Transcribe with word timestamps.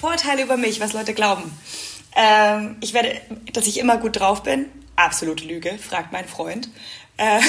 Vorteile 0.00 0.42
über 0.42 0.56
mich, 0.56 0.78
was 0.78 0.92
Leute 0.92 1.12
glauben. 1.12 1.50
Ähm, 2.14 2.76
ich 2.80 2.94
werde, 2.94 3.20
dass 3.52 3.66
ich 3.66 3.78
immer 3.78 3.96
gut 3.96 4.20
drauf 4.20 4.44
bin. 4.44 4.66
Absolute 4.94 5.44
Lüge, 5.44 5.76
fragt 5.76 6.12
mein 6.12 6.28
Freund. 6.28 6.68
Äh, 7.16 7.40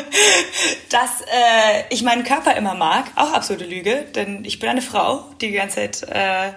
dass 0.88 1.20
äh, 1.20 1.84
ich 1.90 2.02
meinen 2.02 2.24
Körper 2.24 2.56
immer 2.56 2.72
mag, 2.72 3.04
auch 3.16 3.34
absolute 3.34 3.66
Lüge, 3.66 4.06
denn 4.14 4.46
ich 4.46 4.60
bin 4.60 4.70
eine 4.70 4.80
Frau, 4.80 5.26
die 5.42 5.48
die 5.48 5.52
ganze 5.52 5.76
Zeit 5.76 6.02
äh, 6.08 6.52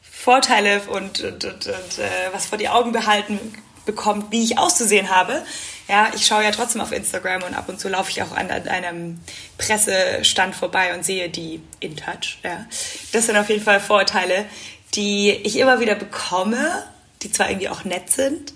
Vorteile 0.00 0.80
und, 0.82 1.20
und, 1.24 1.44
und, 1.44 1.66
und 1.66 1.98
äh, 1.98 2.32
was 2.32 2.46
vor 2.46 2.56
die 2.56 2.68
Augen 2.68 2.92
behalten 2.92 3.40
bekommt, 3.84 4.30
wie 4.30 4.44
ich 4.44 4.58
auszusehen 4.58 5.10
habe. 5.10 5.44
Ja, 5.88 6.10
ich 6.14 6.26
schaue 6.26 6.44
ja 6.44 6.50
trotzdem 6.50 6.80
auf 6.80 6.92
Instagram 6.92 7.42
und 7.42 7.54
ab 7.54 7.68
und 7.68 7.80
zu 7.80 7.88
laufe 7.88 8.10
ich 8.10 8.22
auch 8.22 8.32
an, 8.32 8.50
einem 8.50 9.20
Pressestand 9.58 10.54
vorbei 10.54 10.94
und 10.94 11.04
sehe 11.04 11.28
die 11.28 11.60
in 11.80 11.96
Touch. 11.96 12.38
Ja. 12.42 12.66
Das 13.12 13.26
sind 13.26 13.36
auf 13.36 13.48
jeden 13.48 13.62
Fall 13.62 13.80
Vorteile, 13.80 14.46
die 14.94 15.30
ich 15.30 15.58
immer 15.58 15.80
wieder 15.80 15.94
bekomme, 15.94 16.84
die 17.22 17.32
zwar 17.32 17.50
irgendwie 17.50 17.68
auch 17.68 17.84
nett 17.84 18.10
sind, 18.10 18.54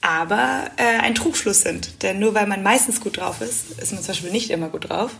aber 0.00 0.70
äh, 0.76 1.00
ein 1.00 1.14
Trugschluss 1.14 1.62
sind. 1.62 2.02
Denn 2.02 2.18
nur 2.18 2.34
weil 2.34 2.46
man 2.46 2.62
meistens 2.62 3.00
gut 3.00 3.16
drauf 3.16 3.40
ist, 3.40 3.78
ist 3.78 3.92
man 3.92 4.02
zum 4.02 4.08
Beispiel 4.08 4.30
nicht 4.30 4.50
immer 4.50 4.68
gut 4.68 4.88
drauf. 4.88 5.12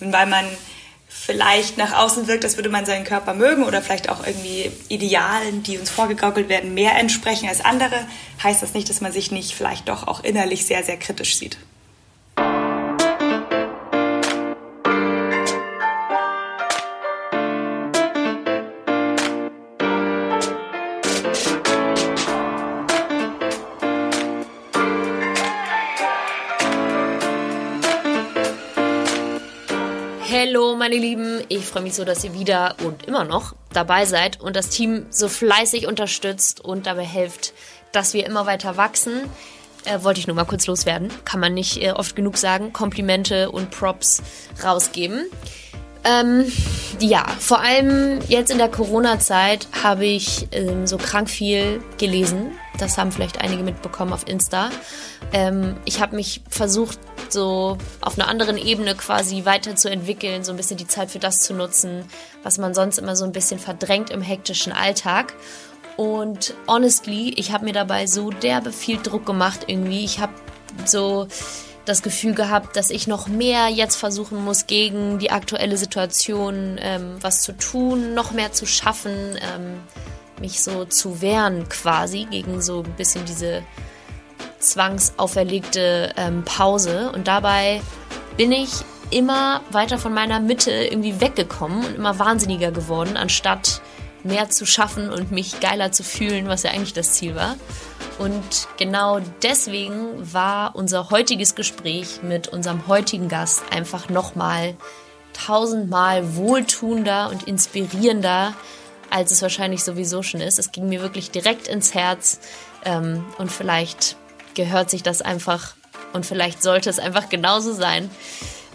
Und 0.00 0.12
weil 0.12 0.26
man 0.26 0.44
vielleicht 1.12 1.76
nach 1.76 1.92
außen 1.92 2.28
wirkt, 2.28 2.44
als 2.44 2.56
würde 2.56 2.68
man 2.68 2.86
seinen 2.86 3.04
Körper 3.04 3.34
mögen 3.34 3.64
oder 3.64 3.82
vielleicht 3.82 4.08
auch 4.08 4.24
irgendwie 4.24 4.70
Idealen, 4.88 5.64
die 5.64 5.76
uns 5.76 5.90
vorgegaukelt 5.90 6.48
werden, 6.48 6.72
mehr 6.72 6.94
entsprechen 6.96 7.48
als 7.48 7.62
andere, 7.62 8.06
heißt 8.42 8.62
das 8.62 8.74
nicht, 8.74 8.88
dass 8.88 9.00
man 9.00 9.10
sich 9.10 9.32
nicht 9.32 9.52
vielleicht 9.52 9.88
doch 9.88 10.06
auch 10.06 10.22
innerlich 10.22 10.64
sehr, 10.64 10.84
sehr 10.84 10.96
kritisch 10.96 11.36
sieht. 11.36 11.58
Meine 30.80 30.96
Lieben, 30.96 31.42
ich 31.50 31.66
freue 31.66 31.82
mich 31.82 31.94
so, 31.94 32.06
dass 32.06 32.24
ihr 32.24 32.32
wieder 32.32 32.74
und 32.82 33.06
immer 33.06 33.24
noch 33.24 33.54
dabei 33.70 34.06
seid 34.06 34.40
und 34.40 34.56
das 34.56 34.70
Team 34.70 35.04
so 35.10 35.28
fleißig 35.28 35.86
unterstützt 35.86 36.64
und 36.64 36.86
dabei 36.86 37.04
hilft, 37.04 37.52
dass 37.92 38.14
wir 38.14 38.24
immer 38.24 38.46
weiter 38.46 38.78
wachsen. 38.78 39.12
Äh, 39.84 40.02
wollte 40.02 40.20
ich 40.20 40.26
nur 40.26 40.36
mal 40.36 40.46
kurz 40.46 40.66
loswerden. 40.66 41.10
Kann 41.26 41.38
man 41.38 41.52
nicht 41.52 41.82
äh, 41.82 41.92
oft 41.92 42.16
genug 42.16 42.38
sagen. 42.38 42.72
Komplimente 42.72 43.50
und 43.50 43.70
Props 43.70 44.22
rausgeben. 44.64 45.26
Ähm, 46.02 46.50
ja, 46.98 47.26
vor 47.38 47.60
allem 47.60 48.20
jetzt 48.28 48.50
in 48.50 48.56
der 48.56 48.70
Corona-Zeit 48.70 49.68
habe 49.82 50.06
ich 50.06 50.48
ähm, 50.52 50.86
so 50.86 50.96
krank 50.96 51.28
viel 51.28 51.82
gelesen. 51.98 52.52
Das 52.78 52.96
haben 52.96 53.12
vielleicht 53.12 53.40
einige 53.40 53.62
mitbekommen 53.62 54.12
auf 54.12 54.26
Insta. 54.26 54.70
Ähm, 55.32 55.76
ich 55.84 56.00
habe 56.00 56.16
mich 56.16 56.42
versucht, 56.48 56.98
so 57.28 57.78
auf 58.00 58.18
einer 58.18 58.28
anderen 58.28 58.56
Ebene 58.56 58.94
quasi 58.94 59.44
weiterzuentwickeln, 59.44 60.44
so 60.44 60.52
ein 60.52 60.56
bisschen 60.56 60.76
die 60.76 60.86
Zeit 60.86 61.10
für 61.10 61.18
das 61.18 61.40
zu 61.40 61.54
nutzen, 61.54 62.04
was 62.42 62.58
man 62.58 62.74
sonst 62.74 62.98
immer 62.98 63.16
so 63.16 63.24
ein 63.24 63.32
bisschen 63.32 63.58
verdrängt 63.58 64.10
im 64.10 64.22
hektischen 64.22 64.72
Alltag. 64.72 65.34
Und 65.96 66.54
honestly, 66.66 67.34
ich 67.36 67.52
habe 67.52 67.66
mir 67.66 67.74
dabei 67.74 68.06
so 68.06 68.30
derbe 68.30 68.72
viel 68.72 68.96
Druck 68.96 69.26
gemacht 69.26 69.64
irgendwie. 69.66 70.04
Ich 70.04 70.18
habe 70.18 70.32
so 70.86 71.28
das 71.84 72.02
Gefühl 72.02 72.34
gehabt, 72.34 72.76
dass 72.76 72.90
ich 72.90 73.06
noch 73.06 73.26
mehr 73.26 73.68
jetzt 73.68 73.96
versuchen 73.96 74.44
muss, 74.44 74.66
gegen 74.66 75.18
die 75.18 75.30
aktuelle 75.30 75.76
Situation 75.76 76.78
ähm, 76.80 77.16
was 77.20 77.42
zu 77.42 77.52
tun, 77.52 78.14
noch 78.14 78.30
mehr 78.32 78.52
zu 78.52 78.66
schaffen, 78.66 79.12
ähm, 79.12 79.80
mich 80.40 80.62
so 80.62 80.84
zu 80.84 81.20
wehren 81.20 81.68
quasi 81.68 82.26
gegen 82.30 82.60
so 82.60 82.82
ein 82.82 82.92
bisschen 82.96 83.24
diese 83.24 83.62
zwangsauferlegte 84.58 86.12
ähm, 86.16 86.44
Pause. 86.44 87.10
Und 87.12 87.28
dabei 87.28 87.80
bin 88.36 88.52
ich 88.52 88.70
immer 89.10 89.60
weiter 89.70 89.98
von 89.98 90.14
meiner 90.14 90.40
Mitte 90.40 90.70
irgendwie 90.70 91.20
weggekommen 91.20 91.84
und 91.84 91.96
immer 91.96 92.18
wahnsinniger 92.18 92.70
geworden, 92.70 93.16
anstatt 93.16 93.80
mehr 94.22 94.50
zu 94.50 94.66
schaffen 94.66 95.10
und 95.10 95.32
mich 95.32 95.60
geiler 95.60 95.92
zu 95.92 96.02
fühlen, 96.02 96.46
was 96.48 96.62
ja 96.62 96.70
eigentlich 96.70 96.92
das 96.92 97.12
Ziel 97.12 97.34
war. 97.34 97.56
Und 98.18 98.68
genau 98.76 99.20
deswegen 99.42 100.32
war 100.32 100.76
unser 100.76 101.10
heutiges 101.10 101.54
Gespräch 101.54 102.22
mit 102.22 102.48
unserem 102.48 102.86
heutigen 102.86 103.28
Gast 103.28 103.62
einfach 103.70 104.10
nochmal 104.10 104.74
tausendmal 105.32 106.36
wohltuender 106.36 107.30
und 107.30 107.44
inspirierender, 107.44 108.52
als 109.10 109.32
es 109.32 109.42
wahrscheinlich 109.42 109.84
sowieso 109.84 110.22
schon 110.22 110.40
ist. 110.40 110.58
Es 110.58 110.72
ging 110.72 110.88
mir 110.88 111.02
wirklich 111.02 111.30
direkt 111.30 111.68
ins 111.68 111.94
Herz 111.94 112.40
ähm, 112.84 113.24
und 113.38 113.50
vielleicht 113.50 114.16
gehört 114.54 114.90
sich 114.90 115.02
das 115.02 115.22
einfach 115.22 115.74
und 116.12 116.26
vielleicht 116.26 116.62
sollte 116.62 116.90
es 116.90 116.98
einfach 116.98 117.28
genauso 117.28 117.72
sein. 117.72 118.10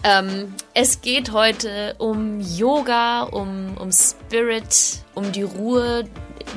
Ähm, 0.03 0.53
es 0.73 1.01
geht 1.01 1.31
heute 1.31 1.95
um 1.97 2.39
Yoga, 2.39 3.23
um, 3.23 3.75
um 3.77 3.91
Spirit, 3.91 4.99
um 5.15 5.31
die 5.31 5.43
Ruhe, 5.43 6.05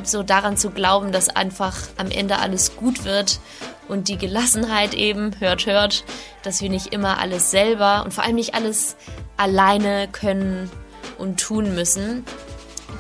so 0.05 0.23
daran 0.23 0.57
zu 0.57 0.71
glauben, 0.71 1.13
dass 1.13 1.29
einfach 1.29 1.75
am 1.97 2.11
Ende 2.11 2.39
alles 2.39 2.77
gut 2.77 3.05
wird 3.05 3.41
und 3.89 4.09
die 4.09 4.19
Gelassenheit 4.19 4.93
eben, 4.95 5.39
hört, 5.41 5.67
hört, 5.67 6.05
dass 6.43 6.61
wir 6.61 6.69
nicht 6.69 6.89
immer 6.89 7.19
alles 7.19 7.51
selber 7.51 8.03
und 8.05 8.13
vor 8.13 8.25
allem 8.25 8.37
nicht 8.37 8.55
alles 8.55 8.97
alleine 9.37 10.09
können 10.13 10.71
und 11.17 11.41
tun 11.41 11.75
müssen. 11.75 12.25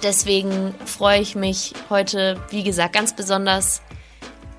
Deswegen 0.02 0.74
freue 0.84 1.20
ich 1.20 1.34
mich 1.34 1.74
heute, 1.90 2.40
wie 2.50 2.62
gesagt, 2.62 2.92
ganz 2.92 3.16
besonders 3.16 3.82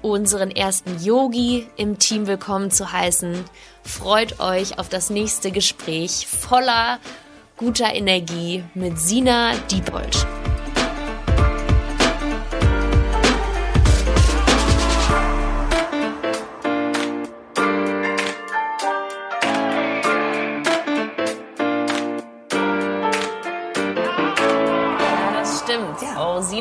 unseren 0.02 0.52
ersten 0.52 1.02
Yogi 1.02 1.68
im 1.78 1.98
Team 1.98 2.28
willkommen 2.28 2.72
zu 2.72 2.92
heißen. 2.92 3.46
Freut 3.84 4.40
euch 4.40 4.80
auf 4.80 4.90
das 4.90 5.10
nächste 5.10 5.52
Gespräch 5.52 6.28
voller 6.28 7.00
guter 7.58 7.94
Energie 7.94 8.64
mit 8.74 9.00
Sina 9.00 9.54
Diepold. 9.72 10.26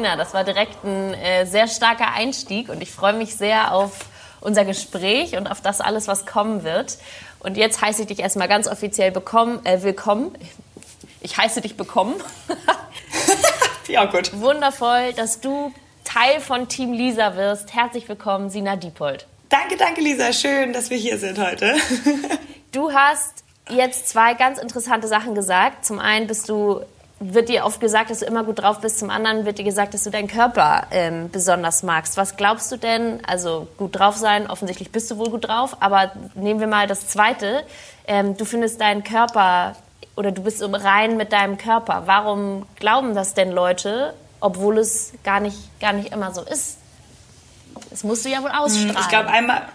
Sina. 0.08 0.16
Das 0.16 0.34
war 0.34 0.44
direkt 0.44 0.84
ein 0.84 1.14
äh, 1.14 1.46
sehr 1.46 1.68
starker 1.68 2.12
Einstieg 2.12 2.68
und 2.68 2.82
ich 2.82 2.90
freue 2.90 3.12
mich 3.12 3.36
sehr 3.36 3.74
auf 3.74 4.06
unser 4.40 4.64
Gespräch 4.64 5.36
und 5.36 5.46
auf 5.46 5.60
das 5.60 5.80
alles, 5.80 6.08
was 6.08 6.24
kommen 6.24 6.64
wird. 6.64 6.98
Und 7.40 7.56
jetzt 7.56 7.82
heiße 7.82 8.02
ich 8.02 8.08
dich 8.08 8.20
erstmal 8.20 8.48
ganz 8.48 8.68
offiziell 8.68 9.10
bekommen, 9.10 9.64
äh, 9.64 9.82
willkommen. 9.82 10.34
Ich 11.20 11.36
heiße 11.36 11.60
dich 11.60 11.76
bekommen. 11.76 12.14
ja, 13.88 14.04
gut. 14.06 14.38
Wundervoll, 14.38 15.12
dass 15.14 15.40
du 15.40 15.72
Teil 16.04 16.40
von 16.40 16.68
Team 16.68 16.92
Lisa 16.92 17.36
wirst. 17.36 17.74
Herzlich 17.74 18.08
willkommen, 18.08 18.50
Sina 18.50 18.76
Diepold. 18.76 19.26
Danke, 19.48 19.76
danke, 19.76 20.00
Lisa. 20.00 20.32
Schön, 20.32 20.72
dass 20.72 20.90
wir 20.90 20.96
hier 20.96 21.18
sind 21.18 21.38
heute. 21.38 21.74
du 22.72 22.92
hast 22.92 23.44
jetzt 23.68 24.08
zwei 24.08 24.34
ganz 24.34 24.58
interessante 24.58 25.08
Sachen 25.08 25.34
gesagt. 25.34 25.84
Zum 25.84 25.98
einen 25.98 26.26
bist 26.26 26.48
du 26.48 26.82
wird 27.20 27.48
dir 27.48 27.64
oft 27.64 27.80
gesagt, 27.80 28.10
dass 28.10 28.20
du 28.20 28.26
immer 28.26 28.44
gut 28.44 28.60
drauf 28.60 28.80
bist, 28.80 28.98
zum 28.98 29.10
anderen 29.10 29.44
wird 29.44 29.58
dir 29.58 29.64
gesagt, 29.64 29.92
dass 29.92 30.04
du 30.04 30.10
deinen 30.10 30.28
Körper 30.28 30.86
ähm, 30.90 31.30
besonders 31.30 31.82
magst. 31.82 32.16
Was 32.16 32.36
glaubst 32.36 32.70
du 32.70 32.76
denn? 32.76 33.24
Also 33.26 33.66
gut 33.76 33.98
drauf 33.98 34.16
sein, 34.16 34.48
offensichtlich 34.48 34.92
bist 34.92 35.10
du 35.10 35.18
wohl 35.18 35.30
gut 35.30 35.48
drauf, 35.48 35.76
aber 35.80 36.12
nehmen 36.34 36.60
wir 36.60 36.68
mal 36.68 36.86
das 36.86 37.08
Zweite. 37.08 37.64
Ähm, 38.06 38.36
du 38.36 38.44
findest 38.44 38.80
deinen 38.80 39.02
Körper 39.02 39.74
oder 40.14 40.30
du 40.30 40.42
bist 40.42 40.62
rein 40.62 41.16
mit 41.16 41.32
deinem 41.32 41.58
Körper. 41.58 42.04
Warum 42.06 42.66
glauben 42.76 43.14
das 43.14 43.34
denn 43.34 43.50
Leute, 43.50 44.14
obwohl 44.40 44.78
es 44.78 45.12
gar 45.24 45.40
nicht, 45.40 45.56
gar 45.80 45.92
nicht 45.92 46.12
immer 46.12 46.32
so 46.32 46.42
ist? 46.42 46.78
Das 47.90 48.04
musst 48.04 48.24
du 48.24 48.28
ja 48.28 48.42
wohl 48.42 48.50
hm, 48.50 48.58
ausstrahlen. 48.58 48.96
Ich 49.00 49.08
glaube 49.08 49.28
einmal... 49.28 49.62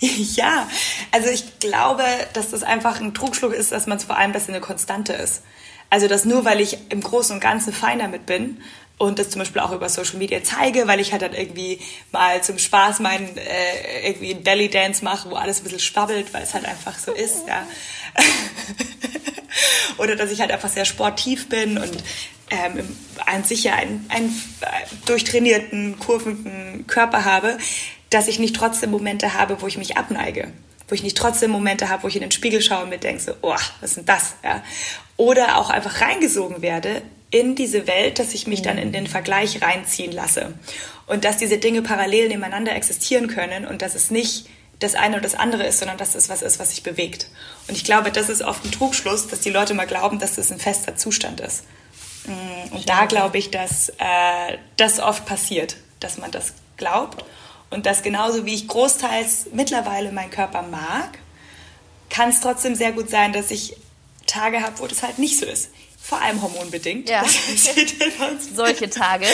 Ja, 0.00 0.68
also 1.10 1.28
ich 1.28 1.58
glaube, 1.58 2.04
dass 2.32 2.50
das 2.50 2.62
einfach 2.62 3.00
ein 3.00 3.14
Trugschluss 3.14 3.52
ist, 3.52 3.72
dass 3.72 3.88
man 3.88 3.98
es 3.98 4.04
vor 4.04 4.16
allem, 4.16 4.32
dass 4.32 4.48
eine 4.48 4.60
Konstante 4.60 5.12
ist. 5.12 5.42
Also 5.90 6.08
dass 6.08 6.24
nur 6.24 6.44
weil 6.44 6.60
ich 6.60 6.78
im 6.90 7.00
Großen 7.00 7.34
und 7.34 7.40
Ganzen 7.40 7.72
fein 7.72 7.98
damit 7.98 8.26
bin 8.26 8.60
und 8.98 9.18
das 9.18 9.30
zum 9.30 9.38
Beispiel 9.38 9.62
auch 9.62 9.72
über 9.72 9.88
Social 9.88 10.18
Media 10.18 10.42
zeige, 10.42 10.86
weil 10.88 11.00
ich 11.00 11.12
halt 11.12 11.22
dann 11.22 11.32
irgendwie 11.32 11.80
mal 12.12 12.42
zum 12.42 12.58
Spaß 12.58 13.00
meinen 13.00 13.36
äh, 13.36 14.08
irgendwie 14.08 14.34
einen 14.34 14.42
Belly 14.42 14.68
Dance 14.68 15.04
mache, 15.04 15.30
wo 15.30 15.36
alles 15.36 15.60
ein 15.60 15.64
bisschen 15.64 15.78
schwabbelt, 15.78 16.34
weil 16.34 16.42
es 16.42 16.52
halt 16.52 16.66
einfach 16.66 16.98
so 16.98 17.12
ist, 17.12 17.46
ja. 17.46 17.66
Oder 19.98 20.16
dass 20.16 20.30
ich 20.30 20.40
halt 20.40 20.50
einfach 20.50 20.68
sehr 20.68 20.84
sportiv 20.84 21.48
bin 21.48 21.78
und 21.78 22.04
ähm, 22.50 22.96
an 23.26 23.44
sich 23.44 23.64
ja 23.64 23.74
einen, 23.74 24.04
einen 24.08 24.42
durchtrainierten, 25.06 25.98
kurvenden 25.98 26.86
Körper 26.86 27.24
habe, 27.24 27.58
dass 28.10 28.28
ich 28.28 28.38
nicht 28.38 28.56
trotzdem 28.56 28.90
Momente 28.90 29.34
habe, 29.34 29.60
wo 29.62 29.66
ich 29.66 29.78
mich 29.78 29.96
abneige 29.96 30.52
wo 30.88 30.94
ich 30.94 31.02
nicht 31.02 31.16
trotzdem 31.16 31.50
Momente 31.50 31.90
habe, 31.90 32.02
wo 32.02 32.08
ich 32.08 32.16
in 32.16 32.22
den 32.22 32.30
Spiegel 32.30 32.62
schaue 32.62 32.84
und 32.84 32.88
mir 32.88 32.98
denke, 32.98 33.22
so, 33.22 33.32
oh, 33.42 33.54
was 33.80 33.90
ist 33.90 33.96
denn 33.98 34.06
das? 34.06 34.34
Ja. 34.42 34.62
Oder 35.18 35.58
auch 35.58 35.68
einfach 35.68 36.00
reingesogen 36.00 36.62
werde 36.62 37.02
in 37.30 37.54
diese 37.54 37.86
Welt, 37.86 38.18
dass 38.18 38.32
ich 38.32 38.46
mich 38.46 38.62
dann 38.62 38.78
in 38.78 38.92
den 38.92 39.06
Vergleich 39.06 39.60
reinziehen 39.60 40.12
lasse. 40.12 40.54
Und 41.06 41.24
dass 41.24 41.36
diese 41.36 41.58
Dinge 41.58 41.82
parallel 41.82 42.28
nebeneinander 42.28 42.74
existieren 42.74 43.28
können 43.28 43.66
und 43.66 43.82
dass 43.82 43.94
es 43.94 44.10
nicht 44.10 44.46
das 44.78 44.94
eine 44.94 45.16
oder 45.16 45.24
das 45.24 45.34
andere 45.34 45.66
ist, 45.66 45.80
sondern 45.80 45.98
dass 45.98 46.14
es 46.14 46.28
was 46.28 46.40
ist, 46.40 46.58
was 46.58 46.70
sich 46.70 46.82
bewegt. 46.82 47.28
Und 47.66 47.76
ich 47.76 47.84
glaube, 47.84 48.12
das 48.12 48.28
ist 48.28 48.42
oft 48.42 48.64
ein 48.64 48.72
Trugschluss, 48.72 49.26
dass 49.26 49.40
die 49.40 49.50
Leute 49.50 49.74
mal 49.74 49.86
glauben, 49.86 50.18
dass 50.18 50.36
das 50.36 50.52
ein 50.52 50.60
fester 50.60 50.96
Zustand 50.96 51.40
ist. 51.40 51.64
Mm, 52.26 52.74
und 52.74 52.88
da 52.88 53.06
glaube 53.06 53.38
ich, 53.38 53.50
dass 53.50 53.88
äh, 53.90 54.56
das 54.76 55.00
oft 55.00 55.26
passiert, 55.26 55.76
dass 56.00 56.18
man 56.18 56.30
das 56.30 56.54
glaubt. 56.76 57.24
Und 57.70 57.86
dass 57.86 58.02
genauso 58.02 58.46
wie 58.46 58.54
ich 58.54 58.68
großteils 58.68 59.48
mittlerweile 59.52 60.12
meinen 60.12 60.30
Körper 60.30 60.62
mag, 60.62 61.18
kann 62.08 62.30
es 62.30 62.40
trotzdem 62.40 62.74
sehr 62.74 62.92
gut 62.92 63.10
sein, 63.10 63.32
dass 63.32 63.50
ich 63.50 63.76
Tage 64.28 64.62
habe, 64.62 64.78
wo 64.78 64.86
das 64.86 65.02
halt 65.02 65.18
nicht 65.18 65.38
so 65.38 65.46
ist. 65.46 65.70
Vor 66.00 66.20
allem 66.22 66.40
hormonbedingt. 66.40 67.08
Ja. 67.08 67.24
Solche 68.54 68.88
Tage, 68.88 69.26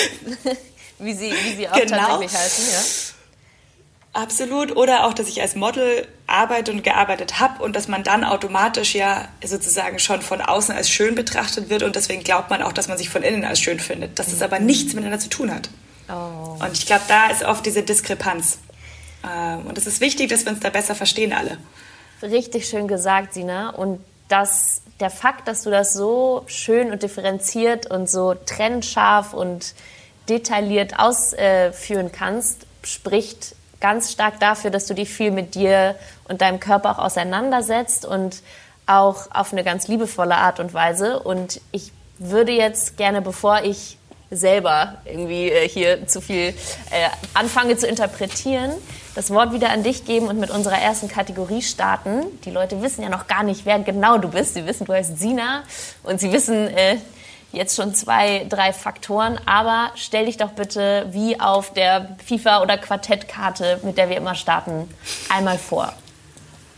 wie 0.99 1.13
sie, 1.13 1.31
wie 1.31 1.57
sie 1.57 1.69
auch 1.69 1.75
genau. 1.75 1.97
tatsächlich 1.99 2.33
heißen, 2.33 2.73
ja. 2.73 4.21
Absolut. 4.21 4.77
Oder 4.77 5.07
auch, 5.07 5.13
dass 5.13 5.29
ich 5.29 5.43
als 5.43 5.57
Model 5.57 6.07
arbeite 6.29 6.71
und 6.71 6.85
gearbeitet 6.85 7.41
habe 7.41 7.63
und 7.63 7.75
dass 7.75 7.89
man 7.89 8.05
dann 8.05 8.25
automatisch 8.25 8.95
ja 8.95 9.29
sozusagen 9.45 9.99
schon 9.99 10.23
von 10.23 10.41
außen 10.41 10.75
als 10.75 10.89
schön 10.89 11.17
betrachtet 11.17 11.69
wird 11.69 11.83
und 11.83 11.97
deswegen 11.97 12.23
glaubt 12.23 12.49
man 12.49 12.63
auch, 12.63 12.73
dass 12.73 12.89
man 12.89 12.97
sich 12.97 13.11
von 13.11 13.23
innen 13.23 13.45
als 13.45 13.61
schön 13.61 13.81
findet, 13.81 14.19
dass 14.19 14.31
das 14.31 14.41
aber 14.41 14.61
nichts 14.61 14.95
miteinander 14.95 15.19
zu 15.19 15.29
tun 15.29 15.53
hat. 15.53 15.69
Oh. 16.09 16.63
Und 16.65 16.73
ich 16.75 16.87
glaube, 16.87 17.03
da 17.09 17.29
ist 17.29 17.43
oft 17.43 17.67
diese 17.67 17.83
Diskrepanz. 17.83 18.59
Ähm, 19.29 19.67
und 19.67 19.79
es 19.79 19.87
ist 19.87 20.01
wichtig, 20.01 20.29
dass 20.29 20.45
wir 20.45 20.53
uns 20.53 20.61
da 20.61 20.71
besser 20.71 20.95
verstehen 20.95 21.33
alle. 21.33 21.59
Richtig 22.23 22.69
schön 22.69 22.87
gesagt, 22.87 23.35
Sina. 23.35 23.71
Und 23.71 24.01
dass 24.29 24.83
der 25.01 25.11
Fakt, 25.11 25.49
dass 25.49 25.63
du 25.63 25.71
das 25.71 25.93
so 25.93 26.45
schön 26.47 26.93
und 26.93 27.03
differenziert 27.03 27.91
und 27.91 28.09
so 28.09 28.35
trennscharf 28.35 29.35
und 29.35 29.75
detailliert 30.29 30.99
ausführen 30.99 32.13
kannst, 32.13 32.67
spricht 32.83 33.57
ganz 33.81 34.13
stark 34.13 34.41
dafür, 34.41 34.71
dass 34.71 34.87
du 34.87 34.95
dich 34.95 35.11
viel 35.11 35.31
mit 35.31 35.55
dir 35.55 35.97
und 36.29 36.41
deinem 36.41 36.61
Körper 36.61 36.93
auch 36.93 36.99
auseinandersetzt 36.99 38.07
und 38.07 38.43
auch 38.87 39.31
auf 39.33 39.53
eine 39.53 39.65
ganz 39.65 39.89
liebevolle 39.89 40.37
Art 40.37 40.61
und 40.61 40.73
Weise. 40.73 41.21
Und 41.21 41.61
ich 41.73 41.93
würde 42.19 42.53
jetzt 42.53 42.97
gerne, 42.97 43.21
bevor 43.21 43.63
ich 43.63 43.99
selber 44.31 44.97
irgendwie 45.05 45.51
äh, 45.51 45.69
hier 45.69 46.07
zu 46.07 46.21
viel 46.21 46.49
äh, 46.91 47.09
anfange 47.35 47.77
zu 47.77 47.87
interpretieren, 47.87 48.73
das 49.15 49.31
Wort 49.31 49.53
wieder 49.53 49.71
an 49.71 49.83
dich 49.83 50.05
geben 50.05 50.29
und 50.29 50.39
mit 50.39 50.51
unserer 50.51 50.79
ersten 50.79 51.09
Kategorie 51.09 51.63
starten. 51.63 52.25
Die 52.45 52.51
Leute 52.51 52.83
wissen 52.83 53.03
ja 53.03 53.09
noch 53.09 53.27
gar 53.27 53.43
nicht, 53.43 53.65
wer 53.65 53.79
genau 53.79 54.19
du 54.19 54.29
bist. 54.29 54.55
Sie 54.55 54.67
wissen, 54.67 54.87
du 54.87 54.93
heißt 54.93 55.19
Sina 55.19 55.63
und 56.03 56.21
sie 56.21 56.33
wissen 56.33 56.69
äh, 56.69 56.97
jetzt 57.53 57.77
schon 57.77 57.95
zwei, 57.95 58.47
drei 58.49 58.73
Faktoren. 58.73 59.39
Aber 59.47 59.93
stell 59.95 60.27
dich 60.27 60.37
doch 60.37 60.51
bitte 60.51 61.07
wie 61.11 61.41
auf 61.41 61.73
der 61.73 62.17
FIFA- 62.29 62.63
oder 62.63 62.77
Quartettkarte, 62.79 63.81
mit 63.83 63.97
der 63.97 64.09
wir 64.09 64.17
immer 64.17 64.35
starten, 64.35 64.89
einmal 65.29 65.59
vor. 65.59 65.93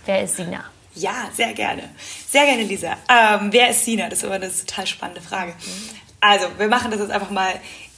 Wer 0.04 0.22
ist 0.22 0.36
Sina? 0.36 0.64
Ja, 0.94 1.28
sehr 1.34 1.52
gerne. 1.52 1.82
Sehr 2.28 2.46
gerne, 2.46 2.62
Lisa. 2.62 2.96
Ähm, 3.08 3.48
wer 3.52 3.70
ist 3.70 3.84
Sina? 3.84 4.08
Das 4.08 4.20
ist 4.20 4.24
aber 4.24 4.34
eine 4.34 4.50
total 4.50 4.86
spannende 4.86 5.20
Frage. 5.20 5.54
Also, 6.20 6.46
wir 6.58 6.68
machen 6.68 6.90
das 6.90 7.00
jetzt 7.00 7.10
einfach 7.10 7.30
mal. 7.30 7.52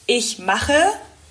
Ich 0.06 0.38
mache 0.38 0.75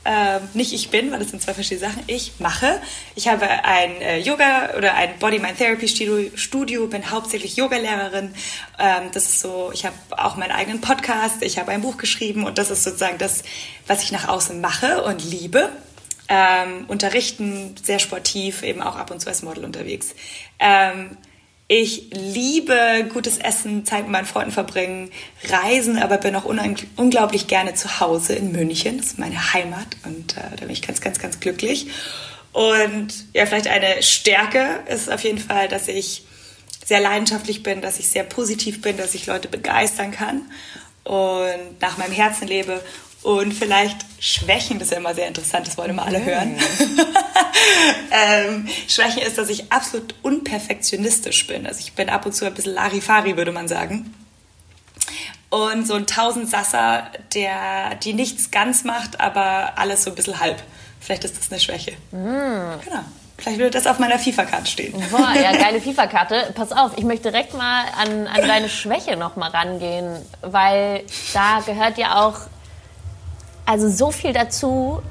äh, 0.07 0.39
nicht 0.53 0.71
ich 0.71 0.89
bin, 0.89 1.11
weil 1.11 1.19
das 1.19 1.29
sind 1.29 1.41
zwei 1.41 1.53
verschiedene 1.53 1.89
Sachen. 1.89 2.03
Ich 2.07 2.39
mache. 2.39 2.81
Ich 3.15 3.27
habe 3.27 3.45
ein 3.45 4.01
äh, 4.01 4.19
Yoga 4.19 4.75
oder 4.77 4.93
ein 4.93 5.19
Body 5.19 5.37
Mind 5.37 5.57
Therapy 5.57 5.87
Studio, 6.35 6.87
bin 6.87 7.11
hauptsächlich 7.11 7.57
Yogalehrerin. 7.57 8.33
Ähm, 8.79 9.09
das 9.11 9.25
ist 9.25 9.41
so, 9.41 9.69
ich 9.73 9.85
habe 9.85 9.95
auch 10.11 10.37
meinen 10.37 10.51
eigenen 10.51 10.79
Podcast, 10.79 11.43
ich 11.43 11.59
habe 11.59 11.71
ein 11.71 11.81
Buch 11.81 11.97
geschrieben 11.97 12.45
und 12.45 12.57
das 12.57 12.71
ist 12.71 12.85
sozusagen 12.85 13.17
das, 13.17 13.43
was 13.85 14.01
ich 14.01 14.13
nach 14.13 14.29
außen 14.29 14.61
mache 14.61 15.03
und 15.03 15.23
liebe. 15.25 15.69
Ähm, 16.29 16.85
unterrichten, 16.87 17.75
sehr 17.83 17.99
sportiv, 17.99 18.63
eben 18.63 18.81
auch 18.81 18.95
ab 18.95 19.11
und 19.11 19.21
zu 19.21 19.27
als 19.27 19.43
Model 19.43 19.65
unterwegs. 19.65 20.13
Ähm, 20.59 21.17
ich 21.67 22.09
liebe 22.11 23.09
gutes 23.11 23.37
Essen, 23.37 23.85
Zeit 23.85 24.03
mit 24.03 24.11
meinen 24.11 24.25
Freunden 24.25 24.51
verbringen, 24.51 25.11
reisen, 25.49 25.97
aber 25.97 26.17
bin 26.17 26.35
auch 26.35 26.45
unglaublich 26.45 27.47
gerne 27.47 27.73
zu 27.73 27.99
Hause 27.99 28.33
in 28.33 28.53
München. 28.53 28.97
Das 28.97 29.07
ist 29.07 29.19
meine 29.19 29.53
Heimat 29.53 29.87
und 30.05 30.37
äh, 30.37 30.41
da 30.55 30.61
bin 30.61 30.69
ich 30.69 30.81
ganz, 30.81 31.01
ganz, 31.01 31.19
ganz 31.19 31.39
glücklich. 31.41 31.87
Und 32.53 33.09
ja, 33.33 33.45
vielleicht 33.45 33.67
eine 33.67 34.01
Stärke 34.01 34.79
ist 34.87 35.11
auf 35.11 35.23
jeden 35.23 35.39
Fall, 35.39 35.67
dass 35.67 35.89
ich 35.89 36.23
sehr 36.85 37.01
leidenschaftlich 37.01 37.63
bin, 37.63 37.81
dass 37.81 37.99
ich 37.99 38.07
sehr 38.07 38.23
positiv 38.23 38.81
bin, 38.81 38.95
dass 38.95 39.13
ich 39.13 39.25
Leute 39.25 39.49
begeistern 39.49 40.11
kann 40.11 40.43
und 41.03 41.81
nach 41.81 41.97
meinem 41.97 42.13
Herzen 42.13 42.47
lebe 42.47 42.81
und 43.23 43.53
vielleicht 43.53 43.97
Schwächen, 44.19 44.79
das 44.79 44.87
ist 44.87 44.91
ja 44.91 44.97
immer 44.97 45.13
sehr 45.13 45.27
interessant, 45.27 45.67
das 45.67 45.77
wollen 45.77 45.91
immer 45.91 46.05
alle 46.05 46.23
hören. 46.23 46.57
ähm, 48.11 48.67
Schwächen 48.87 49.21
ist, 49.21 49.37
dass 49.37 49.49
ich 49.49 49.71
absolut 49.71 50.15
unperfektionistisch 50.21 51.47
bin. 51.47 51.67
Also 51.67 51.79
ich 51.79 51.93
bin 51.93 52.09
ab 52.09 52.25
und 52.25 52.33
zu 52.33 52.45
ein 52.45 52.53
bisschen 52.53 52.73
Larifari, 52.73 53.37
würde 53.37 53.51
man 53.51 53.67
sagen. 53.67 54.13
Und 55.49 55.87
so 55.87 55.93
ein 55.93 56.07
Tausendsasser, 56.07 57.09
der 57.33 57.95
die 57.95 58.13
nichts 58.13 58.51
ganz 58.51 58.83
macht, 58.83 59.19
aber 59.19 59.73
alles 59.77 60.03
so 60.03 60.09
ein 60.09 60.15
bisschen 60.15 60.39
halb. 60.39 60.61
Vielleicht 60.99 61.23
ist 61.23 61.37
das 61.37 61.51
eine 61.51 61.59
Schwäche. 61.59 61.91
Mm. 62.11 62.81
Genau. 62.83 63.03
Vielleicht 63.37 63.59
würde 63.59 63.71
das 63.71 63.85
auf 63.85 63.99
meiner 63.99 64.17
FIFA-Karte 64.17 64.65
stehen. 64.65 64.93
Boah, 65.11 65.33
ja, 65.35 65.51
geile 65.57 65.79
FIFA-Karte. 65.79 66.53
Pass 66.55 66.71
auf, 66.71 66.97
ich 66.97 67.03
möchte 67.03 67.31
direkt 67.31 67.53
mal 67.53 67.85
an, 67.97 68.27
an 68.27 68.41
deine 68.47 68.67
Schwäche 68.67 69.15
noch 69.15 69.35
mal 69.35 69.49
rangehen, 69.49 70.17
weil 70.41 71.03
da 71.33 71.61
gehört 71.65 71.97
ja 71.97 72.25
auch 72.25 72.39
also 73.67 73.89
so 73.89 74.11
viel 74.11 74.33
dazu. 74.33 75.01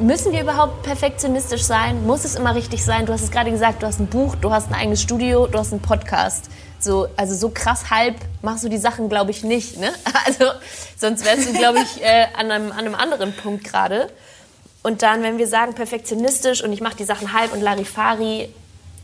Müssen 0.00 0.32
wir 0.32 0.40
überhaupt 0.40 0.82
perfektionistisch 0.82 1.62
sein? 1.62 2.06
Muss 2.06 2.24
es 2.24 2.34
immer 2.34 2.54
richtig 2.54 2.84
sein? 2.84 3.06
Du 3.06 3.12
hast 3.12 3.22
es 3.22 3.30
gerade 3.30 3.50
gesagt, 3.50 3.82
du 3.82 3.86
hast 3.86 4.00
ein 4.00 4.06
Buch, 4.06 4.34
du 4.36 4.50
hast 4.50 4.68
ein 4.70 4.74
eigenes 4.74 5.00
Studio, 5.00 5.46
du 5.46 5.58
hast 5.58 5.72
einen 5.72 5.80
Podcast. 5.80 6.46
So, 6.78 7.08
also 7.16 7.34
so 7.34 7.50
krass 7.50 7.90
halb 7.90 8.16
machst 8.42 8.64
du 8.64 8.68
die 8.68 8.78
Sachen, 8.78 9.08
glaube 9.08 9.30
ich, 9.30 9.44
nicht. 9.44 9.78
Ne? 9.78 9.92
Also 10.24 10.52
sonst 10.96 11.24
wärst 11.24 11.48
du, 11.48 11.52
glaube 11.52 11.80
ich, 11.80 12.02
äh, 12.02 12.26
an, 12.36 12.50
einem, 12.50 12.72
an 12.72 12.78
einem 12.78 12.94
anderen 12.94 13.34
Punkt 13.34 13.64
gerade. 13.64 14.08
Und 14.82 15.02
dann, 15.02 15.22
wenn 15.22 15.36
wir 15.38 15.46
sagen 15.46 15.74
perfektionistisch 15.74 16.62
und 16.62 16.72
ich 16.72 16.80
mache 16.80 16.96
die 16.96 17.04
Sachen 17.04 17.32
halb 17.32 17.52
und 17.52 17.60
Larifari, 17.60 18.48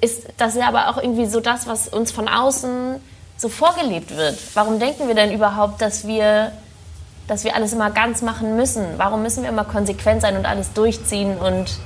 ist 0.01 0.23
das 0.37 0.55
ja 0.55 0.69
aber 0.69 0.89
auch 0.89 0.97
irgendwie 0.97 1.27
so 1.27 1.41
das, 1.41 1.67
was 1.67 1.89
uns 1.89 2.13
von 2.13 2.29
außen 2.29 2.97
so 3.37 3.49
vorgelebt 3.49 4.17
wird. 4.17 4.39
Warum 4.55 4.79
denken 4.79 5.09
wir 5.09 5.15
denn 5.15 5.33
überhaupt, 5.33 5.83
dass 5.83 6.07
wir 6.07 6.53
dass 7.29 7.45
wir 7.45 7.55
alles 7.55 7.73
immer 7.73 7.91
ganz 7.91 8.23
machen 8.23 8.57
müssen. 8.57 8.85
Warum 8.97 9.23
müssen 9.23 9.45
wir 9.45 9.51
immer 9.51 9.65
konsequent 9.65 10.23
sein 10.23 10.37
und 10.37 10.47
alles 10.47 10.73
durchziehen 10.73 11.39
und 11.39 11.79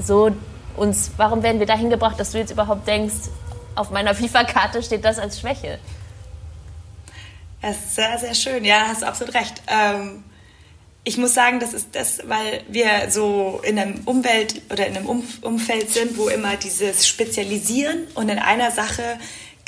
so 0.00 0.30
uns, 0.76 1.10
warum 1.16 1.42
werden 1.42 1.58
wir 1.58 1.66
dahin 1.66 1.90
gebracht, 1.90 2.18
dass 2.18 2.30
du 2.30 2.38
jetzt 2.38 2.52
überhaupt 2.52 2.86
denkst, 2.86 3.28
auf 3.74 3.90
meiner 3.90 4.14
FIFA-Karte 4.14 4.82
steht 4.82 5.04
das 5.04 5.18
als 5.18 5.40
Schwäche? 5.40 5.78
Das 7.60 7.76
ist 7.76 7.96
sehr, 7.96 8.16
sehr 8.18 8.34
schön. 8.34 8.64
Ja, 8.64 8.84
hast 8.86 9.02
absolut 9.02 9.34
recht. 9.34 9.60
Ähm, 9.66 10.22
ich 11.02 11.18
muss 11.18 11.34
sagen, 11.34 11.58
das 11.58 11.74
ist 11.74 11.88
das, 11.92 12.20
weil 12.28 12.62
wir 12.68 13.10
so 13.10 13.60
in 13.64 13.78
einem 13.78 14.02
Umwelt 14.04 14.62
oder 14.70 14.86
in 14.86 14.96
einem 14.96 15.06
Umfeld 15.06 15.90
sind, 15.90 16.16
wo 16.16 16.28
immer 16.28 16.56
dieses 16.56 17.08
Spezialisieren 17.08 18.06
und 18.14 18.28
in 18.28 18.38
einer 18.38 18.70
Sache 18.70 19.18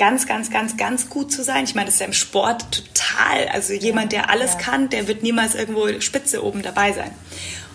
ganz, 0.00 0.26
ganz, 0.26 0.50
ganz, 0.50 0.78
ganz 0.78 1.10
gut 1.10 1.30
zu 1.30 1.44
sein. 1.44 1.64
Ich 1.64 1.74
meine, 1.74 1.84
das 1.84 1.96
ist 1.96 2.00
ja 2.00 2.06
im 2.06 2.14
Sport 2.14 2.64
total. 2.72 3.48
Also 3.48 3.74
jemand, 3.74 4.12
der 4.12 4.30
alles 4.30 4.54
ja. 4.54 4.58
kann, 4.58 4.88
der 4.88 5.06
wird 5.06 5.22
niemals 5.22 5.54
irgendwo 5.54 6.00
Spitze 6.00 6.42
oben 6.42 6.62
dabei 6.62 6.92
sein. 6.92 7.10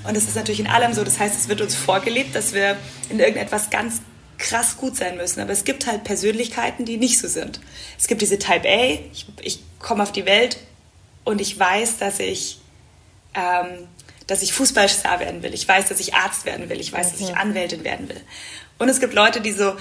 Und 0.04 0.18
das 0.18 0.24
ist 0.24 0.36
natürlich 0.36 0.60
in 0.60 0.66
allem 0.66 0.94
so. 0.94 1.04
Das 1.04 1.20
heißt, 1.20 1.36
es 1.36 1.50
wird 1.50 1.62
uns 1.62 1.76
vorgelebt, 1.76 2.34
dass 2.36 2.54
wir 2.54 2.78
in 3.12 3.20
irgendetwas 3.20 3.70
ganz 3.70 4.02
krass 4.40 4.78
gut 4.78 4.98
sein 4.98 5.18
müssen. 5.18 5.40
Aber 5.40 5.52
es 5.52 5.66
gibt 5.66 5.86
halt 5.86 6.04
Persönlichkeiten, 6.04 6.84
die 6.84 6.98
nicht 6.98 7.20
so 7.20 7.28
sind. 7.28 7.60
Es 7.96 8.08
gibt 8.08 8.24
diese 8.24 8.40
Type 8.40 8.68
A. 8.68 9.00
Ich, 9.12 9.28
ich 9.42 9.60
komme 9.78 10.02
auf 10.02 10.12
die 10.12 10.26
Welt 10.26 10.58
und 11.26 11.42
ich 11.42 11.60
weiß, 11.60 12.00
dass 12.00 12.20
ich, 12.20 12.58
ähm, 13.36 13.88
dass 14.26 14.42
ich 14.42 14.52
Fußballstar 14.52 15.20
werden 15.20 15.44
will. 15.44 15.54
Ich 15.54 15.68
weiß, 15.68 15.90
dass 15.90 16.00
ich 16.00 16.16
Arzt 16.16 16.46
werden 16.46 16.70
will. 16.70 16.80
Ich 16.80 16.92
weiß, 16.92 17.12
dass 17.12 17.22
ich. 17.22 17.38
Anwältin 17.38 17.84
werden 17.84 18.10
will. 18.10 18.22
Und 18.80 18.90
es 18.90 19.00
gibt 19.00 19.14
Leute, 19.14 19.42
die 19.42 19.52
so, 19.52 19.76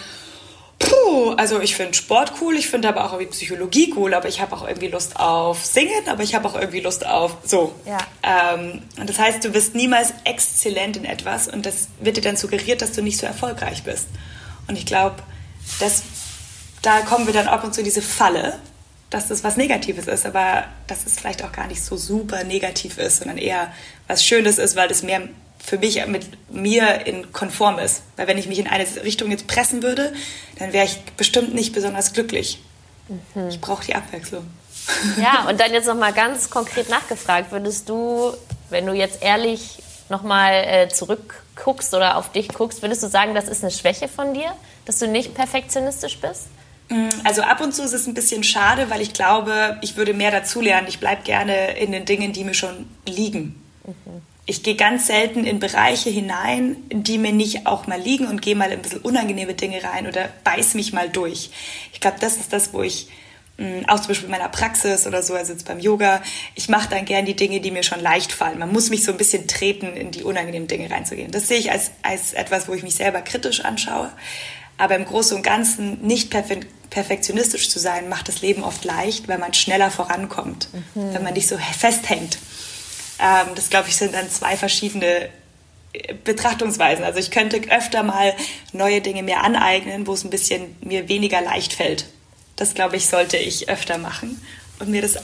Puh, 0.79 1.31
also 1.37 1.61
ich 1.61 1.77
finde 1.77 1.95
Sport 1.95 2.35
cool, 2.41 2.57
ich 2.57 2.69
finde 2.69 2.89
aber 2.89 3.05
auch 3.05 3.13
irgendwie 3.13 3.31
Psychologie 3.31 3.93
cool, 3.97 4.13
aber 4.15 4.29
ich 4.29 4.41
habe 4.41 4.55
auch 4.55 4.67
irgendwie 4.67 4.89
Lust 4.89 5.19
auf 5.19 5.65
Singen, 5.65 6.09
aber 6.09 6.23
ich 6.23 6.35
habe 6.35 6.49
auch 6.49 6.55
irgendwie 6.55 6.81
Lust 6.81 7.07
auf 7.07 7.37
so. 7.45 7.75
Ja. 7.87 7.99
Ähm, 8.23 8.83
und 8.99 9.09
das 9.09 9.19
heißt, 9.19 9.45
du 9.45 9.51
bist 9.51 9.75
niemals 9.75 10.13
exzellent 10.25 10.97
in 10.97 11.05
etwas 11.05 11.49
und 11.49 11.65
das 11.65 11.89
wird 12.01 12.17
dir 12.17 12.23
dann 12.23 12.37
suggeriert, 12.37 12.83
dass 12.83 12.93
du 12.93 13.03
nicht 13.03 13.19
so 13.19 13.27
erfolgreich 13.27 13.85
bist. 13.85 14.09
Und 14.67 14.77
ich 14.77 14.87
glaube, 14.87 15.17
da 16.83 17.01
kommen 17.01 17.27
wir 17.27 17.35
dann 17.35 17.49
ab 17.49 17.65
und 17.65 17.75
zu 17.75 17.81
in 17.81 17.85
diese 17.85 18.03
Falle, 18.03 18.59
dass 19.11 19.29
das 19.29 19.45
was 19.45 19.57
Negatives 19.57 20.07
ist, 20.07 20.27
aber 20.27 20.65
dass 20.87 21.07
es 21.07 21.19
vielleicht 21.19 21.45
auch 21.45 21.53
gar 21.53 21.69
nicht 21.69 21.83
so 21.83 21.97
super 21.97 22.45
negativ 22.45 22.99
ist, 22.99 23.19
sondern 23.19 23.39
eher 23.39 23.73
was 24.09 24.25
Schönes 24.25 24.59
ist, 24.59 24.75
weil 24.77 24.91
es 24.91 25.03
mehr 25.03 25.29
für 25.65 25.79
mich 25.79 26.05
mit 26.07 26.27
mir 26.53 27.07
in 27.07 27.33
konform 27.33 27.79
ist. 27.79 28.03
Weil 28.17 28.27
wenn 28.27 28.39
ich 28.39 28.47
mich 28.47 28.59
in 28.59 28.67
eine 28.67 28.85
Richtung 29.03 29.31
jetzt 29.31 29.47
pressen 29.47 29.83
würde, 29.83 30.13
dann 30.59 30.73
wäre 30.73 30.85
ich 30.85 31.01
bestimmt 31.17 31.55
nicht 31.55 31.73
besonders 31.73 32.13
glücklich. 32.13 32.61
Mhm. 33.09 33.49
Ich 33.49 33.61
brauche 33.61 33.85
die 33.85 33.95
Abwechslung. 33.95 34.47
Ja, 35.19 35.45
und 35.49 35.59
dann 35.61 35.73
jetzt 35.73 35.87
nochmal 35.87 36.13
ganz 36.13 36.51
konkret 36.51 36.91
nachgefragt, 36.91 37.51
würdest 37.51 37.89
du, 37.89 38.35
wenn 38.69 38.87
du 38.87 38.93
jetzt 38.93 39.23
ehrlich 39.23 39.83
nochmal 40.11 40.53
äh, 40.53 40.89
zurückguckst 40.89 41.95
oder 41.95 42.19
auf 42.19 42.31
dich 42.31 42.49
guckst, 42.49 42.83
würdest 42.83 43.03
du 43.03 43.09
sagen, 43.09 43.35
das 43.35 43.49
ist 43.49 43.63
eine 43.63 43.71
Schwäche 43.71 44.09
von 44.09 44.35
dir, 44.35 44.53
dass 44.85 44.99
du 44.99 45.09
nicht 45.09 45.35
perfektionistisch 45.35 46.19
bist? 46.19 46.49
Mm, 46.91 47.09
also 47.25 47.41
ab 47.41 47.63
und 47.63 47.75
zu 47.75 47.83
ist 47.83 47.95
es 47.95 48.07
ein 48.07 48.13
bisschen 48.13 48.45
schade, 48.45 48.91
weil 48.91 49.01
ich 49.01 49.15
glaube, 49.15 49.79
ich 49.81 49.97
würde 49.97 50.13
mehr 50.13 50.31
dazulernen. 50.31 50.89
Ich 50.89 51.01
bleibe 51.01 51.23
gerne 51.23 51.79
in 51.79 51.91
den 51.93 52.05
Dingen, 52.05 52.35
die 52.35 52.45
mir 52.45 52.53
schon 52.53 52.87
liegen. 53.07 53.63
Mhm. 53.87 54.23
Ich 54.47 54.63
gehe 54.63 54.77
ganz 54.77 55.07
selten 55.07 55.45
in 55.45 55.59
Bereiche 55.59 56.11
hinein, 56.11 56.77
die 56.91 57.17
mir 57.17 57.33
nicht 57.33 57.67
auch 57.67 57.87
mal 57.87 58.01
liegen 58.01 58.27
und 58.27 58.43
gehe 58.43 58.55
mal 58.55 58.67
in 58.67 58.73
ein 58.73 58.83
bisschen 58.83 59.01
unangenehme 59.01 59.55
Dinge 59.55 59.83
rein 59.83 60.07
oder 60.07 60.29
beiß 60.45 60.75
mich 60.75 60.93
mal 60.93 61.09
durch. 61.09 61.51
Ich 61.93 62.01
glaube, 62.01 62.19
das 62.21 62.37
ist 62.37 62.53
das, 62.53 62.75
wo 62.75 62.83
ich 62.83 63.09
mm, 63.57 63.89
auch 63.89 64.01
zum 64.01 64.09
Beispiel 64.09 64.27
in 64.27 64.33
meiner 64.33 64.51
Praxis 64.51 65.07
oder 65.07 65.23
so, 65.23 65.33
also 65.35 65.53
jetzt 65.55 65.67
beim 65.67 65.81
Yoga, 65.81 66.23
ich 66.55 66.69
mache 66.69 66.91
dann 66.91 67.07
gern 67.07 67.25
die 67.25 67.37
Dinge, 67.37 67.61
die 67.61 67.71
mir 67.71 67.83
schon 67.83 68.01
leicht 68.01 68.33
fallen. 68.33 68.59
Man 68.59 68.71
muss 68.71 68.91
mich 68.91 69.03
so 69.03 69.13
ein 69.13 69.19
bisschen 69.19 69.49
treten, 69.49 69.97
in 69.97 70.11
die 70.11 70.25
unangenehmen 70.25 70.69
Dinge 70.69 70.91
reinzugehen. 70.91 71.31
Das 71.31 71.49
sehe 71.49 71.59
ich 71.59 71.71
als, 71.73 71.93
als 72.03 72.35
etwas, 72.35 72.69
wo 72.69 72.75
ich 72.75 72.83
mich 72.83 72.97
selber 72.97 73.23
kritisch 73.23 73.65
anschaue. 73.65 74.13
Aber 74.77 74.97
im 74.97 75.07
Großen 75.07 75.37
und 75.37 75.43
Ganzen 75.43 76.03
nicht 76.03 76.31
perfektionistisch 76.91 77.71
zu 77.71 77.79
sein, 77.79 78.11
macht 78.11 78.29
das 78.29 78.43
Leben 78.43 78.63
oft 78.63 78.85
leicht, 78.85 79.29
weil 79.29 79.39
man 79.39 79.55
schneller 79.55 79.91
vorankommt, 79.91 80.69
mhm. 80.73 81.15
wenn 81.15 81.23
man 81.23 81.33
nicht 81.33 81.49
so 81.49 81.57
festhängt. 81.57 82.39
Ähm, 83.19 83.55
das, 83.55 83.71
glaube 83.71 83.89
ich, 83.89 83.97
sind 83.97 84.15
dann 84.15 84.29
zwei 84.31 84.57
verschiedene 84.57 85.29
äh, 85.93 86.15
Betrachtungsweisen. 86.25 87.05
Also 87.05 87.19
ich 87.19 87.31
könnte 87.31 87.61
öfter 87.71 88.03
mal 88.03 88.35
neue 88.73 89.01
Dinge 89.01 89.23
mir 89.23 89.41
aneignen, 89.41 90.07
wo 90.07 90.15
es 90.15 90.25
ein 90.25 90.31
bisschen 90.31 90.77
mir 90.81 91.09
weniger 91.09 91.41
leicht 91.41 91.73
fällt. 91.73 92.07
Das, 92.57 92.75
glaube 92.75 92.97
ich, 92.97 93.09
sollte 93.09 93.37
ich 93.37 93.69
öfter 93.69 93.99
machen 93.99 94.41
und 94.79 94.89
mir 94.89 95.03
das 95.03 95.17
ähm, 95.17 95.23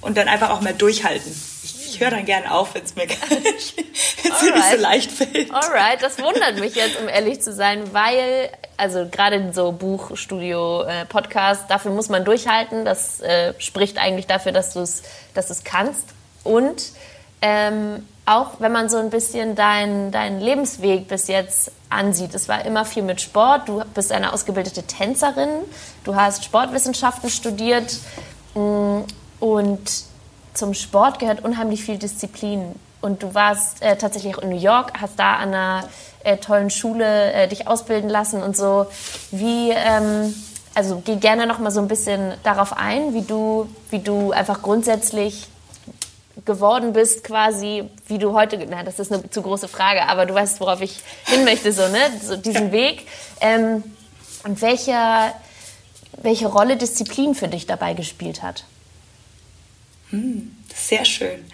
und 0.00 0.16
dann 0.16 0.28
einfach 0.28 0.50
auch 0.50 0.60
mal 0.60 0.74
durchhalten. 0.74 1.32
Ich, 1.62 1.86
ich 1.88 2.00
höre 2.00 2.10
dann 2.10 2.24
gerne 2.24 2.52
auf, 2.52 2.74
wenn 2.74 2.84
es 2.84 2.94
mir, 2.94 3.06
gar 3.06 3.28
nicht, 3.28 3.76
nicht 3.76 4.70
so 4.70 4.76
leicht 4.76 5.10
fällt. 5.10 5.52
Alright, 5.52 6.02
das 6.02 6.18
wundert 6.18 6.58
mich 6.60 6.74
jetzt, 6.74 6.98
um 7.00 7.08
ehrlich 7.08 7.40
zu 7.40 7.52
sein, 7.52 7.92
weil, 7.92 8.50
also 8.76 9.08
gerade 9.08 9.52
so 9.52 9.72
Buchstudio, 9.72 10.82
äh, 10.82 11.04
Podcast, 11.06 11.64
dafür 11.68 11.92
muss 11.92 12.08
man 12.08 12.24
durchhalten. 12.24 12.84
Das 12.84 13.20
äh, 13.20 13.54
spricht 13.58 13.98
eigentlich 13.98 14.26
dafür, 14.26 14.52
dass 14.52 14.74
du 14.74 14.80
es 14.80 15.02
dass 15.34 15.64
kannst. 15.64 16.04
Und 16.48 16.92
ähm, 17.40 18.06
auch 18.26 18.60
wenn 18.60 18.72
man 18.72 18.88
so 18.88 18.98
ein 18.98 19.10
bisschen 19.10 19.54
deinen 19.54 20.10
dein 20.10 20.40
Lebensweg 20.40 21.08
bis 21.08 21.28
jetzt 21.28 21.70
ansieht. 21.88 22.34
Es 22.34 22.48
war 22.48 22.64
immer 22.64 22.84
viel 22.84 23.02
mit 23.02 23.20
Sport. 23.20 23.68
Du 23.68 23.82
bist 23.94 24.12
eine 24.12 24.32
ausgebildete 24.32 24.82
Tänzerin. 24.82 25.48
Du 26.04 26.14
hast 26.14 26.44
Sportwissenschaften 26.44 27.30
studiert. 27.30 27.96
Mm, 28.54 29.00
und 29.40 30.04
zum 30.52 30.74
Sport 30.74 31.18
gehört 31.18 31.44
unheimlich 31.44 31.82
viel 31.84 31.96
Disziplin. 31.96 32.74
Und 33.00 33.22
du 33.22 33.34
warst 33.34 33.80
äh, 33.80 33.96
tatsächlich 33.96 34.36
auch 34.36 34.42
in 34.42 34.50
New 34.50 34.58
York, 34.58 34.92
hast 35.00 35.18
da 35.18 35.36
an 35.36 35.48
einer 35.48 35.88
äh, 36.24 36.36
tollen 36.36 36.68
Schule 36.68 37.32
äh, 37.32 37.48
dich 37.48 37.68
ausbilden 37.68 38.10
lassen 38.10 38.42
und 38.42 38.56
so. 38.56 38.86
Wie, 39.30 39.70
ähm, 39.70 40.34
also 40.74 41.00
geh 41.04 41.16
gerne 41.16 41.46
noch 41.46 41.60
mal 41.60 41.70
so 41.70 41.80
ein 41.80 41.88
bisschen 41.88 42.34
darauf 42.42 42.76
ein, 42.76 43.14
wie 43.14 43.22
du, 43.22 43.68
wie 43.90 44.00
du 44.00 44.32
einfach 44.32 44.62
grundsätzlich 44.62 45.46
geworden 46.44 46.92
bist, 46.92 47.24
quasi, 47.24 47.84
wie 48.06 48.18
du 48.18 48.32
heute, 48.32 48.64
na, 48.68 48.82
das 48.82 48.98
ist 48.98 49.12
eine 49.12 49.28
zu 49.30 49.42
große 49.42 49.68
Frage, 49.68 50.06
aber 50.06 50.26
du 50.26 50.34
weißt, 50.34 50.60
worauf 50.60 50.80
ich 50.80 51.00
hin 51.26 51.44
möchte, 51.44 51.72
so, 51.72 51.82
ne, 51.88 51.98
so 52.22 52.36
diesen 52.36 52.72
Weg. 52.72 53.06
Ähm, 53.40 53.82
und 54.44 54.62
welche, 54.62 54.94
welche 56.22 56.46
Rolle 56.46 56.76
Disziplin 56.76 57.34
für 57.34 57.48
dich 57.48 57.66
dabei 57.66 57.94
gespielt 57.94 58.42
hat? 58.42 58.64
Hm, 60.10 60.56
sehr 60.74 61.04
schön. 61.04 61.44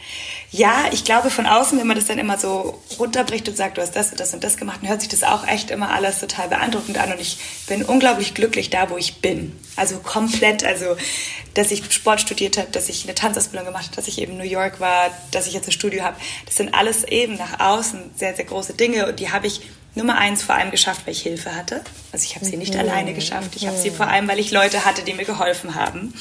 Ja, 0.57 0.85
ich 0.93 1.03
glaube 1.03 1.31
von 1.31 1.47
außen, 1.47 1.77
wenn 1.81 1.87
man 1.89 1.97
das 1.97 2.07
dann 2.07 2.21
immer 2.21 2.39
so 2.39 2.81
runterbricht 3.01 3.49
und 3.49 3.57
sagt, 3.57 3.77
du 3.77 3.83
hast 3.83 3.97
das 3.97 4.13
und 4.13 4.21
das 4.21 4.35
und 4.35 4.45
das 4.45 4.57
gemacht, 4.57 4.79
dann 4.83 4.89
hört 4.89 5.01
sich 5.01 5.11
das 5.11 5.25
auch 5.25 5.45
echt 5.49 5.73
immer 5.73 5.91
alles 5.91 6.21
total 6.21 6.47
beeindruckend 6.47 6.97
an 6.97 7.11
und 7.11 7.21
ich 7.21 7.39
bin 7.67 7.83
unglaublich 7.83 8.35
glücklich 8.35 8.71
da, 8.71 8.89
wo 8.89 8.97
ich 8.97 9.17
bin. 9.17 9.59
Also 9.75 9.99
komplett, 9.99 10.63
also 10.63 10.97
dass 11.55 11.73
ich 11.73 11.93
Sport 11.93 12.21
studiert 12.21 12.57
habe, 12.57 12.69
dass 12.71 12.89
ich 12.89 13.03
eine 13.03 13.17
Tanzausbildung 13.17 13.67
gemacht 13.67 13.87
habe, 13.87 13.97
dass 13.97 14.07
ich 14.07 14.21
eben 14.21 14.35
in 14.35 14.39
New 14.39 14.45
York 14.45 14.79
war, 14.79 15.11
dass 15.33 15.49
ich 15.49 15.55
jetzt 15.55 15.67
ein 15.67 15.73
Studio 15.73 16.05
habe. 16.05 16.17
Das 16.47 16.55
sind 16.55 16.73
alles 16.73 17.03
eben 17.03 17.35
nach 17.35 17.59
außen 17.59 18.13
sehr, 18.15 18.37
sehr 18.37 18.45
große 18.45 18.75
Dinge 18.75 19.09
und 19.09 19.19
die 19.19 19.33
habe 19.33 19.49
ich 19.49 19.61
Nummer 19.97 20.19
eins 20.19 20.45
vor 20.45 20.55
allem 20.55 20.71
geschafft, 20.71 21.01
weil 21.05 21.15
ich 21.15 21.23
Hilfe 21.23 21.57
hatte. 21.57 21.83
Also 22.13 22.27
ich 22.27 22.37
habe 22.37 22.45
sie 22.45 22.57
nicht 22.57 22.75
mhm. 22.75 22.81
alleine 22.81 23.13
geschafft. 23.13 23.57
Ich 23.57 23.67
habe 23.67 23.77
sie 23.77 23.91
vor 23.91 24.07
allem, 24.07 24.29
weil 24.29 24.39
ich 24.39 24.53
Leute 24.53 24.85
hatte, 24.85 25.03
die 25.03 25.15
mir 25.15 25.25
geholfen 25.25 25.75
haben. 25.75 26.15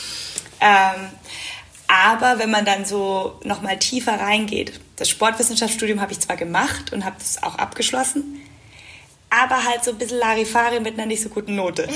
Ähm, 0.59 1.09
aber 1.87 2.39
wenn 2.39 2.51
man 2.51 2.65
dann 2.65 2.85
so 2.85 3.39
nochmal 3.43 3.77
tiefer 3.77 4.19
reingeht, 4.19 4.79
das 4.95 5.09
Sportwissenschaftsstudium 5.09 6.01
habe 6.01 6.11
ich 6.11 6.19
zwar 6.19 6.37
gemacht 6.37 6.93
und 6.93 7.05
habe 7.05 7.15
das 7.19 7.41
auch 7.43 7.55
abgeschlossen, 7.55 8.41
aber 9.29 9.63
halt 9.63 9.83
so 9.83 9.91
ein 9.91 9.97
bisschen 9.97 10.19
Larifari 10.19 10.79
mit 10.79 10.93
einer 10.93 11.05
nicht 11.05 11.21
so 11.21 11.29
guten 11.29 11.55
Note. 11.55 11.87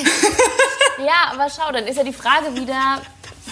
ja, 0.99 1.31
aber 1.31 1.49
schau, 1.49 1.71
dann 1.71 1.85
ist 1.85 1.97
ja 1.97 2.03
die 2.03 2.13
Frage 2.13 2.55
wieder, 2.55 3.01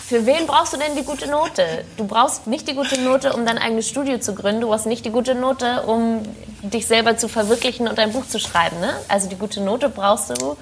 für 0.07 0.25
wen 0.25 0.45
brauchst 0.47 0.73
du 0.73 0.77
denn 0.77 0.95
die 0.95 1.03
gute 1.03 1.29
Note? 1.29 1.85
Du 1.97 2.05
brauchst 2.05 2.47
nicht 2.47 2.67
die 2.67 2.73
gute 2.73 2.99
Note, 2.99 3.33
um 3.33 3.45
dein 3.45 3.57
eigenes 3.57 3.87
Studio 3.87 4.19
zu 4.19 4.35
gründen. 4.35 4.61
Du 4.61 4.67
brauchst 4.67 4.85
nicht 4.85 5.05
die 5.05 5.11
gute 5.11 5.35
Note, 5.35 5.83
um 5.83 6.21
dich 6.61 6.87
selber 6.87 7.17
zu 7.17 7.27
verwirklichen 7.27 7.87
und 7.87 7.97
ein 7.99 8.11
Buch 8.11 8.27
zu 8.27 8.39
schreiben. 8.39 8.79
Ne? 8.79 8.95
Also 9.07 9.29
die 9.29 9.35
gute 9.35 9.61
Note 9.61 9.89
brauchst 9.89 10.29
du 10.29 10.57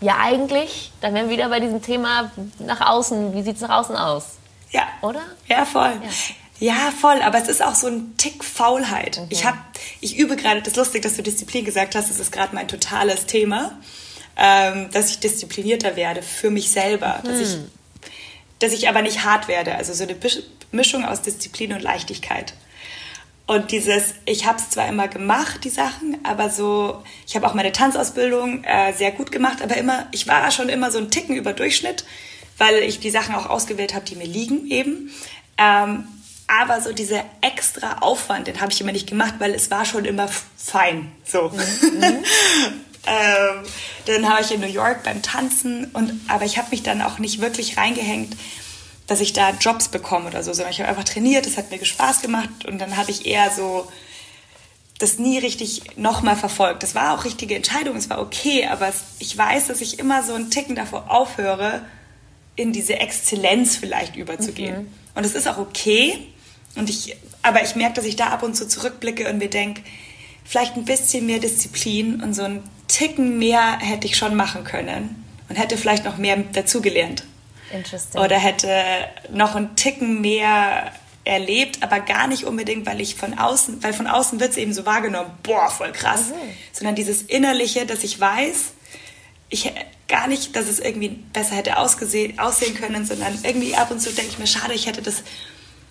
ja 0.00 0.16
eigentlich, 0.20 0.92
dann 1.00 1.14
wären 1.14 1.28
wir 1.28 1.36
wieder 1.36 1.48
bei 1.48 1.60
diesem 1.60 1.82
Thema 1.82 2.30
nach 2.58 2.80
außen. 2.80 3.34
Wie 3.34 3.42
sieht 3.42 3.56
es 3.56 3.62
nach 3.62 3.80
außen 3.80 3.96
aus? 3.96 4.35
Ja. 4.70 4.86
Oder? 5.02 5.22
Ja, 5.48 5.64
voll. 5.64 5.92
Ja. 6.02 6.10
Ja, 6.58 6.90
voll, 6.90 7.20
aber 7.20 7.38
es 7.38 7.48
ist 7.48 7.62
auch 7.62 7.74
so 7.74 7.86
ein 7.86 8.16
Tick 8.16 8.42
Faulheit. 8.42 9.18
Mhm. 9.18 9.26
Ich, 9.28 9.44
hab, 9.44 9.56
ich 10.00 10.16
übe 10.16 10.36
gerade, 10.36 10.60
das 10.60 10.68
ist 10.68 10.76
lustig, 10.76 11.02
dass 11.02 11.14
du 11.16 11.22
Disziplin 11.22 11.64
gesagt 11.64 11.94
hast, 11.94 12.08
das 12.08 12.18
ist 12.18 12.32
gerade 12.32 12.54
mein 12.54 12.66
totales 12.66 13.26
Thema, 13.26 13.78
ähm, 14.36 14.90
dass 14.90 15.10
ich 15.10 15.20
disziplinierter 15.20 15.96
werde 15.96 16.22
für 16.22 16.50
mich 16.50 16.70
selber, 16.70 17.20
mhm. 17.22 17.28
dass, 17.28 17.40
ich, 17.40 17.56
dass 18.58 18.72
ich 18.72 18.88
aber 18.88 19.02
nicht 19.02 19.24
hart 19.24 19.48
werde, 19.48 19.74
also 19.74 19.92
so 19.92 20.04
eine 20.04 20.16
Mischung 20.72 21.04
aus 21.04 21.20
Disziplin 21.20 21.74
und 21.74 21.82
Leichtigkeit. 21.82 22.54
Und 23.46 23.70
dieses, 23.70 24.14
ich 24.24 24.46
habe 24.46 24.58
es 24.58 24.70
zwar 24.70 24.88
immer 24.88 25.08
gemacht, 25.08 25.62
die 25.62 25.70
Sachen, 25.70 26.18
aber 26.24 26.50
so, 26.50 27.04
ich 27.28 27.36
habe 27.36 27.46
auch 27.46 27.54
meine 27.54 27.70
Tanzausbildung 27.70 28.64
äh, 28.64 28.92
sehr 28.92 29.12
gut 29.12 29.30
gemacht, 29.30 29.62
aber 29.62 29.76
immer, 29.76 30.08
ich 30.10 30.26
war 30.26 30.50
schon 30.50 30.68
immer 30.68 30.90
so 30.90 30.98
ein 30.98 31.10
Ticken 31.10 31.36
über 31.36 31.52
Durchschnitt 31.52 32.04
weil 32.58 32.76
ich 32.82 33.00
die 33.00 33.10
Sachen 33.10 33.34
auch 33.34 33.46
ausgewählt 33.46 33.94
habe, 33.94 34.04
die 34.04 34.16
mir 34.16 34.26
liegen 34.26 34.70
eben. 34.70 35.10
Ähm, 35.58 36.06
aber 36.48 36.80
so 36.80 36.92
dieser 36.92 37.24
extra 37.40 37.98
Aufwand, 38.00 38.46
den 38.46 38.60
habe 38.60 38.72
ich 38.72 38.80
immer 38.80 38.92
nicht 38.92 39.08
gemacht, 39.08 39.34
weil 39.38 39.52
es 39.52 39.70
war 39.70 39.84
schon 39.84 40.04
immer 40.04 40.28
fein. 40.56 41.10
So. 41.24 41.50
Mhm. 41.50 42.02
ähm, 43.06 43.62
dann 44.06 44.28
habe 44.28 44.42
ich 44.42 44.52
in 44.52 44.60
New 44.60 44.66
York 44.66 45.02
beim 45.02 45.22
Tanzen 45.22 45.86
und 45.92 46.20
aber 46.28 46.44
ich 46.44 46.58
habe 46.58 46.68
mich 46.70 46.82
dann 46.82 47.02
auch 47.02 47.18
nicht 47.18 47.40
wirklich 47.40 47.76
reingehängt, 47.76 48.36
dass 49.08 49.20
ich 49.20 49.32
da 49.32 49.50
Jobs 49.50 49.88
bekomme 49.88 50.28
oder 50.28 50.42
so, 50.42 50.52
sondern 50.52 50.72
ich 50.72 50.80
habe 50.80 50.88
einfach 50.88 51.04
trainiert, 51.04 51.46
das 51.46 51.56
hat 51.56 51.70
mir 51.70 51.84
Spaß 51.84 52.22
gemacht 52.22 52.64
und 52.66 52.78
dann 52.78 52.96
habe 52.96 53.10
ich 53.10 53.26
eher 53.26 53.50
so 53.50 53.90
das 54.98 55.18
nie 55.18 55.38
richtig 55.38 55.96
nochmal 55.96 56.36
verfolgt. 56.36 56.82
Das 56.82 56.94
war 56.94 57.14
auch 57.14 57.24
richtige 57.24 57.54
Entscheidung, 57.54 57.96
es 57.96 58.08
war 58.08 58.20
okay, 58.20 58.66
aber 58.66 58.92
ich 59.18 59.36
weiß, 59.36 59.66
dass 59.66 59.80
ich 59.80 59.98
immer 59.98 60.22
so 60.22 60.34
einen 60.34 60.50
Ticken 60.50 60.74
davor 60.74 61.10
aufhöre, 61.10 61.84
in 62.56 62.72
diese 62.72 62.98
Exzellenz 62.98 63.76
vielleicht 63.76 64.16
überzugehen. 64.16 64.82
Mhm. 64.82 64.88
Und 65.14 65.24
es 65.24 65.34
ist 65.34 65.46
auch 65.46 65.58
okay. 65.58 66.18
Und 66.74 66.90
ich, 66.90 67.16
aber 67.42 67.62
ich 67.62 67.76
merke, 67.76 67.94
dass 67.94 68.04
ich 68.04 68.16
da 68.16 68.28
ab 68.28 68.42
und 68.42 68.54
zu 68.54 68.66
zurückblicke 68.66 69.28
und 69.30 69.38
mir 69.38 69.48
denke, 69.48 69.82
vielleicht 70.44 70.76
ein 70.76 70.84
bisschen 70.84 71.26
mehr 71.26 71.38
Disziplin 71.38 72.22
und 72.22 72.34
so 72.34 72.42
ein 72.42 72.62
Ticken 72.88 73.38
mehr 73.38 73.78
hätte 73.78 74.06
ich 74.06 74.16
schon 74.16 74.36
machen 74.36 74.64
können 74.64 75.24
und 75.48 75.56
hätte 75.56 75.76
vielleicht 75.76 76.04
noch 76.04 76.18
mehr 76.18 76.36
dazugelernt. 76.36 77.24
Interesting. 77.72 78.20
Oder 78.20 78.38
hätte 78.38 78.70
noch 79.32 79.54
einen 79.54 79.74
Ticken 79.76 80.20
mehr 80.20 80.92
erlebt, 81.24 81.82
aber 81.82 81.98
gar 82.00 82.28
nicht 82.28 82.44
unbedingt, 82.44 82.86
weil 82.86 83.00
ich 83.00 83.16
von 83.16 83.36
außen, 83.36 83.82
weil 83.82 83.92
von 83.92 84.06
außen 84.06 84.38
wird 84.38 84.52
es 84.52 84.56
eben 84.56 84.72
so 84.72 84.86
wahrgenommen, 84.86 85.30
boah, 85.42 85.68
voll 85.68 85.90
krass, 85.92 86.28
mhm. 86.28 86.52
sondern 86.72 86.94
dieses 86.94 87.22
Innerliche, 87.22 87.84
dass 87.84 88.04
ich 88.04 88.20
weiß, 88.20 88.72
ich 89.48 89.72
gar 90.08 90.28
nicht, 90.28 90.54
dass 90.54 90.68
es 90.68 90.78
irgendwie 90.78 91.08
besser 91.08 91.56
hätte 91.56 91.78
ausgesehen, 91.78 92.38
aussehen 92.38 92.74
können, 92.74 93.04
sondern 93.04 93.38
irgendwie 93.42 93.74
ab 93.74 93.90
und 93.90 94.00
zu 94.00 94.12
denke 94.12 94.32
ich 94.32 94.38
mir, 94.38 94.46
schade, 94.46 94.74
ich 94.74 94.86
hätte 94.86 95.02
das 95.02 95.22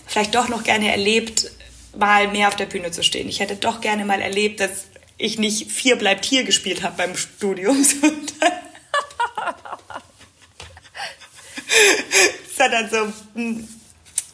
vielleicht 0.08 0.36
doch 0.36 0.48
noch 0.48 0.64
gerne 0.64 0.92
erlebt, 0.92 1.52
mal 1.98 2.28
mehr 2.30 2.48
auf 2.48 2.56
der 2.56 2.66
Bühne 2.66 2.92
zu 2.92 3.04
stehen. 3.04 3.28
Ich 3.28 3.40
hätte 3.40 3.56
doch 3.56 3.82
gerne 3.82 4.06
mal 4.06 4.22
erlebt, 4.22 4.60
dass 4.60 4.86
ich 5.18 5.40
nicht 5.40 5.72
vier 5.72 5.98
bleibt 5.98 6.26
hier 6.26 6.44
gespielt 6.44 6.84
habe 6.84 6.98
beim 6.98 7.16
Studium, 7.16 7.86
sondern, 12.58 12.90
so, 12.90 13.14
hm, 13.34 13.68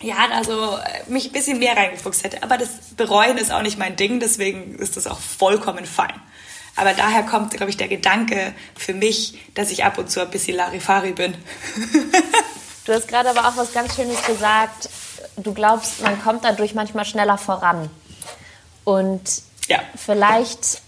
ja, 0.01 0.29
also 0.31 0.79
mich 1.07 1.27
ein 1.27 1.31
bisschen 1.31 1.59
mehr 1.59 1.77
reingefuchst 1.77 2.23
hätte. 2.23 2.43
Aber 2.43 2.57
das 2.57 2.69
Bereuen 2.97 3.37
ist 3.37 3.51
auch 3.51 3.61
nicht 3.61 3.77
mein 3.77 3.95
Ding, 3.95 4.19
deswegen 4.19 4.75
ist 4.75 4.97
das 4.97 5.07
auch 5.07 5.19
vollkommen 5.19 5.85
fein. 5.85 6.19
Aber 6.81 6.93
daher 6.93 7.21
kommt, 7.21 7.51
glaube 7.51 7.69
ich, 7.69 7.77
der 7.77 7.87
Gedanke 7.87 8.53
für 8.75 8.95
mich, 8.95 9.39
dass 9.53 9.69
ich 9.69 9.85
ab 9.85 9.99
und 9.99 10.09
zu 10.09 10.19
ein 10.19 10.31
bisschen 10.31 10.57
Larifari 10.57 11.11
bin. 11.11 11.35
Du 12.85 12.93
hast 12.93 13.07
gerade 13.07 13.29
aber 13.29 13.47
auch 13.47 13.55
was 13.55 13.71
ganz 13.71 13.95
Schönes 13.95 14.25
gesagt. 14.25 14.89
Du 15.37 15.53
glaubst, 15.53 16.01
man 16.01 16.19
kommt 16.23 16.43
dadurch 16.43 16.73
manchmal 16.73 17.05
schneller 17.05 17.37
voran. 17.37 17.91
Und 18.83 19.21
ja. 19.67 19.77
vielleicht 19.95 20.81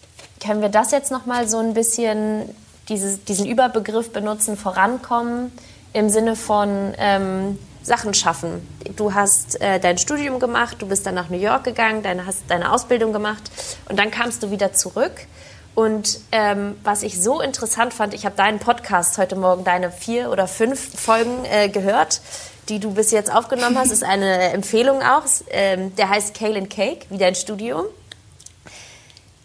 können 0.43 0.61
wir 0.61 0.69
das 0.69 0.89
jetzt 0.89 1.11
noch 1.11 1.27
mal 1.27 1.47
so 1.47 1.59
ein 1.59 1.75
bisschen 1.75 2.49
dieses, 2.89 3.23
diesen 3.23 3.45
Überbegriff 3.45 4.11
benutzen, 4.11 4.57
vorankommen 4.57 5.51
im 5.93 6.09
Sinne 6.09 6.35
von 6.35 6.95
ähm, 6.97 7.59
Sachen 7.83 8.15
schaffen. 8.15 8.67
Du 8.95 9.13
hast 9.13 9.61
äh, 9.61 9.79
dein 9.79 9.99
Studium 9.99 10.39
gemacht, 10.39 10.77
du 10.79 10.87
bist 10.87 11.05
dann 11.05 11.13
nach 11.13 11.29
New 11.29 11.37
York 11.37 11.65
gegangen, 11.65 12.01
deine, 12.01 12.25
hast 12.25 12.45
deine 12.47 12.71
Ausbildung 12.71 13.13
gemacht 13.13 13.43
und 13.89 13.99
dann 13.99 14.09
kamst 14.09 14.41
du 14.41 14.49
wieder 14.49 14.73
zurück. 14.73 15.27
Und 15.75 16.19
ähm, 16.31 16.75
was 16.83 17.01
ich 17.01 17.21
so 17.21 17.41
interessant 17.41 17.93
fand, 17.93 18.13
ich 18.13 18.25
habe 18.25 18.35
deinen 18.35 18.59
Podcast 18.59 19.17
heute 19.17 19.35
Morgen, 19.35 19.63
deine 19.63 19.91
vier 19.91 20.29
oder 20.29 20.47
fünf 20.47 20.99
Folgen 20.99 21.45
äh, 21.45 21.69
gehört, 21.69 22.21
die 22.69 22.79
du 22.79 22.91
bis 22.91 23.11
jetzt 23.11 23.33
aufgenommen 23.33 23.77
hast, 23.77 23.91
ist 23.91 24.03
eine 24.03 24.51
Empfehlung 24.51 25.01
auch. 25.01 25.23
Ähm, 25.49 25.95
der 25.95 26.09
heißt 26.09 26.35
Kale 26.35 26.57
and 26.57 26.69
Cake, 26.69 27.07
wie 27.09 27.17
dein 27.17 27.35
Studium. 27.35 27.85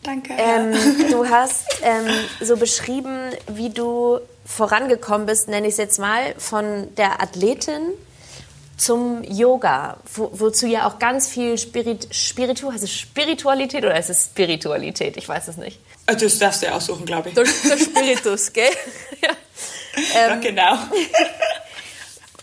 Danke. 0.02 0.34
Ähm, 0.36 0.74
du 1.10 1.28
hast 1.28 1.64
ähm, 1.82 2.06
so 2.40 2.56
beschrieben, 2.56 3.30
wie 3.46 3.70
du 3.70 4.20
vorangekommen 4.44 5.26
bist, 5.26 5.48
nenne 5.48 5.66
ich 5.66 5.72
es 5.72 5.78
jetzt 5.78 5.98
mal, 5.98 6.34
von 6.38 6.94
der 6.96 7.22
Athletin 7.22 7.82
zum 8.76 9.24
Yoga, 9.24 9.96
wo, 10.14 10.30
wozu 10.32 10.66
ja 10.66 10.86
auch 10.86 10.98
ganz 10.98 11.26
viel 11.26 11.58
Spirit, 11.58 12.14
Spiritu, 12.14 12.72
heißt 12.72 12.84
es 12.84 12.92
Spiritualität 12.92 13.84
oder 13.84 13.98
ist 13.98 14.08
es 14.08 14.26
Spiritualität? 14.26 15.16
Ich 15.16 15.28
weiß 15.28 15.48
es 15.48 15.56
nicht. 15.56 15.80
Also 16.08 16.24
das 16.24 16.38
darfst 16.38 16.62
du 16.62 16.66
ja 16.66 16.72
aussuchen, 16.72 17.04
glaube 17.04 17.28
ich. 17.28 17.34
Der, 17.34 17.44
der 17.44 17.78
Spiritus, 17.78 18.50
gell? 18.54 18.70
ja. 19.22 19.28
Ähm, 19.96 20.04
ja, 20.14 20.34
genau. 20.36 20.74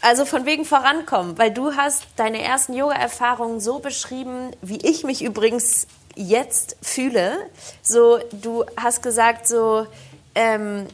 Also 0.01 0.25
von 0.25 0.45
wegen 0.45 0.65
vorankommen, 0.65 1.35
weil 1.39 1.49
du 1.49 1.75
hast 1.75 2.03
deine 2.15 2.39
ersten 2.39 2.75
Yoga-Erfahrungen 2.75 3.59
so 3.59 3.79
beschrieben, 3.79 4.51
wie 4.61 4.77
ich 4.87 5.03
mich 5.03 5.23
übrigens 5.23 5.87
jetzt 6.15 6.77
fühle. 6.83 7.37
So, 7.81 8.19
du 8.31 8.65
hast 8.77 9.01
gesagt, 9.01 9.47
so, 9.47 9.87
ähm, 10.35 10.85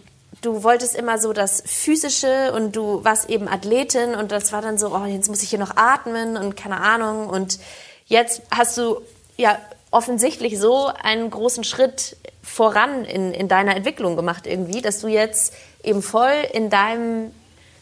du 0.41 0.63
wolltest 0.63 0.95
immer 0.95 1.17
so 1.17 1.33
das 1.33 1.61
Physische 1.65 2.53
und 2.53 2.73
du 2.77 3.03
warst 3.03 3.29
eben 3.29 3.49
Athletin 3.49 4.15
und 4.15 4.31
das 4.31 4.53
war 4.53 4.61
dann 4.61 4.77
so, 4.77 4.95
oh, 4.95 5.03
jetzt 5.03 5.27
muss 5.27 5.43
ich 5.43 5.49
hier 5.49 5.59
noch 5.59 5.75
atmen 5.75 6.37
und 6.37 6.55
keine 6.55 6.79
Ahnung. 6.79 7.27
Und 7.27 7.59
jetzt 8.05 8.43
hast 8.49 8.77
du 8.77 9.01
ja 9.35 9.57
offensichtlich 9.91 10.57
so 10.57 10.87
einen 10.87 11.29
großen 11.29 11.63
Schritt 11.63 12.15
voran 12.41 13.05
in, 13.05 13.33
in 13.33 13.47
deiner 13.47 13.75
Entwicklung 13.75 14.15
gemacht 14.15 14.47
irgendwie, 14.47 14.81
dass 14.81 15.01
du 15.01 15.07
jetzt 15.07 15.53
eben 15.83 16.01
voll 16.01 16.33
in 16.53 16.69
deinem 16.69 17.31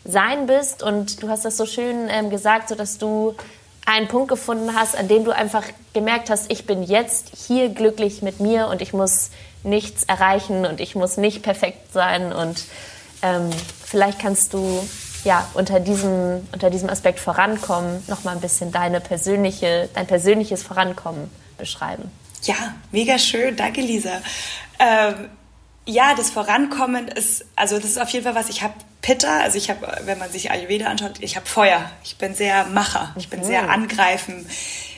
Sein 0.06 0.48
bist 0.48 0.82
und 0.82 1.22
du 1.22 1.30
hast 1.30 1.46
das 1.46 1.56
so 1.56 1.66
schön 1.66 2.08
ähm, 2.10 2.30
gesagt, 2.30 2.70
so 2.70 2.75
dass 2.75 2.98
du 2.98 3.36
einen 3.86 4.08
Punkt 4.08 4.30
gefunden 4.30 4.75
hast, 4.75 4.98
an 4.98 5.08
dem 5.08 5.24
du 5.24 5.32
einfach 5.32 5.63
gemerkt 5.94 6.30
hast, 6.30 6.51
ich 6.51 6.66
bin 6.66 6.84
jetzt 6.84 7.32
hier 7.36 7.70
glücklich 7.70 8.22
mit 8.22 8.39
mir 8.39 8.68
und 8.68 8.82
ich 8.82 8.94
muss 8.94 9.30
nichts 9.63 10.04
erreichen 10.04 10.66
und 10.66 10.80
ich 10.80 10.96
muss 10.96 11.18
nicht 11.18 11.44
perfekt 11.44 11.94
sein 11.94 12.34
und 12.34 12.63
ähm, 13.22 13.50
vielleicht 13.84 14.20
kannst 14.20 14.54
du 14.54 14.88
ja 15.25 15.48
unter 15.54 15.80
diesem 15.80 16.48
unter 16.54 16.70
diesem 16.70 16.89
Aspekt 16.89 17.20
vorankommen 17.20 18.01
noch 18.08 18.24
mal 18.24 18.32
ein 18.32 18.42
bisschen 18.42 18.72
deine 18.72 19.01
persönliche 19.01 19.89
dein 19.94 20.08
persönliches 20.08 20.63
Vorankommen 20.63 21.30
beschreiben. 21.60 22.12
Ja, 22.44 22.56
mega 22.92 23.20
schön, 23.20 23.56
danke 23.56 23.82
Lisa. 23.82 24.22
Ähm, 24.80 25.30
ja, 25.86 26.16
das 26.16 26.30
Vorankommen 26.30 27.08
ist, 27.08 27.46
also 27.56 27.78
das 27.78 27.92
ist 27.92 28.00
auf 28.00 28.10
jeden 28.10 28.24
Fall 28.24 28.36
was, 28.36 28.50
ich 28.50 28.62
habe 28.62 28.74
Pitta, 29.01 29.39
also 29.39 29.58
ich 29.58 29.70
habe, 29.70 30.01
wenn 30.04 30.18
man 30.18 30.30
sich 30.30 30.51
Ayurveda 30.51 30.88
anschaut, 30.88 31.13
ich 31.22 31.36
habe 31.36 31.46
Feuer. 31.46 31.89
Ich 32.04 32.18
bin 32.18 32.36
sehr 32.36 32.66
Macher, 32.66 33.13
ich 33.18 33.30
bin 33.30 33.44
sehr 33.44 33.70
angreifen. 33.70 34.46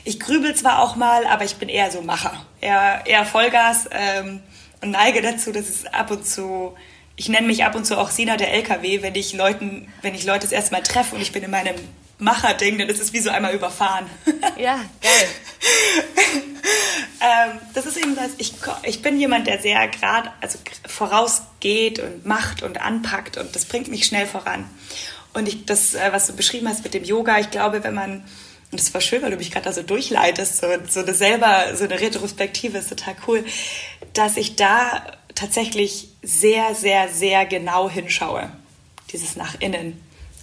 Ich 0.04 0.18
grübel 0.18 0.54
zwar 0.54 0.80
auch 0.80 0.96
mal, 0.96 1.26
aber 1.26 1.44
ich 1.44 1.56
bin 1.56 1.68
eher 1.68 1.90
so 1.90 2.02
Macher, 2.02 2.44
eher, 2.60 3.02
eher 3.06 3.24
Vollgas 3.24 3.88
ähm, 3.92 4.40
und 4.80 4.90
neige 4.90 5.22
dazu, 5.22 5.52
dass 5.52 5.68
es 5.68 5.86
ab 5.86 6.10
und 6.10 6.26
zu, 6.26 6.74
ich 7.16 7.28
nenne 7.28 7.46
mich 7.46 7.64
ab 7.64 7.74
und 7.76 7.86
zu 7.86 7.96
auch 7.96 8.10
Sina 8.10 8.36
der 8.36 8.52
LKW, 8.52 9.02
wenn 9.02 9.14
ich 9.14 9.32
Leuten, 9.32 9.92
wenn 10.02 10.14
ich 10.14 10.24
Leute 10.24 10.40
das 10.40 10.52
erste 10.52 10.72
Mal 10.72 10.82
treffe 10.82 11.14
und 11.14 11.22
ich 11.22 11.32
bin 11.32 11.44
in 11.44 11.50
meinem 11.50 11.76
Macher-Ding, 12.22 12.78
dann 12.78 12.88
ist 12.88 13.00
es 13.00 13.12
wie 13.12 13.20
so 13.20 13.30
einmal 13.30 13.54
überfahren. 13.54 14.06
Ja, 14.56 14.76
geil. 15.00 15.28
ähm, 17.20 17.58
das 17.74 17.86
ist 17.86 17.96
eben 17.96 18.14
das, 18.16 18.30
ich, 18.38 18.54
ich 18.84 19.02
bin 19.02 19.18
jemand, 19.18 19.46
der 19.46 19.60
sehr 19.60 19.88
gerade, 19.88 20.30
also 20.40 20.58
vorausgeht 20.86 21.98
und 21.98 22.26
macht 22.26 22.62
und 22.62 22.80
anpackt 22.80 23.36
und 23.36 23.54
das 23.54 23.64
bringt 23.64 23.88
mich 23.88 24.06
schnell 24.06 24.26
voran. 24.26 24.68
Und 25.34 25.48
ich, 25.48 25.64
das, 25.64 25.94
äh, 25.94 26.12
was 26.12 26.26
du 26.26 26.34
beschrieben 26.34 26.68
hast 26.68 26.84
mit 26.84 26.94
dem 26.94 27.04
Yoga, 27.04 27.38
ich 27.38 27.50
glaube, 27.50 27.84
wenn 27.84 27.94
man, 27.94 28.24
und 28.70 28.80
das 28.80 28.92
war 28.94 29.00
schön, 29.00 29.22
weil 29.22 29.30
du 29.30 29.36
mich 29.36 29.50
gerade 29.50 29.64
da 29.64 29.72
so 29.72 29.82
durchleitest, 29.82 30.58
so, 30.58 30.66
so 30.88 31.00
eine 31.00 31.14
selber, 31.14 31.74
so 31.74 31.84
eine 31.84 32.00
Retrospektive 32.00 32.78
ist 32.78 32.90
total 32.90 33.16
cool, 33.26 33.44
dass 34.12 34.36
ich 34.36 34.56
da 34.56 35.04
tatsächlich 35.34 36.08
sehr, 36.22 36.74
sehr, 36.74 37.08
sehr 37.08 37.46
genau 37.46 37.88
hinschaue. 37.88 38.52
Dieses 39.12 39.36
nach 39.36 39.60
innen 39.60 40.00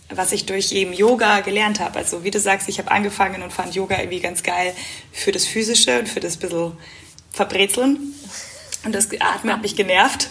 was 0.09 0.31
ich 0.31 0.45
durch 0.45 0.71
eben 0.71 0.93
Yoga 0.93 1.41
gelernt 1.41 1.79
habe. 1.79 1.99
Also 1.99 2.23
wie 2.23 2.31
du 2.31 2.39
sagst, 2.39 2.67
ich 2.67 2.79
habe 2.79 2.91
angefangen 2.91 3.43
und 3.43 3.53
fand 3.53 3.75
Yoga 3.75 3.97
irgendwie 3.99 4.19
ganz 4.19 4.43
geil 4.43 4.73
für 5.11 5.31
das 5.31 5.45
Physische 5.45 5.99
und 5.99 6.09
für 6.09 6.19
das 6.19 6.37
bisschen 6.37 6.77
Verbrezeln. 7.31 8.13
Und 8.85 8.95
das 8.95 9.09
Atmen 9.19 9.53
hat 9.53 9.61
mich 9.61 9.75
genervt. 9.75 10.29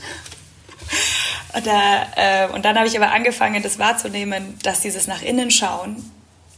Und, 1.55 1.67
da, 1.67 2.07
äh, 2.17 2.49
und 2.49 2.65
dann 2.65 2.77
habe 2.77 2.89
ich 2.89 2.97
aber 2.97 3.13
angefangen, 3.13 3.63
das 3.63 3.79
wahrzunehmen, 3.79 4.59
dass 4.63 4.81
dieses 4.81 5.07
nach 5.07 5.23
innen 5.23 5.51
schauen 5.51 6.11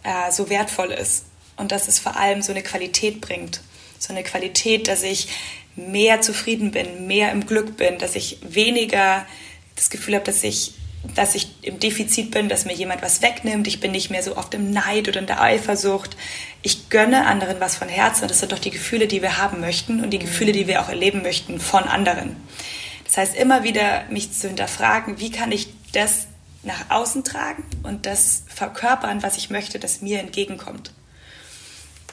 äh, 0.02 0.32
so 0.32 0.48
wertvoll 0.48 0.92
ist 0.92 1.26
und 1.56 1.72
dass 1.72 1.88
es 1.88 1.98
vor 1.98 2.16
allem 2.16 2.42
so 2.42 2.52
eine 2.52 2.62
Qualität 2.62 3.20
bringt. 3.20 3.60
So 3.98 4.12
eine 4.12 4.22
Qualität, 4.22 4.88
dass 4.88 5.02
ich 5.02 5.28
mehr 5.76 6.20
zufrieden 6.22 6.70
bin, 6.70 7.06
mehr 7.06 7.32
im 7.32 7.46
Glück 7.46 7.76
bin, 7.76 7.98
dass 7.98 8.16
ich 8.16 8.38
weniger 8.42 9.26
das 9.76 9.90
Gefühl 9.90 10.14
habe, 10.14 10.24
dass 10.24 10.42
ich 10.42 10.74
dass 11.14 11.34
ich 11.34 11.48
im 11.62 11.78
Defizit 11.78 12.30
bin, 12.30 12.48
dass 12.48 12.66
mir 12.66 12.74
jemand 12.74 13.02
was 13.02 13.22
wegnimmt. 13.22 13.66
Ich 13.66 13.80
bin 13.80 13.92
nicht 13.92 14.10
mehr 14.10 14.22
so 14.22 14.36
oft 14.36 14.52
im 14.54 14.70
Neid 14.70 15.08
oder 15.08 15.20
in 15.20 15.26
der 15.26 15.40
Eifersucht. 15.40 16.16
Ich 16.62 16.90
gönne 16.90 17.26
anderen 17.26 17.58
was 17.58 17.76
von 17.76 17.88
Herzen. 17.88 18.28
Das 18.28 18.40
sind 18.40 18.52
doch 18.52 18.58
die 18.58 18.70
Gefühle, 18.70 19.06
die 19.06 19.22
wir 19.22 19.38
haben 19.38 19.60
möchten 19.60 20.02
und 20.02 20.10
die 20.10 20.18
Gefühle, 20.18 20.52
die 20.52 20.66
wir 20.66 20.82
auch 20.82 20.88
erleben 20.88 21.22
möchten 21.22 21.58
von 21.58 21.84
anderen. 21.84 22.36
Das 23.04 23.16
heißt, 23.16 23.36
immer 23.36 23.64
wieder 23.64 24.04
mich 24.10 24.32
zu 24.32 24.48
hinterfragen, 24.48 25.18
wie 25.18 25.30
kann 25.30 25.52
ich 25.52 25.68
das 25.92 26.26
nach 26.62 26.90
außen 26.90 27.24
tragen 27.24 27.64
und 27.82 28.06
das 28.06 28.44
verkörpern, 28.46 29.22
was 29.22 29.36
ich 29.36 29.50
möchte, 29.50 29.78
dass 29.78 30.02
mir 30.02 30.20
entgegenkommt. 30.20 30.92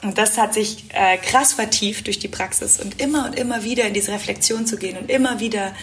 Und 0.02 0.16
das 0.16 0.38
hat 0.38 0.54
sich 0.54 0.84
äh, 0.90 1.18
krass 1.18 1.52
vertieft 1.52 2.06
durch 2.06 2.18
die 2.18 2.28
Praxis 2.28 2.80
und 2.80 3.00
immer 3.00 3.26
und 3.26 3.36
immer 3.36 3.64
wieder 3.64 3.84
in 3.84 3.94
diese 3.94 4.12
Reflexion 4.12 4.66
zu 4.66 4.76
gehen 4.76 4.96
und 4.96 5.10
immer 5.10 5.40
wieder 5.40 5.74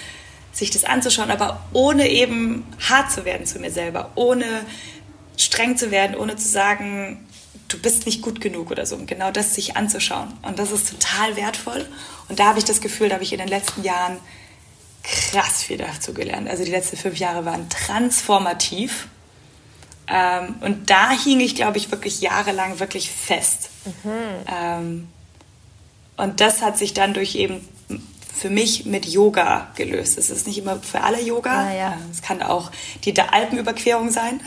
sich 0.56 0.72
das 0.72 0.86
anzuschauen, 0.86 1.32
aber 1.32 1.62
ohne 1.74 2.08
eben 2.08 2.66
hart 2.90 3.12
zu 3.12 3.26
werden 3.26 3.46
zu 3.46 3.60
mir 3.60 3.72
selber, 3.72 4.12
ohne 4.16 4.46
streng 5.38 5.78
zu 5.78 5.92
werden, 5.92 6.16
ohne 6.16 6.38
zu 6.38 6.48
sagen, 6.48 7.28
du 7.68 7.78
bist 7.78 8.06
nicht 8.06 8.22
gut 8.22 8.40
genug 8.40 8.72
oder 8.72 8.86
so. 8.86 8.96
Und 8.96 9.06
genau 9.06 9.32
das 9.32 9.54
sich 9.54 9.76
anzuschauen. 9.76 10.32
Und 10.44 10.58
das 10.58 10.72
ist 10.72 10.90
total 10.90 11.36
wertvoll. 11.36 11.86
Und 12.30 12.40
da 12.40 12.46
habe 12.46 12.60
ich 12.60 12.66
das 12.66 12.80
Gefühl, 12.80 13.10
da 13.10 13.16
habe 13.16 13.24
ich 13.26 13.34
in 13.34 13.40
den 13.40 13.50
letzten 13.50 13.84
Jahren 13.84 14.18
krass 15.04 15.64
viel 15.64 15.78
dazu 15.78 16.14
gelernt. 16.14 16.50
Also 16.50 16.64
die 16.64 16.72
letzten 16.72 16.96
fünf 16.96 17.18
Jahre 17.18 17.44
waren 17.44 17.70
transformativ. 17.70 19.08
Ähm, 20.08 20.56
und 20.62 20.90
da 20.90 21.12
hing 21.12 21.42
ich, 21.42 21.56
glaube 21.56 21.78
ich, 21.78 21.92
wirklich 21.92 22.22
jahrelang 22.22 22.80
wirklich 22.80 23.12
fest. 23.12 23.70
Mhm. 23.86 24.12
Ähm, 24.48 25.08
und 26.16 26.40
das 26.40 26.62
hat 26.62 26.78
sich 26.78 26.94
dann 26.94 27.14
durch 27.14 27.36
eben 27.36 27.68
für 28.36 28.50
mich 28.50 28.86
mit 28.86 29.06
Yoga 29.06 29.72
gelöst. 29.76 30.18
Es 30.18 30.30
ist 30.30 30.46
nicht 30.46 30.58
immer 30.58 30.78
für 30.82 31.02
alle 31.02 31.22
Yoga. 31.22 31.68
Ah, 31.68 31.74
ja. 31.74 31.98
Es 32.12 32.22
kann 32.22 32.44
auch 32.44 32.70
die 33.06 33.18
Alpenüberquerung 33.18 34.12
sein 34.12 34.42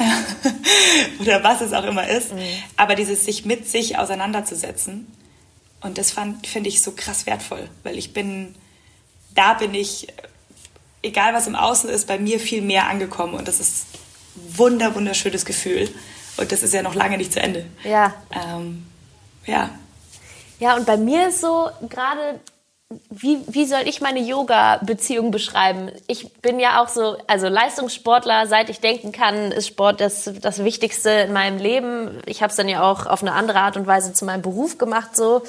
oder 1.21 1.43
was 1.43 1.63
es 1.63 1.73
auch 1.73 1.85
immer 1.85 2.07
ist. 2.07 2.35
Mhm. 2.35 2.41
Aber 2.77 2.95
dieses 2.95 3.25
sich 3.25 3.47
mit 3.47 3.67
sich 3.67 3.97
auseinanderzusetzen. 3.99 5.11
Und 5.81 5.97
das 5.97 6.15
finde 6.45 6.69
ich 6.69 6.83
so 6.83 6.93
krass 6.93 7.25
wertvoll, 7.25 7.69
weil 7.83 7.97
ich 7.97 8.13
bin, 8.13 8.55
da 9.35 9.55
bin 9.55 9.73
ich, 9.73 10.09
egal 11.03 11.33
was 11.33 11.47
im 11.47 11.55
Außen 11.55 11.89
ist, 11.89 12.07
bei 12.07 12.19
mir 12.19 12.41
viel 12.41 12.61
mehr 12.61 12.89
angekommen. 12.89 13.35
Und 13.35 13.49
das 13.49 13.59
ist 13.59 13.87
ein 14.37 14.59
wunder, 14.59 14.95
wunderschönes 14.95 15.47
Gefühl. 15.47 15.89
Und 16.37 16.53
das 16.53 16.63
ist 16.63 16.75
ja 16.75 16.83
noch 16.83 16.95
lange 16.95 17.17
nicht 17.17 17.33
zu 17.33 17.41
Ende. 17.41 17.65
Ja. 17.85 18.15
Ähm, 18.33 18.87
ja. 19.47 19.71
Ja, 20.59 20.77
und 20.77 20.85
bei 20.85 20.97
mir 20.97 21.29
ist 21.29 21.41
so 21.41 21.71
gerade 21.89 22.41
wie, 23.11 23.39
wie 23.49 23.67
soll 23.67 23.83
ich 23.85 24.01
meine 24.01 24.21
Yoga-Beziehung 24.21 25.31
beschreiben? 25.31 25.91
Ich 26.07 26.33
bin 26.41 26.59
ja 26.59 26.83
auch 26.83 26.89
so, 26.89 27.19
also 27.27 27.49
Leistungssportler, 27.49 28.47
seit 28.47 28.71
ich 28.71 28.81
denken 28.81 29.13
kann, 29.13 29.53
ist 29.53 29.67
Sport 29.67 30.01
das, 30.01 30.31
das 30.41 30.65
Wichtigste 30.65 31.11
in 31.11 31.35
meinem 31.35 31.59
Leben. 31.59 32.23
Ich 32.25 32.43
habe 32.43 32.51
es 32.51 32.57
dann 32.57 32.69
ja 32.69 32.83
auch 32.83 33.05
auf 33.05 33.21
eine 33.21 33.33
andere 33.33 33.61
Art 33.61 33.77
und 33.77 33.87
Weise 33.87 34.15
zu 34.15 34.25
meinem 34.25 34.41
Beruf 34.41 34.79
gemacht 34.79 35.15
so. 35.15 35.43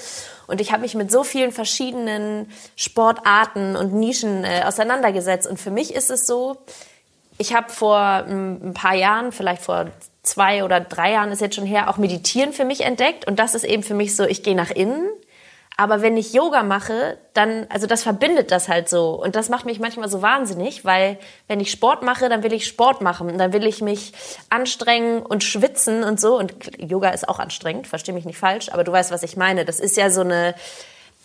Und 0.47 0.59
ich 0.59 0.73
habe 0.73 0.81
mich 0.81 0.95
mit 0.95 1.11
so 1.11 1.23
vielen 1.23 1.53
verschiedenen 1.53 2.51
Sportarten 2.75 3.77
und 3.77 3.93
Nischen 3.93 4.43
äh, 4.43 4.63
auseinandergesetzt. 4.65 5.47
Und 5.47 5.61
für 5.61 5.71
mich 5.71 5.93
ist 5.93 6.09
es 6.09 6.27
so, 6.27 6.57
ich 7.37 7.55
habe 7.55 7.71
vor 7.71 7.99
ein 7.99 8.73
paar 8.73 8.95
Jahren, 8.95 9.31
vielleicht 9.31 9.61
vor 9.61 9.85
zwei 10.23 10.65
oder 10.65 10.81
drei 10.81 11.13
Jahren 11.13 11.31
ist 11.31 11.39
jetzt 11.39 11.55
schon 11.55 11.65
her, 11.65 11.89
auch 11.89 11.97
Meditieren 11.97 12.51
für 12.51 12.65
mich 12.65 12.81
entdeckt. 12.81 13.27
Und 13.27 13.39
das 13.39 13.55
ist 13.55 13.63
eben 13.63 13.83
für 13.83 13.93
mich 13.93 14.13
so, 14.15 14.25
ich 14.25 14.43
gehe 14.43 14.55
nach 14.55 14.71
innen. 14.71 15.07
Aber 15.79 16.01
wenn 16.01 16.17
ich 16.17 16.33
Yoga 16.33 16.61
mache, 16.61 17.17
dann, 17.33 17.65
also 17.69 17.87
das 17.87 18.03
verbindet 18.03 18.51
das 18.51 18.67
halt 18.67 18.89
so. 18.89 19.11
Und 19.11 19.37
das 19.37 19.47
macht 19.47 19.65
mich 19.65 19.79
manchmal 19.79 20.09
so 20.09 20.21
wahnsinnig, 20.21 20.83
weil 20.83 21.17
wenn 21.47 21.61
ich 21.61 21.71
Sport 21.71 22.03
mache, 22.03 22.27
dann 22.27 22.43
will 22.43 22.51
ich 22.51 22.67
Sport 22.67 22.99
machen. 22.99 23.37
Dann 23.37 23.53
will 23.53 23.65
ich 23.65 23.81
mich 23.81 24.11
anstrengen 24.49 25.21
und 25.21 25.41
schwitzen 25.41 26.03
und 26.03 26.19
so. 26.19 26.37
Und 26.37 26.53
Yoga 26.77 27.11
ist 27.11 27.29
auch 27.29 27.39
anstrengend, 27.39 27.87
verstehe 27.87 28.13
mich 28.13 28.25
nicht 28.25 28.37
falsch, 28.37 28.67
aber 28.73 28.83
du 28.83 28.91
weißt, 28.91 29.09
was 29.09 29.23
ich 29.23 29.37
meine. 29.37 29.63
Das 29.63 29.79
ist 29.79 29.95
ja 29.95 30.09
so 30.09 30.19
eine, 30.19 30.53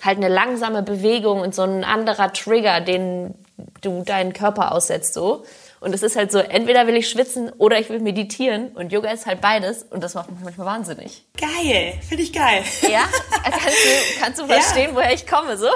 halt 0.00 0.18
eine 0.18 0.28
langsame 0.28 0.84
Bewegung 0.84 1.40
und 1.40 1.52
so 1.52 1.62
ein 1.62 1.82
anderer 1.82 2.32
Trigger, 2.32 2.80
den 2.80 3.34
du 3.80 4.04
deinen 4.04 4.34
Körper 4.34 4.70
aussetzt, 4.70 5.14
so. 5.14 5.44
Und 5.84 5.94
es 5.94 6.02
ist 6.02 6.16
halt 6.16 6.32
so, 6.32 6.38
entweder 6.38 6.86
will 6.86 6.96
ich 6.96 7.10
schwitzen 7.10 7.50
oder 7.58 7.78
ich 7.78 7.90
will 7.90 8.00
meditieren. 8.00 8.68
Und 8.68 8.90
Yoga 8.90 9.10
ist 9.10 9.26
halt 9.26 9.42
beides. 9.42 9.82
Und 9.82 10.02
das 10.02 10.14
macht 10.14 10.30
mich 10.30 10.40
manchmal 10.42 10.66
wahnsinnig. 10.66 11.26
Geil, 11.36 12.00
finde 12.08 12.22
ich 12.22 12.32
geil. 12.32 12.64
Ja? 12.90 13.06
Kannst 13.42 13.66
du, 13.66 14.18
kannst 14.18 14.40
du 14.40 14.46
verstehen, 14.48 14.90
ja. 14.90 14.94
woher 14.94 15.12
ich 15.12 15.26
komme, 15.26 15.58
so? 15.58 15.68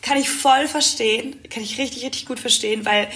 Kann 0.00 0.16
ich 0.16 0.30
voll 0.30 0.68
verstehen. 0.68 1.42
Kann 1.50 1.64
ich 1.64 1.76
richtig, 1.76 2.04
richtig 2.04 2.26
gut 2.26 2.38
verstehen, 2.38 2.84
weil 2.84 3.08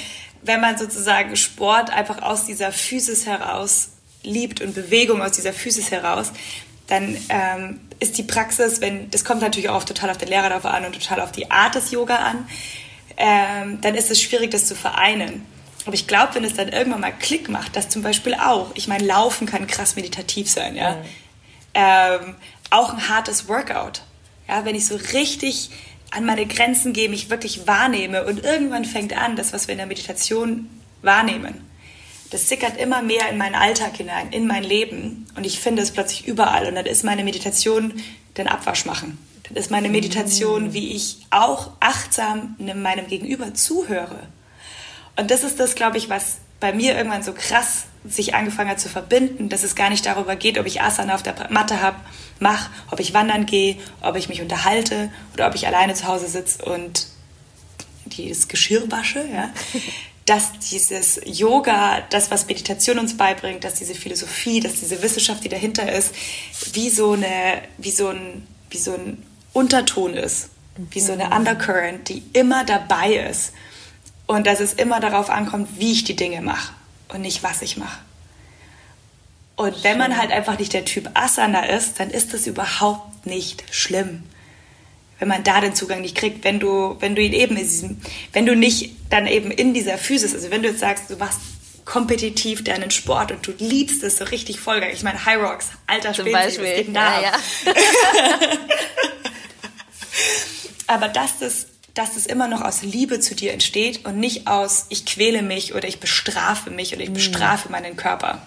wenn 0.43 0.61
man 0.61 0.77
sozusagen 0.77 1.37
Sport 1.37 1.90
einfach 1.90 2.23
aus 2.23 2.47
dieser 2.47 2.73
Physis 2.73 3.25
heraus 3.27 3.90
liebt 4.25 4.61
und 4.61 4.75
Bewegung 4.75 5.23
aus 5.23 5.31
dieser 5.31 5.53
Physis 5.53 5.93
heraus, 5.93 6.33
dann 6.88 7.16
ähm, 7.29 7.81
ist 8.01 8.19
die 8.19 8.25
Praxis, 8.25 8.81
wenn, 8.81 9.09
das 9.12 9.25
kommt 9.25 9.43
natürlich 9.43 9.69
auch 9.69 9.85
total 9.85 10.11
auf 10.11 10.19
den 10.19 10.29
Lehrer 10.29 10.49
darauf 10.49 10.64
an 10.64 10.87
und 10.87 10.93
total 10.95 11.21
auf 11.21 11.31
die 11.31 11.53
Art 11.53 11.77
des 11.77 11.93
Yoga 11.93 12.16
an 12.16 12.49
ähm, 13.20 13.80
dann 13.83 13.94
ist 13.94 14.11
es 14.11 14.20
schwierig, 14.20 14.50
das 14.50 14.64
zu 14.66 14.74
vereinen. 14.74 15.44
Aber 15.85 15.94
ich 15.94 16.06
glaube, 16.06 16.35
wenn 16.35 16.44
es 16.44 16.54
dann 16.54 16.70
irgendwann 16.70 17.02
mal 17.02 17.12
Klick 17.12 17.50
macht, 17.50 17.76
das 17.76 17.90
zum 17.90 18.02
Beispiel 18.02 18.35
auch. 18.35 18.70
Ich 18.74 18.88
meine, 18.88 19.04
Laufen 19.04 19.46
kann 19.46 19.66
krass 19.66 19.94
meditativ 19.94 20.50
sein, 20.50 20.74
ja. 20.74 20.92
Mhm. 20.92 21.04
Ähm, 21.74 22.35
auch 22.70 22.94
ein 22.94 23.09
hartes 23.09 23.46
Workout. 23.46 24.02
Ja, 24.48 24.64
wenn 24.64 24.74
ich 24.74 24.87
so 24.87 24.96
richtig 24.96 25.70
an 26.11 26.24
meine 26.24 26.46
Grenzen 26.46 26.92
gehe, 26.92 27.09
mich 27.09 27.30
wirklich 27.30 27.66
wahrnehme 27.66 28.24
und 28.24 28.42
irgendwann 28.42 28.85
fängt 28.85 29.16
an, 29.16 29.37
das, 29.37 29.52
was 29.52 29.68
wir 29.68 29.72
in 29.72 29.78
der 29.78 29.87
Meditation 29.87 30.68
wahrnehmen, 31.02 31.70
das 32.30 32.48
sickert 32.48 32.78
immer 32.78 33.02
mehr 33.02 33.28
in 33.28 33.38
meinen 33.38 33.54
Alltag 33.54 33.96
hinein, 33.96 34.33
in 34.33 34.46
mein 34.46 34.64
Leben 34.64 35.26
und 35.37 35.44
ich 35.44 35.61
finde 35.61 35.83
es 35.83 35.90
plötzlich 35.90 36.26
überall 36.26 36.66
und 36.66 36.74
dann 36.74 36.87
ist 36.87 37.04
meine 37.04 37.22
Meditation 37.22 37.92
den 38.37 38.48
Abwasch 38.48 38.87
machen. 38.87 39.18
Das 39.48 39.64
ist 39.64 39.70
meine 39.70 39.88
Meditation, 39.88 40.72
wie 40.72 40.92
ich 40.94 41.26
auch 41.31 41.70
achtsam 41.81 42.57
meinem 42.59 43.07
Gegenüber 43.07 43.55
zuhöre. 43.55 44.29
Und 45.16 45.31
das 45.31 45.44
ist 45.44 45.59
das, 45.59 45.74
glaube 45.74 45.98
ich, 45.98 46.09
was 46.09 46.38
bei 46.61 46.72
mir 46.72 46.96
irgendwann 46.96 47.22
so 47.22 47.33
krass 47.33 47.85
sich 48.05 48.35
angefangen 48.35 48.70
hat 48.70 48.81
zu 48.81 48.88
verbinden, 48.88 49.48
dass 49.48 49.62
es 49.62 49.74
gar 49.74 49.90
nicht 49.90 50.07
darüber 50.07 50.37
geht, 50.37 50.59
ob 50.59 50.66
ich 50.66 50.81
Asana 50.81 51.14
auf 51.14 51.22
der 51.22 51.35
Matte 51.50 51.83
habe, 51.83 51.96
mache, 52.38 52.70
ob 52.90 53.00
ich 53.00 53.12
wandern 53.12 53.44
gehe, 53.44 53.76
ob 54.00 54.16
ich 54.16 54.29
mich 54.29 54.40
unterhalte 54.40 55.11
oder 55.35 55.48
ob 55.48 55.55
ich 55.55 55.66
alleine 55.66 55.94
zu 55.94 56.07
Hause 56.07 56.26
sitze 56.26 56.64
und 56.64 57.09
das 58.07 58.48
Geschirr 58.48 58.90
wasche, 58.90 59.24
ja. 59.33 59.50
dass 60.26 60.59
dieses 60.70 61.20
Yoga, 61.24 62.03
das, 62.11 62.31
was 62.31 62.46
Meditation 62.46 62.98
uns 62.98 63.16
beibringt, 63.16 63.64
dass 63.64 63.74
diese 63.74 63.94
Philosophie, 63.94 64.61
dass 64.61 64.74
diese 64.74 65.03
Wissenschaft, 65.03 65.42
die 65.42 65.48
dahinter 65.48 65.90
ist, 65.92 66.14
wie 66.72 66.88
so, 66.88 67.12
eine, 67.12 67.62
wie 67.79 67.90
so, 67.90 68.09
ein, 68.09 68.46
wie 68.70 68.79
so 68.79 68.94
ein 68.94 69.22
Unterton 69.53 70.15
ist, 70.15 70.51
wie 70.77 71.01
so 71.01 71.13
eine 71.13 71.27
mhm. 71.27 71.33
Undercurrent, 71.33 72.09
die 72.09 72.23
immer 72.33 72.65
dabei 72.65 73.15
ist. 73.15 73.53
Und 74.27 74.47
dass 74.47 74.61
es 74.61 74.75
immer 74.75 75.01
darauf 75.01 75.29
ankommt, 75.29 75.69
wie 75.79 75.93
ich 75.93 76.05
die 76.05 76.15
Dinge 76.15 76.41
mache 76.41 76.73
und 77.09 77.23
nicht, 77.23 77.43
was 77.43 77.63
ich 77.63 77.77
mache. 77.77 77.99
Und 79.57 79.83
wenn 79.85 79.99
man 79.99 80.17
halt 80.17 80.31
einfach 80.31 80.59
nicht 80.59 80.73
der 80.73 80.85
Typ 80.85 81.11
Asana 81.15 81.67
ist, 81.67 81.99
dann 81.99 82.11
ist 82.11 82.33
das 82.33 82.47
überhaupt 82.47 83.27
nicht 83.27 83.65
schlimm. 83.71 84.23
Wenn 85.19 85.29
man 85.29 85.45
da 85.45 85.61
den 85.61 85.75
Zugang 85.75 86.01
nicht 86.01 86.17
kriegt, 86.17 86.45
wenn 86.45 86.61
du, 86.61 86.97
wenn 87.01 87.15
du 87.15 87.21
ihn 87.21 87.35
eben 87.35 87.57
in 87.57 87.63
diesem, 87.65 88.01
wenn 88.33 88.47
du 88.47 88.57
nicht 88.57 88.93
dann 89.11 89.27
eben 89.27 89.51
in 89.51 89.75
dieser 89.75 89.99
Physis, 89.99 90.33
also 90.33 90.51
wenn 90.51 90.63
du 90.63 90.69
jetzt 90.69 90.81
sagst, 90.81 91.11
du 91.11 91.17
machst 91.17 91.41
kompetitiv 91.85 92.65
deinen 92.65 92.91
Sport 92.91 93.33
und 93.33 93.47
du 93.47 93.53
liebst 93.59 94.03
es 94.03 94.17
so 94.17 94.25
richtig 94.25 94.61
Vollgang. 94.61 94.91
Ich 94.93 95.03
meine, 95.03 95.23
High 95.27 95.43
Rocks, 95.43 95.71
alter 95.87 96.13
Zum 96.13 96.31
Beispiel. 96.31 96.77
geht 96.77 96.97
da 96.97 97.21
ja, 97.21 97.33
ja. 97.33 97.73
Aber 100.87 101.09
dass 101.09 101.38
das, 101.38 101.66
dass 101.94 102.14
das 102.14 102.26
immer 102.26 102.48
noch 102.48 102.62
aus 102.62 102.83
Liebe 102.83 103.20
zu 103.20 103.35
dir 103.35 103.52
entsteht 103.52 104.04
und 104.04 104.18
nicht 104.18 104.46
aus, 104.46 104.87
ich 104.88 105.06
quäle 105.06 105.42
mich 105.42 105.74
oder 105.74 105.87
ich 105.87 106.00
bestrafe 106.00 106.70
mich 106.70 106.92
oder 106.92 107.02
ich 107.02 107.11
mhm. 107.11 107.14
bestrafe 107.14 107.70
meinen 107.70 107.96
Körper. 107.96 108.42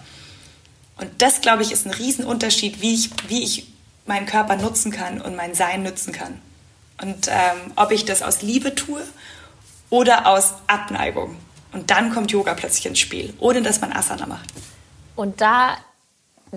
Und 0.98 1.10
das, 1.18 1.40
glaube 1.40 1.62
ich, 1.62 1.72
ist 1.72 1.86
ein 1.86 1.92
Riesenunterschied, 1.92 2.80
wie 2.80 2.94
ich, 2.94 3.10
wie 3.28 3.42
ich 3.42 3.66
meinen 4.06 4.26
Körper 4.26 4.56
nutzen 4.56 4.92
kann 4.92 5.20
und 5.20 5.36
mein 5.36 5.54
Sein 5.54 5.82
nutzen 5.82 6.12
kann. 6.12 6.40
Und 7.00 7.28
ähm, 7.28 7.72
ob 7.76 7.90
ich 7.90 8.04
das 8.04 8.22
aus 8.22 8.42
Liebe 8.42 8.74
tue 8.74 9.02
oder 9.90 10.26
aus 10.26 10.54
Abneigung. 10.66 11.36
Und 11.72 11.90
dann 11.90 12.12
kommt 12.12 12.30
Yoga 12.30 12.54
plötzlich 12.54 12.86
ins 12.86 13.00
Spiel, 13.00 13.34
ohne 13.38 13.62
dass 13.62 13.80
man 13.80 13.92
Asana 13.92 14.26
macht. 14.26 14.48
Und 15.16 15.40
da 15.40 15.76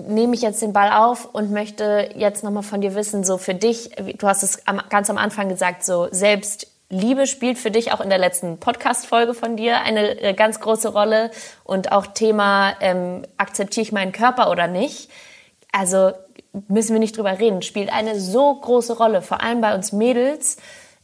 nehme 0.06 0.34
ich 0.34 0.42
jetzt 0.42 0.62
den 0.62 0.72
Ball 0.72 0.92
auf 0.92 1.28
und 1.32 1.50
möchte 1.50 2.10
jetzt 2.14 2.44
nochmal 2.44 2.62
von 2.62 2.80
dir 2.80 2.94
wissen, 2.94 3.24
so 3.24 3.38
für 3.38 3.54
dich, 3.54 3.90
du 4.18 4.26
hast 4.26 4.42
es 4.42 4.62
ganz 4.88 5.10
am 5.10 5.18
Anfang 5.18 5.48
gesagt, 5.48 5.84
so 5.84 6.08
Selbstliebe 6.10 7.26
spielt 7.26 7.58
für 7.58 7.70
dich 7.70 7.92
auch 7.92 8.00
in 8.00 8.08
der 8.08 8.18
letzten 8.18 8.58
Podcast-Folge 8.58 9.34
von 9.34 9.56
dir 9.56 9.80
eine 9.80 10.20
äh, 10.20 10.34
ganz 10.34 10.60
große 10.60 10.88
Rolle 10.88 11.30
und 11.64 11.92
auch 11.92 12.06
Thema, 12.06 12.74
ähm, 12.80 13.24
akzeptiere 13.36 13.82
ich 13.82 13.92
meinen 13.92 14.12
Körper 14.12 14.50
oder 14.50 14.66
nicht? 14.66 15.10
Also 15.72 16.12
müssen 16.68 16.92
wir 16.92 17.00
nicht 17.00 17.16
drüber 17.16 17.38
reden, 17.38 17.62
spielt 17.62 17.92
eine 17.92 18.18
so 18.18 18.54
große 18.54 18.96
Rolle, 18.96 19.22
vor 19.22 19.42
allem 19.42 19.60
bei 19.60 19.74
uns 19.74 19.92
Mädels, 19.92 20.56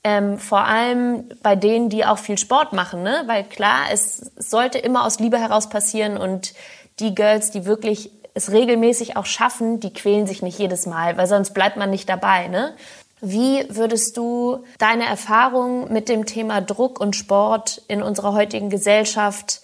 ähm, 0.02 0.38
vor 0.38 0.64
allem 0.64 1.28
bei 1.42 1.56
denen, 1.56 1.88
die 1.88 2.04
auch 2.04 2.18
viel 2.18 2.38
Sport 2.38 2.72
machen, 2.72 3.02
ne? 3.02 3.22
Weil 3.26 3.44
klar, 3.44 3.86
es 3.90 4.32
sollte 4.36 4.78
immer 4.78 5.06
aus 5.06 5.18
Liebe 5.18 5.38
heraus 5.38 5.68
passieren 5.70 6.18
und 6.18 6.54
die 7.00 7.14
Girls, 7.14 7.50
die 7.50 7.64
wirklich 7.64 8.10
es 8.34 8.50
regelmäßig 8.50 9.16
auch 9.16 9.26
schaffen, 9.26 9.80
die 9.80 9.92
quälen 9.92 10.26
sich 10.26 10.42
nicht 10.42 10.58
jedes 10.58 10.86
Mal, 10.86 11.16
weil 11.16 11.28
sonst 11.28 11.54
bleibt 11.54 11.76
man 11.76 11.90
nicht 11.90 12.08
dabei. 12.08 12.48
Ne? 12.48 12.74
Wie 13.20 13.64
würdest 13.68 14.16
du 14.16 14.64
deine 14.78 15.06
Erfahrung 15.06 15.92
mit 15.92 16.08
dem 16.08 16.26
Thema 16.26 16.60
Druck 16.60 17.00
und 17.00 17.16
Sport 17.16 17.82
in 17.88 18.02
unserer 18.02 18.32
heutigen 18.34 18.70
Gesellschaft 18.70 19.62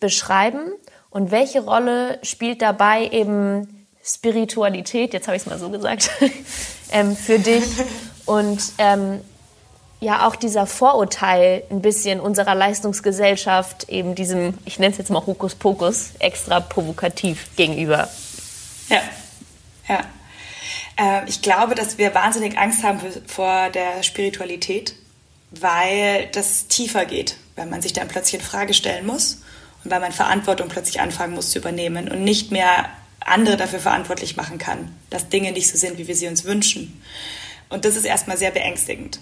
beschreiben? 0.00 0.72
Und 1.10 1.30
welche 1.30 1.64
Rolle 1.64 2.18
spielt 2.22 2.62
dabei 2.62 3.08
eben 3.08 3.86
Spiritualität, 4.04 5.12
jetzt 5.12 5.26
habe 5.26 5.36
ich 5.36 5.42
es 5.42 5.48
mal 5.48 5.58
so 5.58 5.68
gesagt, 5.68 6.10
ähm, 6.92 7.16
für 7.16 7.40
dich? 7.40 7.64
Und 8.24 8.60
ähm, 8.78 9.20
ja 10.00 10.26
auch 10.26 10.36
dieser 10.36 10.66
Vorurteil 10.66 11.62
ein 11.70 11.80
bisschen 11.80 12.20
unserer 12.20 12.54
Leistungsgesellschaft 12.54 13.88
eben 13.88 14.14
diesem, 14.14 14.54
ich 14.64 14.78
nenne 14.78 14.92
es 14.92 14.98
jetzt 14.98 15.10
mal 15.10 15.24
Hokuspokus, 15.24 16.12
extra 16.18 16.60
provokativ 16.60 17.48
gegenüber. 17.56 18.08
Ja, 18.88 19.00
ja. 19.88 20.00
Äh, 20.96 21.28
ich 21.28 21.42
glaube, 21.42 21.74
dass 21.74 21.98
wir 21.98 22.14
wahnsinnig 22.14 22.58
Angst 22.58 22.82
haben 22.82 23.00
vor 23.26 23.70
der 23.70 24.02
Spiritualität, 24.02 24.94
weil 25.50 26.28
das 26.32 26.66
tiefer 26.68 27.06
geht, 27.06 27.36
weil 27.56 27.66
man 27.66 27.82
sich 27.82 27.92
dann 27.92 28.08
plötzlich 28.08 28.40
in 28.40 28.46
Frage 28.46 28.74
stellen 28.74 29.06
muss 29.06 29.42
und 29.84 29.90
weil 29.90 30.00
man 30.00 30.12
Verantwortung 30.12 30.68
plötzlich 30.68 31.00
anfangen 31.00 31.34
muss 31.34 31.50
zu 31.50 31.58
übernehmen 31.58 32.08
und 32.10 32.22
nicht 32.22 32.52
mehr 32.52 32.90
andere 33.20 33.56
dafür 33.56 33.80
verantwortlich 33.80 34.36
machen 34.36 34.58
kann, 34.58 34.94
dass 35.10 35.28
Dinge 35.28 35.52
nicht 35.52 35.68
so 35.68 35.76
sind, 35.76 35.98
wie 35.98 36.06
wir 36.06 36.14
sie 36.14 36.28
uns 36.28 36.44
wünschen. 36.44 37.02
Und 37.68 37.84
das 37.84 37.96
ist 37.96 38.04
erstmal 38.04 38.36
sehr 38.36 38.52
beängstigend. 38.52 39.18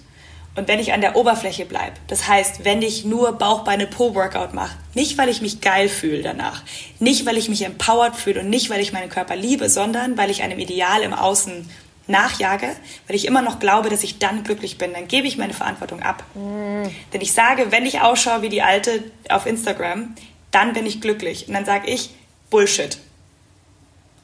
Und 0.57 0.69
wenn 0.69 0.79
ich 0.79 0.93
an 0.93 1.01
der 1.01 1.17
Oberfläche 1.17 1.64
bleibe, 1.64 1.97
das 2.07 2.29
heißt, 2.29 2.64
wenn 2.64 2.81
ich 2.81 3.05
nur 3.05 3.33
Bauch-Beine-Po-Workout 3.33 4.55
mache, 4.55 4.77
nicht 4.95 5.19
weil 5.19 5.29
ich 5.29 5.43
mich 5.43 5.61
geil 5.61 5.88
fühle 5.88 6.23
danach, 6.23 6.62
nicht 7.01 7.27
weil 7.27 7.37
ich 7.37 7.49
mich 7.49 7.62
empowered 7.62 8.14
fühle 8.14 8.40
und 8.40 8.51
nicht 8.51 8.71
weil 8.71 8.81
ich 8.81 8.93
meinen 8.93 9.09
Körper 9.09 9.35
liebe, 9.35 9.69
sondern 9.69 10.17
weil 10.17 10.31
ich 10.31 10.43
einem 10.43 10.61
Ideal 10.61 11.03
im 11.03 11.12
Außen 11.12 11.69
nachjage, 12.07 12.69
weil 13.07 13.17
ich 13.17 13.25
immer 13.25 13.43
noch 13.43 13.59
glaube, 13.59 13.88
dass 13.88 14.05
ich 14.05 14.19
dann 14.19 14.45
glücklich 14.45 14.79
bin, 14.79 14.93
dann 14.93 15.09
gebe 15.09 15.27
ich 15.27 15.38
meine 15.38 15.55
Verantwortung 15.55 16.03
ab. 16.03 16.23
Mm. 16.35 16.85
Denn 17.12 17.21
ich 17.21 17.33
sage, 17.33 17.73
wenn 17.73 17.87
ich 17.87 18.03
ausschaue 18.03 18.43
wie 18.43 18.49
die 18.49 18.62
Alte 18.62 19.03
auf 19.31 19.47
Instagram, 19.47 20.14
dann 20.51 20.73
bin 20.73 20.87
ich 20.87 21.01
glücklich. 21.01 21.49
Und 21.49 21.55
dann 21.55 21.64
sage 21.64 21.88
ich, 21.90 22.11
Bullshit. 22.51 22.99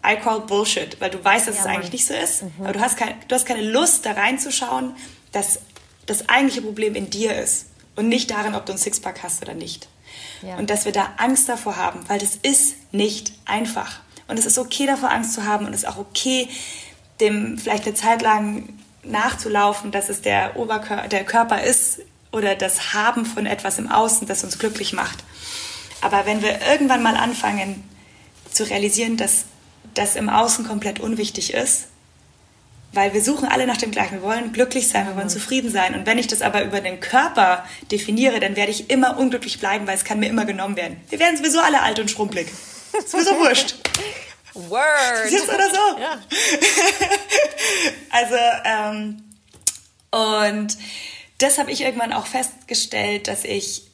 I 0.07 0.17
call 0.17 0.41
Bullshit, 0.41 1.01
weil 1.01 1.11
du 1.11 1.23
weißt, 1.23 1.49
dass 1.49 1.57
ja, 1.57 1.63
es 1.63 1.67
eigentlich 1.67 1.93
nicht 1.93 2.07
so 2.07 2.15
ist. 2.15 2.43
Mhm. 2.43 2.53
Aber 2.61 2.73
du 2.73 2.81
hast, 2.81 2.97
kein, 2.97 3.15
du 3.27 3.35
hast 3.35 3.47
keine 3.47 3.63
Lust, 3.63 4.07
da 4.07 4.13
reinzuschauen, 4.13 4.95
dass 5.33 5.61
das 6.11 6.29
eigentliche 6.29 6.63
Problem 6.63 6.95
in 6.97 7.09
dir 7.09 7.37
ist 7.37 7.67
und 7.95 8.09
nicht 8.09 8.31
darin, 8.31 8.55
ob 8.55 8.67
du 8.67 8.73
ein 8.73 8.79
Sixpack 8.79 9.23
hast 9.23 9.43
oder 9.43 9.55
nicht. 9.55 9.89
Ja. 10.43 10.57
Und 10.57 10.69
dass 10.69 10.85
wir 10.85 10.93
da 10.93 11.15
Angst 11.19 11.49
davor 11.49 11.77
haben, 11.77 12.01
weil 12.09 12.19
das 12.19 12.37
ist 12.43 12.75
nicht 12.93 13.33
einfach. 13.45 14.01
Und 14.27 14.39
es 14.39 14.45
ist 14.45 14.59
okay, 14.59 14.87
davor 14.87 15.11
Angst 15.11 15.35
zu 15.35 15.47
haben 15.47 15.67
und 15.67 15.73
es 15.73 15.83
ist 15.85 15.89
auch 15.89 15.99
okay, 15.99 16.49
dem 17.21 17.59
vielleicht 17.59 17.85
eine 17.87 17.95
Zeit 17.95 18.23
lang 18.23 18.71
nachzulaufen, 19.05 19.93
dass 19.93 20.09
es 20.09 20.21
der, 20.21 20.57
Oberkörper, 20.57 21.09
der 21.09 21.25
Körper 21.25 21.63
ist 21.63 22.01
oder 22.33 22.57
das 22.57 22.93
Haben 22.93 23.25
von 23.25 23.47
etwas 23.47 23.79
im 23.79 23.91
Außen, 23.91 24.27
das 24.27 24.43
uns 24.43 24.59
glücklich 24.59 24.93
macht. 24.93 25.23
Aber 26.01 26.27
wenn 26.27 26.43
wir 26.43 26.61
irgendwann 26.71 27.03
mal 27.03 27.17
anfangen, 27.17 27.85
zu 28.51 28.65
realisieren, 28.65 29.17
dass 29.17 29.45
das 29.95 30.17
im 30.17 30.29
Außen 30.29 30.67
komplett 30.67 30.99
unwichtig 30.99 31.55
ist, 31.55 31.87
weil 32.93 33.15
wir 33.15 33.23
suchen 33.23 33.49
alle 33.49 33.67
nach 33.67 33.77
dem 33.77 33.91
Gleichen. 33.91 34.17
Wir 34.17 34.23
wollen 34.23 34.53
glücklich 34.53 34.89
sein, 34.89 35.07
wir 35.07 35.17
wollen 35.17 35.29
zufrieden 35.29 35.71
sein. 35.71 35.95
Und 35.95 36.07
wenn 36.07 36.19
ich 36.19 36.27
das 36.27 36.43
aber 36.43 36.65
über 36.65 36.81
den 36.81 37.01
Körper 37.01 37.65
definiere, 37.91 38.41
dann 38.41 38.57
werde 38.57 38.73
ich 38.73 38.91
immer 38.91 39.19
unglücklich 39.19 39.61
bleiben, 39.61 39.87
weil 39.87 39.97
es 39.97 40.05
kann 40.05 40.19
mir 40.19 40.29
immer 40.29 40.45
genommen 40.45 40.77
werden. 40.77 41.01
Wir 41.09 41.21
werden 41.21 41.37
sowieso 41.37 41.61
alle 41.61 41.83
alt 41.83 42.01
und 42.01 42.11
schrumpelig. 42.11 42.49
Ist 42.99 43.15
mir 43.15 43.25
so 43.25 43.39
wurscht. 43.39 43.77
Word. 44.55 45.31
Jetzt 45.31 45.49
oder 45.49 45.71
so. 45.71 46.01
Ja. 46.01 46.21
also, 48.11 48.37
ähm, 48.65 49.23
und 50.11 50.77
das 51.39 51.59
habe 51.59 51.71
ich 51.71 51.83
irgendwann 51.83 52.13
auch 52.13 52.27
festgestellt, 52.27 53.29
dass 53.29 53.45
ich, 53.45 53.85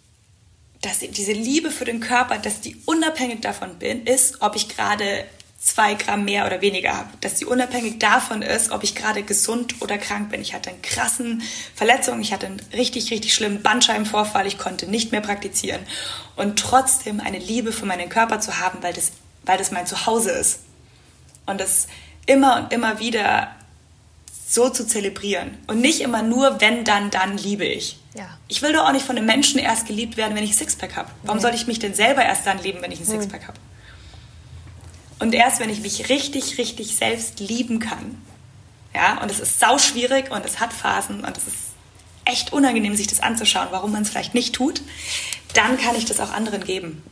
dass 0.80 1.00
diese 1.00 1.32
Liebe 1.32 1.70
für 1.70 1.84
den 1.84 2.00
Körper, 2.00 2.38
dass 2.38 2.62
die 2.62 2.80
unabhängig 2.86 3.42
davon 3.42 3.78
bin, 3.78 4.06
ist, 4.06 4.40
ob 4.40 4.56
ich 4.56 4.68
gerade 4.68 5.26
zwei 5.58 5.94
Gramm 5.94 6.24
mehr 6.24 6.46
oder 6.46 6.60
weniger 6.60 6.96
habe. 6.96 7.08
Dass 7.20 7.34
die 7.34 7.44
unabhängig 7.44 7.98
davon 7.98 8.42
ist, 8.42 8.70
ob 8.70 8.84
ich 8.84 8.94
gerade 8.94 9.22
gesund 9.22 9.76
oder 9.80 9.98
krank 9.98 10.30
bin. 10.30 10.40
Ich 10.40 10.54
hatte 10.54 10.70
einen 10.70 10.82
krassen 10.82 11.42
Verletzung, 11.74 12.20
ich 12.20 12.32
hatte 12.32 12.46
einen 12.46 12.60
richtig, 12.72 13.10
richtig 13.10 13.34
schlimmen 13.34 13.62
Bandscheibenvorfall, 13.62 14.46
ich 14.46 14.58
konnte 14.58 14.86
nicht 14.86 15.12
mehr 15.12 15.20
praktizieren. 15.20 15.80
Und 16.36 16.58
trotzdem 16.58 17.20
eine 17.20 17.38
Liebe 17.38 17.72
für 17.72 17.86
meinen 17.86 18.08
Körper 18.08 18.40
zu 18.40 18.60
haben, 18.60 18.78
weil 18.82 18.92
das, 18.92 19.12
weil 19.44 19.58
das 19.58 19.70
mein 19.70 19.86
Zuhause 19.86 20.30
ist. 20.30 20.60
Und 21.46 21.60
das 21.60 21.88
immer 22.26 22.56
und 22.56 22.72
immer 22.72 22.98
wieder 23.00 23.50
so 24.48 24.68
zu 24.68 24.86
zelebrieren. 24.86 25.58
Und 25.66 25.80
nicht 25.80 26.00
immer 26.00 26.22
nur, 26.22 26.60
wenn, 26.60 26.84
dann, 26.84 27.10
dann 27.10 27.36
liebe 27.36 27.64
ich. 27.64 27.98
Ja. 28.16 28.28
Ich 28.46 28.62
will 28.62 28.72
doch 28.72 28.86
auch 28.86 28.92
nicht 28.92 29.04
von 29.04 29.16
einem 29.16 29.26
Menschen 29.26 29.58
erst 29.58 29.86
geliebt 29.86 30.16
werden, 30.16 30.36
wenn 30.36 30.44
ich 30.44 30.50
ein 30.50 30.56
Sixpack 30.56 30.96
habe. 30.96 31.10
Warum 31.24 31.38
nee. 31.38 31.42
soll 31.42 31.54
ich 31.54 31.66
mich 31.66 31.80
denn 31.80 31.94
selber 31.94 32.24
erst 32.24 32.46
dann 32.46 32.62
lieben, 32.62 32.80
wenn 32.80 32.92
ich 32.92 33.00
ein 33.00 33.06
hm. 33.06 33.20
Sixpack 33.20 33.48
habe? 33.48 33.58
Und 35.18 35.34
erst 35.34 35.60
wenn 35.60 35.70
ich 35.70 35.80
mich 35.80 36.08
richtig, 36.08 36.58
richtig 36.58 36.96
selbst 36.96 37.40
lieben 37.40 37.78
kann, 37.78 38.20
ja, 38.94 39.20
und 39.22 39.30
es 39.30 39.40
ist 39.40 39.60
sau 39.60 39.78
schwierig 39.78 40.30
und 40.30 40.44
es 40.44 40.60
hat 40.60 40.72
Phasen 40.72 41.24
und 41.24 41.36
es 41.36 41.46
ist 41.46 41.56
echt 42.24 42.52
unangenehm, 42.52 42.96
sich 42.96 43.06
das 43.06 43.20
anzuschauen, 43.20 43.68
warum 43.70 43.92
man 43.92 44.02
es 44.02 44.10
vielleicht 44.10 44.34
nicht 44.34 44.54
tut, 44.54 44.82
dann 45.54 45.78
kann 45.78 45.96
ich 45.96 46.04
das 46.04 46.20
auch 46.20 46.32
anderen 46.32 46.64
geben. 46.64 47.02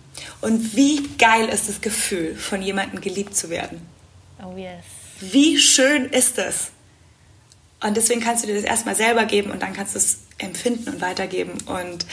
Und 0.40 0.76
wie 0.76 1.02
geil 1.18 1.48
ist 1.48 1.68
das 1.68 1.80
Gefühl, 1.80 2.36
von 2.36 2.62
jemandem 2.62 3.00
geliebt 3.00 3.36
zu 3.36 3.50
werden? 3.50 3.80
Oh 4.42 4.56
yes. 4.56 4.84
Wie 5.20 5.58
schön 5.58 6.06
ist 6.06 6.38
das? 6.38 6.70
Und 7.82 7.96
deswegen 7.96 8.20
kannst 8.20 8.44
du 8.44 8.48
dir 8.48 8.54
das 8.54 8.64
erstmal 8.64 8.96
selber 8.96 9.26
geben 9.26 9.50
und 9.50 9.62
dann 9.62 9.74
kannst 9.74 9.94
du 9.94 9.98
es 9.98 10.18
empfinden 10.38 10.88
und 10.88 11.00
weitergeben. 11.00 11.52
Und 11.66 12.06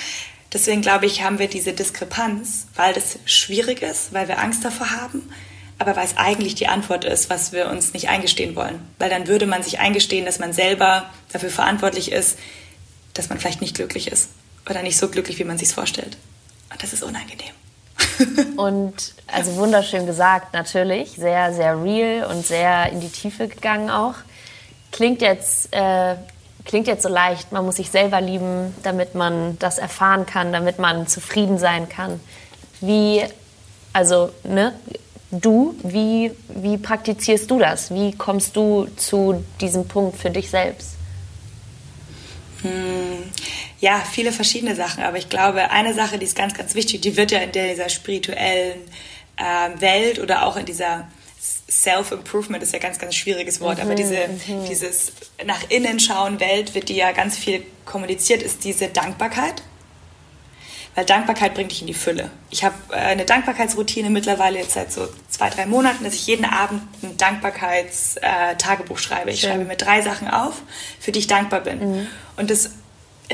deswegen 0.51 0.81
glaube 0.81 1.05
ich, 1.05 1.23
haben 1.23 1.39
wir 1.39 1.47
diese 1.47 1.73
Diskrepanz, 1.73 2.67
weil 2.75 2.93
das 2.93 3.19
schwierig 3.25 3.81
ist, 3.81 4.13
weil 4.13 4.27
wir 4.27 4.39
Angst 4.39 4.65
davor 4.65 4.91
haben, 4.91 5.29
aber 5.81 5.95
weil 5.95 6.05
es 6.05 6.15
eigentlich 6.15 6.55
die 6.55 6.67
Antwort 6.67 7.03
ist, 7.05 7.29
was 7.29 7.51
wir 7.51 7.69
uns 7.69 7.93
nicht 7.93 8.07
eingestehen 8.07 8.55
wollen. 8.55 8.79
Weil 8.99 9.09
dann 9.09 9.27
würde 9.27 9.47
man 9.47 9.63
sich 9.63 9.79
eingestehen, 9.79 10.25
dass 10.25 10.39
man 10.39 10.53
selber 10.53 11.09
dafür 11.33 11.49
verantwortlich 11.49 12.11
ist, 12.11 12.37
dass 13.15 13.29
man 13.29 13.39
vielleicht 13.39 13.61
nicht 13.61 13.75
glücklich 13.75 14.11
ist 14.11 14.29
oder 14.69 14.83
nicht 14.83 14.97
so 14.97 15.09
glücklich, 15.09 15.39
wie 15.39 15.43
man 15.43 15.57
sich 15.57 15.73
vorstellt. 15.73 16.17
Und 16.71 16.81
das 16.81 16.93
ist 16.93 17.03
unangenehm. 17.03 17.53
und 18.57 18.93
also 19.27 19.55
wunderschön 19.55 20.05
gesagt, 20.05 20.53
natürlich, 20.53 21.11
sehr, 21.11 21.53
sehr 21.53 21.81
real 21.81 22.25
und 22.25 22.45
sehr 22.45 22.91
in 22.91 23.01
die 23.01 23.09
Tiefe 23.09 23.47
gegangen 23.47 23.89
auch. 23.89 24.15
Klingt 24.91 25.21
jetzt, 25.21 25.73
äh, 25.73 26.15
klingt 26.63 26.87
jetzt 26.87 27.03
so 27.03 27.09
leicht, 27.09 27.51
man 27.51 27.65
muss 27.65 27.77
sich 27.77 27.89
selber 27.89 28.21
lieben, 28.21 28.75
damit 28.83 29.15
man 29.15 29.57
das 29.57 29.79
erfahren 29.79 30.25
kann, 30.27 30.53
damit 30.53 30.79
man 30.79 31.07
zufrieden 31.07 31.57
sein 31.57 31.89
kann. 31.89 32.19
Wie, 32.81 33.23
also, 33.93 34.31
ne, 34.43 34.73
du, 35.31 35.75
wie, 35.83 36.31
wie 36.49 36.77
praktizierst 36.77 37.49
du 37.49 37.59
das? 37.59 37.93
Wie 37.93 38.13
kommst 38.13 38.55
du 38.55 38.87
zu 38.97 39.43
diesem 39.59 39.87
Punkt 39.87 40.17
für 40.17 40.29
dich 40.29 40.49
selbst? 40.49 40.91
Hm, 42.61 43.23
ja, 43.79 44.03
viele 44.11 44.31
verschiedene 44.31 44.75
Sachen, 44.75 45.03
aber 45.03 45.17
ich 45.17 45.29
glaube, 45.29 45.71
eine 45.71 45.93
Sache, 45.93 46.19
die 46.19 46.25
ist 46.25 46.35
ganz, 46.35 46.53
ganz 46.53 46.75
wichtig, 46.75 47.01
die 47.01 47.17
wird 47.17 47.31
ja 47.31 47.39
in 47.39 47.51
dieser 47.51 47.89
spirituellen 47.89 48.79
äh, 49.37 49.81
Welt 49.81 50.19
oder 50.19 50.45
auch 50.45 50.57
in 50.57 50.65
dieser 50.65 51.07
Self-Improvement 51.69 52.61
ist 52.61 52.73
ja 52.73 52.79
ganz, 52.79 52.99
ganz 52.99 53.15
schwieriges 53.15 53.61
Wort, 53.61 53.77
mhm, 53.77 53.83
aber 53.85 53.95
diese, 53.95 54.27
mhm. 54.27 54.65
dieses 54.69 55.13
nach 55.45 55.61
innen 55.69 55.99
schauen 55.99 56.39
Welt 56.39 56.75
wird 56.75 56.89
die 56.89 56.95
ja 56.95 57.13
ganz 57.13 57.37
viel 57.37 57.63
kommuniziert, 57.85 58.43
ist 58.43 58.63
diese 58.63 58.89
Dankbarkeit 58.89 59.63
weil 60.95 61.05
Dankbarkeit 61.05 61.53
bringt 61.53 61.71
dich 61.71 61.81
in 61.81 61.87
die 61.87 61.93
Fülle. 61.93 62.29
Ich 62.49 62.63
habe 62.63 62.75
äh, 62.91 62.95
eine 62.95 63.25
Dankbarkeitsroutine 63.25 64.09
mittlerweile 64.09 64.59
jetzt 64.59 64.73
seit 64.73 64.91
so 64.91 65.07
zwei, 65.29 65.49
drei 65.49 65.65
Monaten, 65.65 66.03
dass 66.03 66.13
ich 66.13 66.27
jeden 66.27 66.45
Abend 66.45 66.81
ein 67.01 67.17
Dankbarkeitstagebuch 67.17 68.97
äh, 68.97 69.01
schreibe. 69.01 69.31
Ich 69.31 69.41
Schön. 69.41 69.51
schreibe 69.51 69.65
mir 69.65 69.77
drei 69.77 70.01
Sachen 70.01 70.27
auf, 70.27 70.61
für 70.99 71.11
die 71.11 71.19
ich 71.19 71.27
dankbar 71.27 71.61
bin. 71.61 71.79
Mhm. 71.79 72.07
Und 72.35 72.49
das 72.49 72.71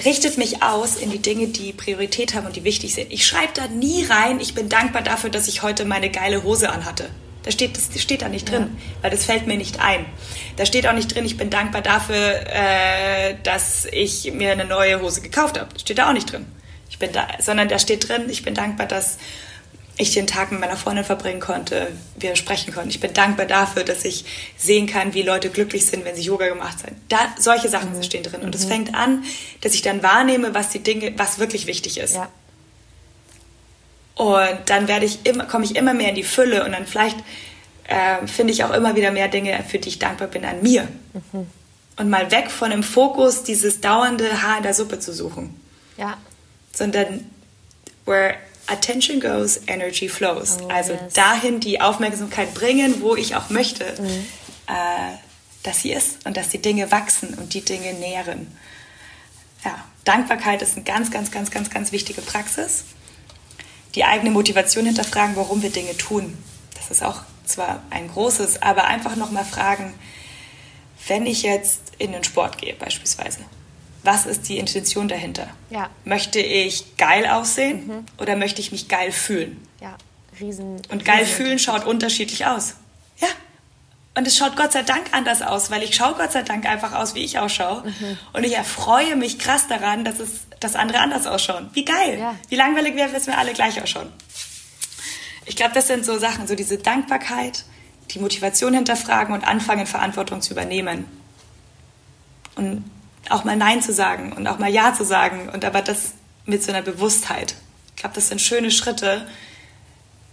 richtet 0.06 0.38
mich 0.38 0.62
aus 0.62 0.96
in 0.96 1.10
die 1.10 1.20
Dinge, 1.20 1.48
die 1.48 1.74
Priorität 1.74 2.36
haben 2.36 2.46
und 2.46 2.56
die 2.56 2.64
wichtig 2.64 2.94
sind. 2.94 3.12
Ich 3.12 3.26
schreibe 3.26 3.54
da 3.54 3.68
nie 3.68 4.06
rein, 4.06 4.40
ich 4.40 4.54
bin 4.54 4.70
dankbar 4.70 5.02
dafür, 5.02 5.30
dass 5.32 5.48
ich 5.48 5.64
heute 5.64 5.86
meine 5.86 6.12
geile 6.12 6.44
Hose 6.44 6.70
anhatte. 6.70 7.10
Da 7.44 7.52
steht, 7.52 7.78
das 7.78 8.02
steht 8.02 8.22
da 8.22 8.30
nicht 8.30 8.52
drin, 8.52 8.64
ja. 8.64 9.04
weil 9.04 9.12
das 9.12 9.26
fällt 9.26 9.48
mir 9.48 9.58
nicht 9.58 9.80
ein. 9.80 10.06
Da 10.58 10.66
steht 10.66 10.86
auch 10.86 10.94
nicht 10.94 11.16
drin, 11.16 11.26
ich 11.26 11.38
bin 11.38 11.50
dankbar 11.50 11.82
dafür, 11.82 12.42
äh, 12.46 13.36
dass 13.44 13.86
ich 13.86 14.32
mir 14.34 14.52
eine 14.52 14.66
neue 14.66 15.02
Hose 15.02 15.22
gekauft 15.22 15.58
habe. 15.58 15.70
Das 15.72 15.82
steht 15.82 15.98
da 15.98 16.10
auch 16.10 16.14
nicht 16.14 16.32
drin. 16.32 16.46
Ich 16.90 17.00
bin 17.00 17.12
da, 17.12 17.28
sondern 17.40 17.68
da 17.68 17.80
steht 17.80 18.08
drin, 18.08 18.30
ich 18.30 18.44
bin 18.44 18.54
dankbar, 18.54 18.88
dass 18.88 19.18
ich 19.98 20.14
den 20.14 20.28
Tag 20.28 20.52
mit 20.52 20.60
meiner 20.60 20.78
Freundin 20.78 21.04
verbringen 21.04 21.40
konnte, 21.40 21.88
wir 22.20 22.36
sprechen 22.36 22.74
konnten. 22.74 22.90
Ich 22.90 23.00
bin 23.00 23.14
dankbar 23.14 23.48
dafür, 23.48 23.84
dass 23.84 24.06
ich 24.06 24.26
sehen 24.56 24.86
kann, 24.86 25.14
wie 25.14 25.24
Leute 25.24 25.50
glücklich 25.50 25.88
sind, 25.88 26.06
wenn 26.06 26.16
sie 26.16 26.22
Yoga 26.22 26.48
gemacht 26.48 26.84
haben. 26.84 26.96
Da, 27.10 27.18
solche 27.40 27.68
Sachen 27.68 27.96
mhm. 27.96 28.04
stehen 28.04 28.24
drin. 28.24 28.42
Und 28.42 28.54
es 28.54 28.66
mhm. 28.66 28.70
fängt 28.70 28.96
an, 28.96 29.24
dass 29.62 29.74
ich 29.74 29.82
dann 29.82 30.04
wahrnehme, 30.04 30.54
was 30.54 30.70
die 30.70 30.80
Dinge, 30.80 31.14
was 31.18 31.40
wirklich 31.40 31.66
wichtig 31.66 31.98
ist. 31.98 32.16
Ja. 32.16 32.30
Und 34.16 34.60
dann 34.68 34.88
werde 34.88 35.06
ich 35.06 35.26
immer, 35.26 35.46
komme 35.46 35.66
ich 35.66 35.76
immer 35.76 35.94
mehr 35.94 36.10
in 36.10 36.16
die 36.16 36.24
Fülle 36.24 36.64
und 36.64 36.72
dann 36.72 36.86
vielleicht 36.86 37.18
äh, 37.86 38.26
finde 38.28 38.54
ich 38.54 38.64
auch 38.64 38.72
immer 38.72 38.96
wieder 38.96 39.12
mehr 39.12 39.28
Dinge, 39.28 39.64
für 39.68 39.80
die 39.80 39.90
ich 39.90 40.00
dankbar 40.00 40.28
bin 40.28 40.46
an 40.46 40.62
mir. 40.62 40.88
Mhm. 41.14 41.48
Und 41.98 42.10
mal 42.10 42.30
weg 42.30 42.52
von 42.52 42.70
dem 42.70 42.84
Fokus, 42.84 43.44
dieses 43.44 43.82
dauernde 43.82 44.44
Haar 44.44 44.58
in 44.58 44.64
der 44.64 44.76
Suppe 44.76 45.00
zu 45.00 45.12
suchen. 45.12 45.60
Ja 45.98 46.18
sondern 46.78 47.26
where 48.06 48.38
attention 48.68 49.20
goes, 49.20 49.60
energy 49.68 50.08
flows. 50.08 50.60
Oh, 50.62 50.68
also 50.68 50.94
yes. 50.94 51.14
dahin 51.14 51.60
die 51.60 51.82
Aufmerksamkeit 51.82 52.54
bringen, 52.54 53.02
wo 53.02 53.16
ich 53.16 53.36
auch 53.36 53.50
möchte, 53.50 53.84
mhm. 54.00 54.28
äh, 54.68 55.18
dass 55.64 55.82
sie 55.82 55.92
ist 55.92 56.26
und 56.26 56.38
dass 56.38 56.50
die 56.50 56.62
Dinge 56.62 56.92
wachsen 56.92 57.34
und 57.34 57.54
die 57.54 57.62
Dinge 57.62 57.94
nähren. 57.94 58.56
Ja, 59.66 59.84
Dankbarkeit 60.06 60.62
ist 60.62 60.76
eine 60.76 60.84
ganz, 60.84 61.10
ganz, 61.10 61.32
ganz, 61.32 61.50
ganz, 61.50 61.70
ganz 61.72 61.92
wichtige 61.92 62.22
Praxis. 62.22 62.84
Die 63.96 64.04
eigene 64.04 64.30
Motivation 64.30 64.86
hinterfragen, 64.86 65.36
warum 65.36 65.64
wir 65.64 65.72
Dinge 65.72 65.98
tun. 65.98 66.38
Das 66.76 66.92
ist 66.92 67.04
auch 67.04 67.22
zwar 67.46 67.82
ein 67.90 68.08
großes, 68.08 68.62
aber 68.62 68.84
einfach 68.84 69.16
nochmal 69.16 69.46
fragen, 69.46 69.96
wenn 71.08 71.26
ich 71.26 71.42
jetzt 71.42 71.82
in 71.98 72.12
den 72.12 72.24
Sport 72.24 72.60
gehe 72.60 72.76
beispielsweise, 72.76 73.40
was 74.08 74.26
ist 74.26 74.48
die 74.48 74.58
Intention 74.58 75.10
dahinter? 75.10 75.50
Ja. 75.70 75.90
Möchte 76.06 76.40
ich 76.40 76.96
geil 76.96 77.28
aussehen 77.28 77.88
mhm. 77.88 78.06
oder 78.18 78.38
möchte 78.38 78.62
ich 78.62 78.72
mich 78.72 78.88
geil 78.88 79.12
fühlen? 79.12 79.62
Ja, 79.82 79.98
riesen. 80.40 80.82
Und 80.90 81.04
geil 81.04 81.20
riesen 81.20 81.36
fühlen 81.36 81.60
schaut 81.60 81.86
unterschiedlich 81.86 82.46
aus. 82.46 82.76
Ja. 83.18 83.28
Und 84.16 84.26
es 84.26 84.38
schaut 84.38 84.56
Gott 84.56 84.72
sei 84.72 84.84
Dank 84.84 85.08
anders 85.12 85.42
aus, 85.42 85.70
weil 85.72 85.84
ich 85.84 85.94
schaue 85.94 86.14
Gott 86.14 86.32
sei 86.32 86.44
Dank 86.44 86.66
einfach 86.66 86.94
aus, 86.94 87.16
wie 87.16 87.24
ich 87.24 87.38
ausschaue. 87.38 87.84
Mhm. 87.84 88.18
Und 88.32 88.46
ich 88.46 88.56
erfreue 88.56 89.18
mich 89.18 89.40
krass 89.40 89.68
daran, 89.68 90.06
dass 90.06 90.20
es, 90.20 90.48
dass 90.62 90.76
andere 90.76 91.00
anders 91.00 91.28
ausschauen. 91.28 91.70
Wie 91.74 91.84
geil. 91.84 92.18
Ja. 92.18 92.36
Wie 92.48 92.56
langweilig 92.56 92.96
wäre, 92.96 93.12
wenn 93.12 93.26
wir 93.26 93.38
alle 93.38 93.52
gleich 93.52 93.82
ausschauen. 93.84 94.08
Ich 95.46 95.58
glaube, 95.58 95.74
das 95.74 95.88
sind 95.88 96.06
so 96.06 96.18
Sachen, 96.18 96.48
so 96.48 96.56
diese 96.56 96.78
Dankbarkeit, 96.78 97.66
die 98.12 98.20
Motivation 98.20 98.74
hinterfragen 98.74 99.36
und 99.36 99.46
anfangen, 99.46 99.86
Verantwortung 99.86 100.42
zu 100.42 100.54
übernehmen. 100.54 101.06
Und 102.56 102.86
auch 103.30 103.44
mal 103.44 103.56
Nein 103.56 103.82
zu 103.82 103.94
sagen 103.94 104.34
und 104.34 104.48
auch 104.48 104.60
mal 104.60 104.70
Ja 104.70 104.94
zu 104.94 105.06
sagen 105.06 105.50
und 105.50 105.66
aber 105.66 105.82
das 105.82 106.14
mit 106.46 106.64
so 106.64 106.72
einer 106.72 106.82
Bewusstheit. 106.82 107.56
Ich 107.90 108.02
glaube, 108.02 108.16
das 108.16 108.30
sind 108.30 108.42
schöne 108.42 108.72
Schritte, 108.72 109.28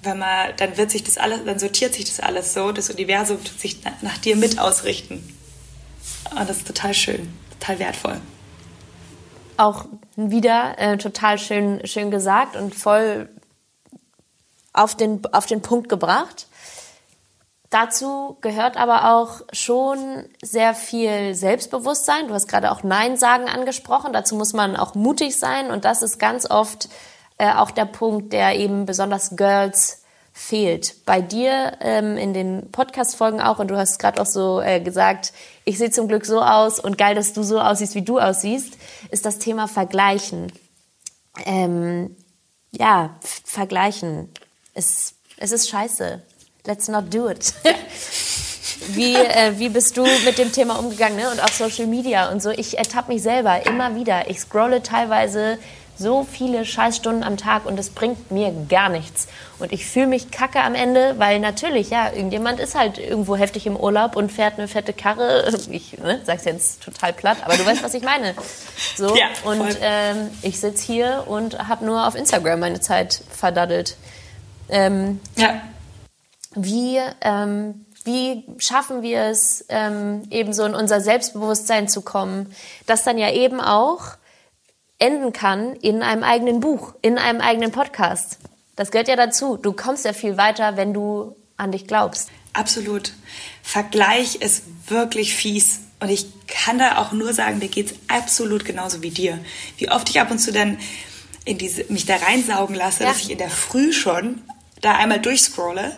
wenn 0.02 0.18
man, 0.18 0.54
dann 0.56 0.76
wird 0.76 0.90
sich 0.90 1.02
das 1.02 1.18
alles, 1.18 1.44
dann 1.44 1.58
sortiert 1.58 1.94
sich 1.94 2.04
das 2.04 2.20
alles 2.20 2.52
so, 2.54 2.72
das 2.72 2.90
Universum 2.90 3.42
tut 3.42 3.58
sich 3.58 3.78
nach 4.02 4.18
dir 4.18 4.36
mit 4.36 4.58
ausrichten. 4.58 5.36
Und 6.30 6.48
das 6.48 6.58
ist 6.58 6.66
total 6.66 6.94
schön, 6.94 7.32
total 7.58 7.78
wertvoll. 7.78 8.20
Auch 9.56 9.86
wieder 10.16 10.78
äh, 10.78 10.98
total 10.98 11.38
schön, 11.38 11.86
schön 11.86 12.10
gesagt 12.10 12.56
und 12.56 12.74
voll 12.74 13.28
auf 14.72 14.96
den, 14.96 15.24
auf 15.32 15.46
den 15.46 15.62
Punkt 15.62 15.88
gebracht. 15.88 16.48
Dazu 17.74 18.36
gehört 18.40 18.76
aber 18.76 19.16
auch 19.16 19.40
schon 19.52 20.26
sehr 20.40 20.74
viel 20.74 21.34
Selbstbewusstsein. 21.34 22.28
Du 22.28 22.34
hast 22.34 22.46
gerade 22.46 22.70
auch 22.70 22.84
Nein 22.84 23.16
sagen 23.16 23.48
angesprochen. 23.48 24.12
Dazu 24.12 24.36
muss 24.36 24.52
man 24.52 24.76
auch 24.76 24.94
mutig 24.94 25.36
sein. 25.36 25.72
Und 25.72 25.84
das 25.84 26.00
ist 26.00 26.20
ganz 26.20 26.48
oft 26.48 26.88
äh, 27.36 27.52
auch 27.52 27.72
der 27.72 27.86
Punkt, 27.86 28.32
der 28.32 28.54
eben 28.60 28.86
besonders 28.86 29.34
Girls 29.34 30.04
fehlt. 30.32 31.04
Bei 31.04 31.20
dir 31.20 31.78
ähm, 31.80 32.16
in 32.16 32.32
den 32.32 32.70
Podcast-Folgen 32.70 33.40
auch, 33.40 33.58
und 33.58 33.66
du 33.72 33.76
hast 33.76 33.98
gerade 33.98 34.22
auch 34.22 34.26
so 34.26 34.60
äh, 34.60 34.78
gesagt, 34.78 35.32
ich 35.64 35.76
sehe 35.76 35.90
zum 35.90 36.06
Glück 36.06 36.26
so 36.26 36.42
aus 36.42 36.78
und 36.78 36.96
geil, 36.96 37.16
dass 37.16 37.32
du 37.32 37.42
so 37.42 37.58
aussiehst, 37.60 37.96
wie 37.96 38.02
du 38.02 38.20
aussiehst, 38.20 38.74
ist 39.10 39.26
das 39.26 39.40
Thema 39.40 39.66
Vergleichen. 39.66 40.52
Ähm, 41.44 42.16
ja, 42.70 43.16
vergleichen. 43.44 44.28
Es, 44.74 45.14
es 45.38 45.50
ist 45.50 45.68
scheiße. 45.68 46.22
Let's 46.66 46.88
not 46.88 47.12
do 47.12 47.28
it. 47.28 47.52
wie, 48.88 49.14
äh, 49.14 49.58
wie 49.58 49.68
bist 49.68 49.98
du 49.98 50.06
mit 50.24 50.38
dem 50.38 50.50
Thema 50.50 50.78
umgegangen 50.78 51.18
ne? 51.18 51.30
und 51.30 51.42
auch 51.42 51.50
Social 51.50 51.86
Media 51.86 52.30
und 52.30 52.42
so? 52.42 52.50
Ich 52.52 52.78
ertappe 52.78 53.12
mich 53.12 53.22
selber 53.22 53.66
immer 53.66 53.94
wieder. 53.96 54.30
Ich 54.30 54.40
scrolle 54.40 54.82
teilweise 54.82 55.58
so 55.98 56.24
viele 56.24 56.64
Scheißstunden 56.64 57.22
am 57.22 57.36
Tag 57.36 57.66
und 57.66 57.78
es 57.78 57.90
bringt 57.90 58.30
mir 58.30 58.50
gar 58.70 58.88
nichts. 58.88 59.28
Und 59.58 59.72
ich 59.74 59.84
fühle 59.84 60.06
mich 60.06 60.30
kacke 60.30 60.62
am 60.62 60.74
Ende, 60.74 61.18
weil 61.18 61.38
natürlich, 61.38 61.90
ja, 61.90 62.10
irgendjemand 62.10 62.60
ist 62.60 62.74
halt 62.74 62.96
irgendwo 62.96 63.36
heftig 63.36 63.66
im 63.66 63.76
Urlaub 63.76 64.16
und 64.16 64.32
fährt 64.32 64.58
eine 64.58 64.66
fette 64.66 64.94
Karre. 64.94 65.54
Ich 65.70 65.98
ne, 65.98 66.22
sag's 66.24 66.46
jetzt 66.46 66.82
total 66.82 67.12
platt, 67.12 67.36
aber 67.44 67.58
du 67.58 67.66
weißt, 67.66 67.82
was 67.82 67.92
ich 67.92 68.02
meine. 68.02 68.34
So, 68.96 69.14
ja, 69.14 69.26
und 69.44 69.76
ähm, 69.82 70.30
ich 70.40 70.58
sitze 70.58 70.86
hier 70.86 71.24
und 71.26 71.68
habe 71.68 71.84
nur 71.84 72.08
auf 72.08 72.14
Instagram 72.14 72.60
meine 72.60 72.80
Zeit 72.80 73.22
verdaddelt. 73.30 73.96
Ähm, 74.70 75.20
ja. 75.36 75.60
Wie, 76.54 77.00
ähm, 77.20 77.86
wie 78.04 78.44
schaffen 78.58 79.02
wir 79.02 79.22
es, 79.22 79.64
ähm, 79.68 80.22
eben 80.30 80.52
so 80.52 80.64
in 80.64 80.74
unser 80.74 81.00
Selbstbewusstsein 81.00 81.88
zu 81.88 82.02
kommen, 82.02 82.54
das 82.86 83.04
dann 83.04 83.18
ja 83.18 83.32
eben 83.32 83.60
auch 83.60 84.16
enden 84.98 85.32
kann 85.32 85.74
in 85.76 86.02
einem 86.02 86.22
eigenen 86.22 86.60
Buch, 86.60 86.94
in 87.02 87.18
einem 87.18 87.40
eigenen 87.40 87.72
Podcast. 87.72 88.38
Das 88.76 88.90
gehört 88.90 89.08
ja 89.08 89.16
dazu. 89.16 89.56
Du 89.56 89.72
kommst 89.72 90.04
ja 90.04 90.12
viel 90.12 90.36
weiter, 90.36 90.76
wenn 90.76 90.92
du 90.92 91.36
an 91.56 91.72
dich 91.72 91.86
glaubst. 91.86 92.30
Absolut. 92.52 93.12
Vergleich 93.62 94.36
ist 94.36 94.64
wirklich 94.88 95.34
fies. 95.34 95.80
Und 96.00 96.10
ich 96.10 96.26
kann 96.46 96.78
da 96.78 96.98
auch 96.98 97.12
nur 97.12 97.32
sagen, 97.32 97.58
mir 97.58 97.68
geht 97.68 97.92
es 97.92 97.96
absolut 98.08 98.64
genauso 98.64 99.02
wie 99.02 99.10
dir. 99.10 99.38
Wie 99.78 99.90
oft 99.90 100.08
ich 100.10 100.20
ab 100.20 100.30
und 100.30 100.38
zu 100.38 100.52
dann 100.52 100.78
in 101.44 101.58
diese, 101.58 101.84
mich 101.88 102.06
da 102.06 102.16
reinsaugen 102.16 102.74
lasse, 102.74 103.04
ja. 103.04 103.10
dass 103.10 103.20
ich 103.20 103.30
in 103.30 103.38
der 103.38 103.50
Früh 103.50 103.92
schon 103.92 104.42
da 104.80 104.96
einmal 104.96 105.20
durchscrolle. 105.20 105.96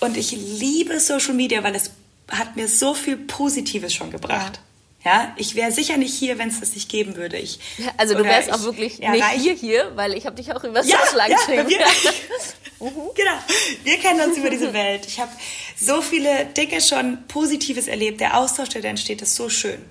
Und 0.00 0.16
ich 0.16 0.32
liebe 0.32 0.98
Social 0.98 1.34
Media, 1.34 1.62
weil 1.62 1.74
es 1.74 1.90
hat 2.30 2.56
mir 2.56 2.68
so 2.68 2.94
viel 2.94 3.16
Positives 3.16 3.94
schon 3.94 4.10
gebracht. 4.10 4.56
Ja. 4.56 4.62
Ja, 5.02 5.32
ich 5.36 5.54
wäre 5.54 5.72
sicher 5.72 5.96
nicht 5.96 6.12
hier, 6.12 6.38
wenn 6.38 6.50
es 6.50 6.60
das 6.60 6.74
nicht 6.74 6.90
geben 6.90 7.16
würde. 7.16 7.38
Ich, 7.38 7.58
ja, 7.78 7.86
also 7.96 8.14
du 8.14 8.22
wärst 8.22 8.52
auch 8.52 8.62
wirklich 8.64 8.98
nicht 8.98 9.24
hier 9.38 9.54
hier, 9.54 9.92
weil 9.94 10.12
ich 10.12 10.26
habe 10.26 10.36
dich 10.36 10.52
auch 10.52 10.62
über 10.62 10.84
ja, 10.84 10.98
Social 11.06 11.30
ja, 11.30 11.38
wir, 11.48 11.78
mhm. 12.80 12.92
Genau, 13.14 13.38
wir 13.82 13.96
kennen 13.96 14.20
uns 14.20 14.36
über 14.36 14.50
diese 14.50 14.72
Welt. 14.74 15.06
Ich 15.06 15.18
habe 15.18 15.30
so 15.74 16.02
viele 16.02 16.44
Dinge 16.54 16.82
schon 16.82 17.26
Positives 17.28 17.88
erlebt. 17.88 18.20
Der 18.20 18.36
Austausch, 18.36 18.68
der 18.68 18.82
da 18.82 18.88
entsteht, 18.88 19.22
ist 19.22 19.36
so 19.36 19.48
schön. 19.48 19.82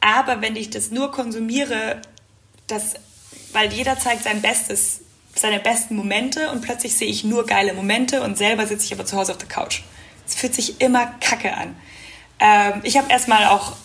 Aber 0.00 0.40
wenn 0.40 0.56
ich 0.56 0.70
das 0.70 0.90
nur 0.90 1.12
konsumiere, 1.12 2.02
das, 2.66 2.94
weil 3.52 3.72
jeder 3.72 3.96
zeigt 3.96 4.24
sein 4.24 4.42
Bestes, 4.42 5.02
seine 5.38 5.60
besten 5.60 5.96
Momente 5.96 6.50
und 6.50 6.62
plötzlich 6.62 6.96
sehe 6.96 7.08
ich 7.08 7.24
nur 7.24 7.46
geile 7.46 7.74
Momente 7.74 8.22
und 8.22 8.38
selber 8.38 8.66
sitze 8.66 8.86
ich 8.86 8.92
aber 8.92 9.04
zu 9.04 9.16
Hause 9.16 9.32
auf 9.32 9.38
der 9.38 9.48
Couch. 9.48 9.82
Es 10.26 10.34
fühlt 10.34 10.54
sich 10.54 10.80
immer 10.80 11.06
kacke 11.20 11.54
an. 11.54 11.76
Ähm, 12.40 12.80
ich 12.82 12.96
habe 12.96 13.10
erstmal 13.10 13.46
auch 13.46 13.76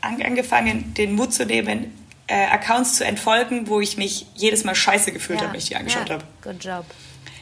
angefangen, 0.00 0.94
den 0.94 1.14
Mut 1.14 1.32
zu 1.32 1.46
nehmen, 1.46 1.92
äh, 2.26 2.46
Accounts 2.46 2.96
zu 2.96 3.04
entfolgen, 3.04 3.68
wo 3.68 3.80
ich 3.80 3.96
mich 3.96 4.26
jedes 4.34 4.64
Mal 4.64 4.74
scheiße 4.74 5.12
gefühlt 5.12 5.40
ja. 5.40 5.46
habe, 5.46 5.54
wenn 5.54 5.60
ich 5.60 5.68
die 5.68 5.76
angeschaut 5.76 6.08
ja. 6.08 6.16
habe. 6.16 6.24
Good 6.42 6.64
job. 6.64 6.84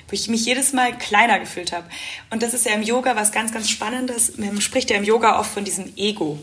Wo 0.09 0.13
ich 0.13 0.29
mich 0.29 0.45
jedes 0.45 0.73
Mal 0.73 0.97
kleiner 0.97 1.41
gefühlt 1.41 1.73
habe. 1.73 1.89
Und 2.31 2.43
das 2.43 2.55
ist 2.55 2.65
ja 2.65 2.73
im 2.73 2.83
Yoga 2.83 3.17
was 3.17 3.33
ganz, 3.33 3.53
ganz 3.53 3.69
Spannendes. 3.69 4.39
Man 4.39 4.61
spricht 4.61 4.91
ja 4.91 4.97
im 4.97 5.05
Yoga 5.05 5.41
oft 5.41 5.51
von 5.51 5.65
diesem 5.65 5.93
Ego. 5.97 6.39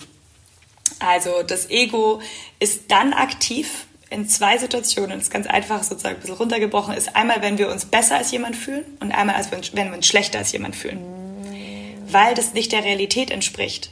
Also 1.00 1.44
das 1.44 1.70
Ego 1.70 2.22
ist 2.60 2.92
dann 2.92 3.14
aktiv 3.14 3.86
in 4.14 4.30
zwei 4.30 4.58
Situationen. 4.58 5.18
Das 5.18 5.24
ist 5.24 5.32
ganz 5.32 5.48
einfach 5.48 5.84
sozusagen 5.84 6.16
ein 6.16 6.22
bisschen 6.22 6.38
runtergebrochen. 6.38 6.94
Ist 6.94 7.16
einmal, 7.16 7.42
wenn 7.42 7.58
wir 7.58 7.70
uns 7.70 7.86
besser 7.86 8.18
als 8.18 8.32
jemand 8.32 8.56
fühlen 8.56 8.86
und 9.00 9.12
einmal, 9.12 9.36
als 9.36 9.52
wenn 9.52 9.90
wir 9.90 9.98
uns 9.98 10.08
schlechter 10.08 10.40
als 10.40 10.52
jemand 10.52 10.76
fühlen. 10.76 11.00
Weil 12.10 12.36
das 12.36 12.54
nicht 12.54 12.72
der 12.72 12.84
Realität 12.84 13.32
entspricht. 13.32 13.90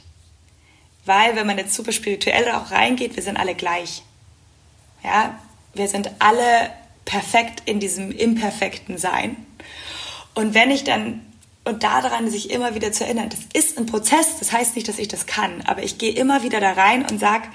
Weil, 1.04 1.34
wenn 1.34 1.46
man 1.46 1.58
jetzt 1.58 1.74
super 1.74 1.90
spirituell 1.90 2.50
auch 2.52 2.70
reingeht, 2.70 3.16
wir 3.16 3.22
sind 3.22 3.36
alle 3.36 3.56
gleich. 3.56 4.02
Ja, 5.02 5.36
wir 5.74 5.88
sind 5.88 6.12
alle 6.20 6.70
perfekt 7.04 7.62
in 7.64 7.80
diesem 7.80 8.12
imperfekten 8.12 8.98
Sein. 8.98 9.36
Und 10.34 10.54
wenn 10.54 10.70
ich 10.70 10.84
dann, 10.84 11.26
und 11.64 11.82
daran 11.82 12.30
sich 12.30 12.50
immer 12.50 12.76
wieder 12.76 12.92
zu 12.92 13.04
erinnern, 13.04 13.28
das 13.28 13.40
ist 13.52 13.76
ein 13.76 13.86
Prozess, 13.86 14.38
das 14.38 14.52
heißt 14.52 14.76
nicht, 14.76 14.86
dass 14.86 15.00
ich 15.00 15.08
das 15.08 15.26
kann, 15.26 15.62
aber 15.62 15.82
ich 15.82 15.98
gehe 15.98 16.12
immer 16.12 16.44
wieder 16.44 16.60
da 16.60 16.72
rein 16.72 17.04
und 17.04 17.18
sag 17.18 17.48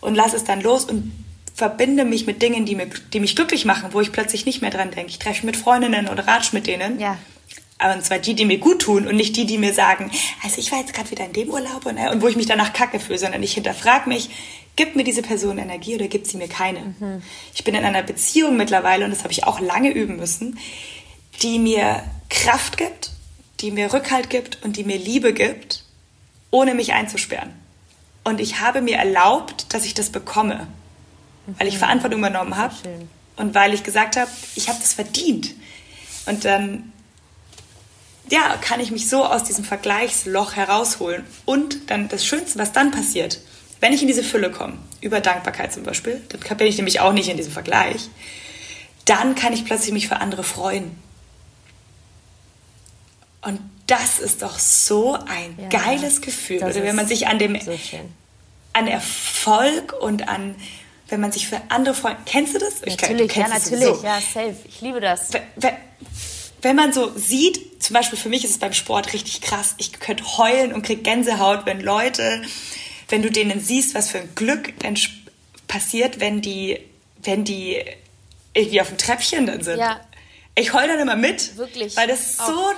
und 0.00 0.14
lass 0.14 0.32
es 0.32 0.44
dann 0.44 0.62
los 0.62 0.86
und 0.86 1.12
verbinde 1.54 2.04
mich 2.04 2.26
mit 2.26 2.42
Dingen, 2.42 2.66
die, 2.66 2.74
mir, 2.74 2.88
die 3.12 3.20
mich 3.20 3.36
glücklich 3.36 3.64
machen, 3.64 3.90
wo 3.92 4.00
ich 4.00 4.12
plötzlich 4.12 4.44
nicht 4.44 4.60
mehr 4.60 4.70
dran 4.70 4.90
denke. 4.90 5.10
Ich 5.10 5.20
treffe 5.20 5.46
mit 5.46 5.56
Freundinnen 5.56 6.08
oder 6.08 6.26
ratsch 6.26 6.52
mit 6.52 6.66
denen. 6.66 6.98
Ja. 6.98 7.16
Aber 7.78 7.94
und 7.94 8.04
zwar 8.04 8.18
die, 8.18 8.34
die 8.34 8.44
mir 8.44 8.58
gut 8.58 8.82
tun 8.82 9.06
und 9.06 9.16
nicht 9.16 9.36
die, 9.36 9.46
die 9.46 9.58
mir 9.58 9.72
sagen, 9.72 10.10
also 10.42 10.58
ich 10.58 10.70
war 10.72 10.80
jetzt 10.80 10.94
gerade 10.94 11.10
wieder 11.10 11.24
in 11.24 11.32
dem 11.32 11.48
Urlaub 11.48 11.86
und, 11.86 11.96
äh, 11.96 12.10
und 12.10 12.22
wo 12.22 12.28
ich 12.28 12.36
mich 12.36 12.46
danach 12.46 12.72
kacke 12.72 12.98
fühle, 13.00 13.18
sondern 13.18 13.42
ich 13.42 13.54
hinterfrage 13.54 14.08
mich, 14.08 14.30
gibt 14.76 14.96
mir 14.96 15.04
diese 15.04 15.22
Person 15.22 15.58
Energie 15.58 15.94
oder 15.94 16.08
gibt 16.08 16.26
sie 16.26 16.36
mir 16.36 16.48
keine? 16.48 16.94
Mhm. 16.98 17.22
Ich 17.54 17.62
bin 17.64 17.74
in 17.74 17.84
einer 17.84 18.02
Beziehung 18.02 18.56
mittlerweile 18.56 19.04
und 19.04 19.12
das 19.12 19.22
habe 19.22 19.32
ich 19.32 19.44
auch 19.44 19.60
lange 19.60 19.90
üben 19.90 20.16
müssen, 20.16 20.58
die 21.42 21.58
mir 21.58 22.02
Kraft 22.30 22.76
gibt, 22.76 23.10
die 23.60 23.70
mir 23.70 23.92
Rückhalt 23.92 24.30
gibt 24.30 24.64
und 24.64 24.76
die 24.76 24.84
mir 24.84 24.98
Liebe 24.98 25.32
gibt, 25.32 25.84
ohne 26.50 26.74
mich 26.74 26.92
einzusperren. 26.92 27.50
Und 28.24 28.40
ich 28.40 28.60
habe 28.60 28.80
mir 28.80 28.96
erlaubt, 28.96 29.72
dass 29.74 29.84
ich 29.84 29.94
das 29.94 30.10
bekomme. 30.10 30.66
Weil 31.46 31.68
ich 31.68 31.74
mhm. 31.74 31.78
Verantwortung 31.78 32.20
übernommen 32.20 32.56
habe 32.56 32.74
und 33.36 33.54
weil 33.54 33.74
ich 33.74 33.82
gesagt 33.82 34.16
habe, 34.16 34.30
ich 34.54 34.68
habe 34.68 34.78
das 34.80 34.94
verdient. 34.94 35.54
Und 36.26 36.44
dann 36.44 36.92
ja, 38.30 38.56
kann 38.56 38.80
ich 38.80 38.90
mich 38.90 39.08
so 39.08 39.24
aus 39.24 39.44
diesem 39.44 39.64
Vergleichsloch 39.64 40.56
herausholen. 40.56 41.24
Und 41.44 41.90
dann 41.90 42.08
das 42.08 42.24
Schönste, 42.24 42.58
was 42.58 42.72
dann 42.72 42.90
passiert, 42.90 43.40
wenn 43.80 43.92
ich 43.92 44.00
in 44.00 44.08
diese 44.08 44.24
Fülle 44.24 44.50
komme, 44.50 44.78
über 45.00 45.20
Dankbarkeit 45.20 45.72
zum 45.72 45.82
Beispiel, 45.82 46.22
dann 46.30 46.56
bin 46.56 46.66
ich 46.66 46.76
nämlich 46.76 47.00
auch 47.00 47.12
nicht 47.12 47.28
in 47.28 47.36
diesem 47.36 47.52
Vergleich, 47.52 48.08
dann 49.04 49.34
kann 49.34 49.52
ich 49.52 49.66
plötzlich 49.66 49.92
mich 49.92 50.08
für 50.08 50.16
andere 50.16 50.42
freuen. 50.42 50.96
Und 53.42 53.60
das 53.86 54.18
ist 54.18 54.40
doch 54.40 54.58
so 54.58 55.14
ein 55.14 55.58
ja, 55.60 55.68
geiles 55.68 56.22
Gefühl. 56.22 56.58
Oder 56.58 56.74
wenn 56.76 56.96
man 56.96 57.06
sich 57.06 57.26
an 57.26 57.38
dem 57.38 57.60
so 57.60 57.78
an 58.72 58.88
Erfolg 58.88 59.92
und 60.00 60.28
an 60.28 60.56
wenn 61.08 61.20
man 61.20 61.32
sich 61.32 61.46
für 61.48 61.60
andere 61.68 61.94
freut. 61.94 62.16
Kennst 62.26 62.54
du 62.54 62.58
das? 62.58 62.80
Natürlich, 62.80 63.34
ja, 63.34 63.48
natürlich, 63.48 63.84
so. 63.84 64.02
ja, 64.02 64.20
safe. 64.20 64.56
Ich 64.66 64.80
liebe 64.80 65.00
das 65.00 65.30
wenn 66.64 66.76
man 66.76 66.92
so 66.92 67.12
sieht, 67.14 67.82
zum 67.82 67.94
Beispiel 67.94 68.18
für 68.18 68.30
mich 68.30 68.42
ist 68.42 68.52
es 68.52 68.58
beim 68.58 68.72
Sport 68.72 69.12
richtig 69.12 69.42
krass, 69.42 69.74
ich 69.76 69.92
könnte 69.92 70.24
heulen 70.38 70.72
und 70.72 70.82
krieg 70.82 71.04
Gänsehaut, 71.04 71.66
wenn 71.66 71.80
Leute, 71.80 72.42
wenn 73.10 73.22
du 73.22 73.30
denen 73.30 73.60
siehst, 73.60 73.94
was 73.94 74.10
für 74.10 74.18
ein 74.18 74.34
Glück 74.34 74.72
passiert, 75.68 76.20
wenn 76.20 76.40
die, 76.40 76.80
wenn 77.22 77.44
die 77.44 77.84
irgendwie 78.54 78.80
auf 78.80 78.88
dem 78.88 78.98
Treppchen 78.98 79.46
dann 79.46 79.62
sind. 79.62 79.78
Ja. 79.78 80.00
Ich 80.54 80.72
heul 80.72 80.88
dann 80.88 80.98
immer 80.98 81.16
mit. 81.16 81.56
Wirklich. 81.56 81.96
Weil 81.96 82.08
das 82.08 82.38
so, 82.38 82.42
Auch. 82.44 82.74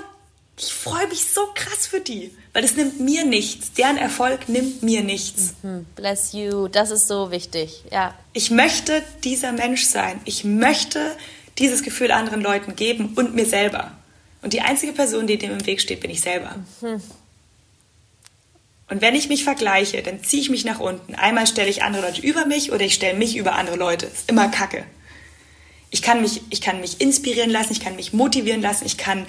Ich 0.59 0.73
freue 0.73 1.07
mich 1.09 1.27
so 1.27 1.49
krass 1.55 1.87
für 1.87 2.01
die. 2.01 2.35
Weil 2.53 2.63
das 2.63 2.77
nimmt 2.77 2.99
mir 2.99 3.25
nichts. 3.27 3.73
Deren 3.73 3.99
Erfolg 3.99 4.49
nimmt 4.49 4.83
mir 4.83 5.03
nichts. 5.03 5.55
Mhm. 5.63 5.85
Bless 5.95 6.33
you. 6.33 6.69
Das 6.69 6.91
ist 6.91 7.07
so 7.09 7.31
wichtig. 7.31 7.85
Ja. 7.91 8.15
Ich 8.33 8.51
möchte 8.51 9.03
dieser 9.23 9.53
Mensch 9.53 9.85
sein. 9.85 10.21
Ich 10.25 10.45
möchte 10.45 11.15
dieses 11.59 11.83
Gefühl 11.83 12.11
anderen 12.11 12.41
Leuten 12.41 12.75
geben 12.75 13.13
und 13.17 13.35
mir 13.35 13.45
selber. 13.45 13.93
Und 14.43 14.55
die 14.55 14.63
einzige 14.63 14.93
Person, 14.93 15.27
die 15.27 15.37
dem 15.37 15.53
im 15.53 15.67
Weg 15.67 15.81
steht, 15.81 16.01
bin 16.01 16.11
ich 16.11 16.23
selber. 16.23 16.57
Mhm. 16.81 17.03
Und 18.89 19.01
wenn 19.03 19.15
ich 19.15 19.29
mich 19.29 19.45
vergleiche, 19.45 20.03
dann 20.03 20.23
ziehe 20.23 20.41
ich 20.41 20.49
mich 20.49 20.65
nach 20.65 20.81
unten. 20.81 21.17
Einmal 21.17 21.47
stelle 21.47 21.69
ich 21.69 21.83
andere 21.83 22.03
Leute 22.07 22.23
über 22.23 22.47
mich 22.47 22.73
oder 22.73 22.85
ich 22.85 22.95
stelle 22.95 23.19
mich 23.19 23.37
über 23.37 23.55
andere 23.55 23.77
Leute. 23.77 24.07
Ist 24.07 24.31
immer 24.31 24.49
Kacke. 24.49 24.85
Ich 25.91 26.03
kann 26.03 26.23
mich, 26.23 26.43
ich 26.51 26.61
kann 26.61 26.81
mich 26.81 27.01
inspirieren 27.01 27.51
lassen, 27.51 27.73
ich 27.73 27.81
kann 27.81 27.97
mich 27.97 28.13
motivieren 28.13 28.63
lassen, 28.63 28.87
ich 28.87 28.97
kann 28.97 29.27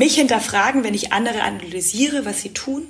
mich 0.00 0.14
hinterfragen, 0.14 0.82
wenn 0.82 0.94
ich 0.94 1.12
andere 1.12 1.42
analysiere, 1.42 2.24
was 2.24 2.40
sie 2.40 2.54
tun. 2.54 2.84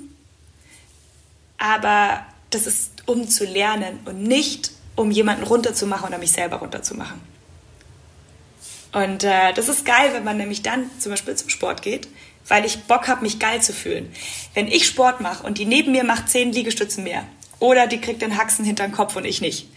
Aber 1.57 2.25
das 2.51 2.67
ist, 2.67 3.03
um 3.05 3.27
zu 3.27 3.45
lernen 3.45 3.99
und 4.05 4.23
nicht, 4.23 4.71
um 4.95 5.11
jemanden 5.11 5.43
runterzumachen 5.43 6.07
oder 6.07 6.17
mich 6.17 6.31
selber 6.31 6.57
runterzumachen. 6.57 7.19
Und 8.93 9.25
äh, 9.25 9.53
das 9.53 9.67
ist 9.67 9.83
geil, 9.83 10.11
wenn 10.13 10.23
man 10.23 10.37
nämlich 10.37 10.61
dann 10.63 10.89
zum 10.99 11.11
Beispiel 11.11 11.35
zum 11.35 11.49
Sport 11.49 11.81
geht, 11.81 12.07
weil 12.47 12.63
ich 12.65 12.83
Bock 12.83 13.09
habe, 13.09 13.23
mich 13.23 13.39
geil 13.39 13.61
zu 13.61 13.73
fühlen. 13.73 14.09
Wenn 14.53 14.67
ich 14.67 14.87
Sport 14.87 15.19
mache 15.19 15.45
und 15.45 15.57
die 15.57 15.65
neben 15.65 15.91
mir 15.91 16.05
macht 16.05 16.29
zehn 16.29 16.53
Liegestützen 16.53 17.03
mehr 17.03 17.25
oder 17.59 17.87
die 17.87 17.99
kriegt 17.99 18.21
den 18.21 18.37
Haxen 18.37 18.63
hinter 18.63 18.87
den 18.87 18.93
Kopf 18.93 19.17
und 19.17 19.25
ich 19.25 19.41
nicht. 19.41 19.67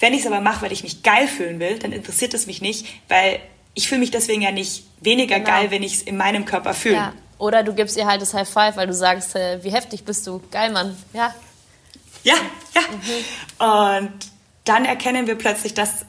Wenn 0.00 0.14
ich 0.14 0.20
es 0.20 0.26
aber 0.26 0.40
mache, 0.40 0.62
weil 0.62 0.72
ich 0.72 0.84
mich 0.84 1.02
geil 1.02 1.28
fühlen 1.28 1.60
will, 1.60 1.78
dann 1.78 1.92
interessiert 1.92 2.32
es 2.32 2.46
mich 2.46 2.62
nicht, 2.62 2.86
weil 3.08 3.40
ich 3.78 3.86
fühle 3.86 4.00
mich 4.00 4.10
deswegen 4.10 4.42
ja 4.42 4.50
nicht 4.50 4.82
weniger 5.00 5.38
genau. 5.38 5.50
geil, 5.50 5.70
wenn 5.70 5.84
ich 5.84 5.94
es 5.94 6.02
in 6.02 6.16
meinem 6.16 6.44
Körper 6.44 6.74
fühle. 6.74 6.96
Ja. 6.96 7.12
Oder 7.38 7.62
du 7.62 7.72
gibst 7.72 7.96
ihr 7.96 8.06
halt 8.06 8.20
das 8.20 8.34
High 8.34 8.48
Five, 8.48 8.76
weil 8.76 8.88
du 8.88 8.92
sagst, 8.92 9.36
äh, 9.36 9.62
wie 9.62 9.70
heftig 9.70 10.04
bist 10.04 10.26
du, 10.26 10.42
geil, 10.50 10.72
Mann. 10.72 10.96
Ja. 11.12 11.32
Ja, 12.24 12.34
ja. 12.74 12.80
Mhm. 12.90 14.04
Und 14.04 14.18
dann 14.64 14.84
erkennen 14.84 15.28
wir 15.28 15.36
plötzlich, 15.36 15.74
dass 15.74 16.06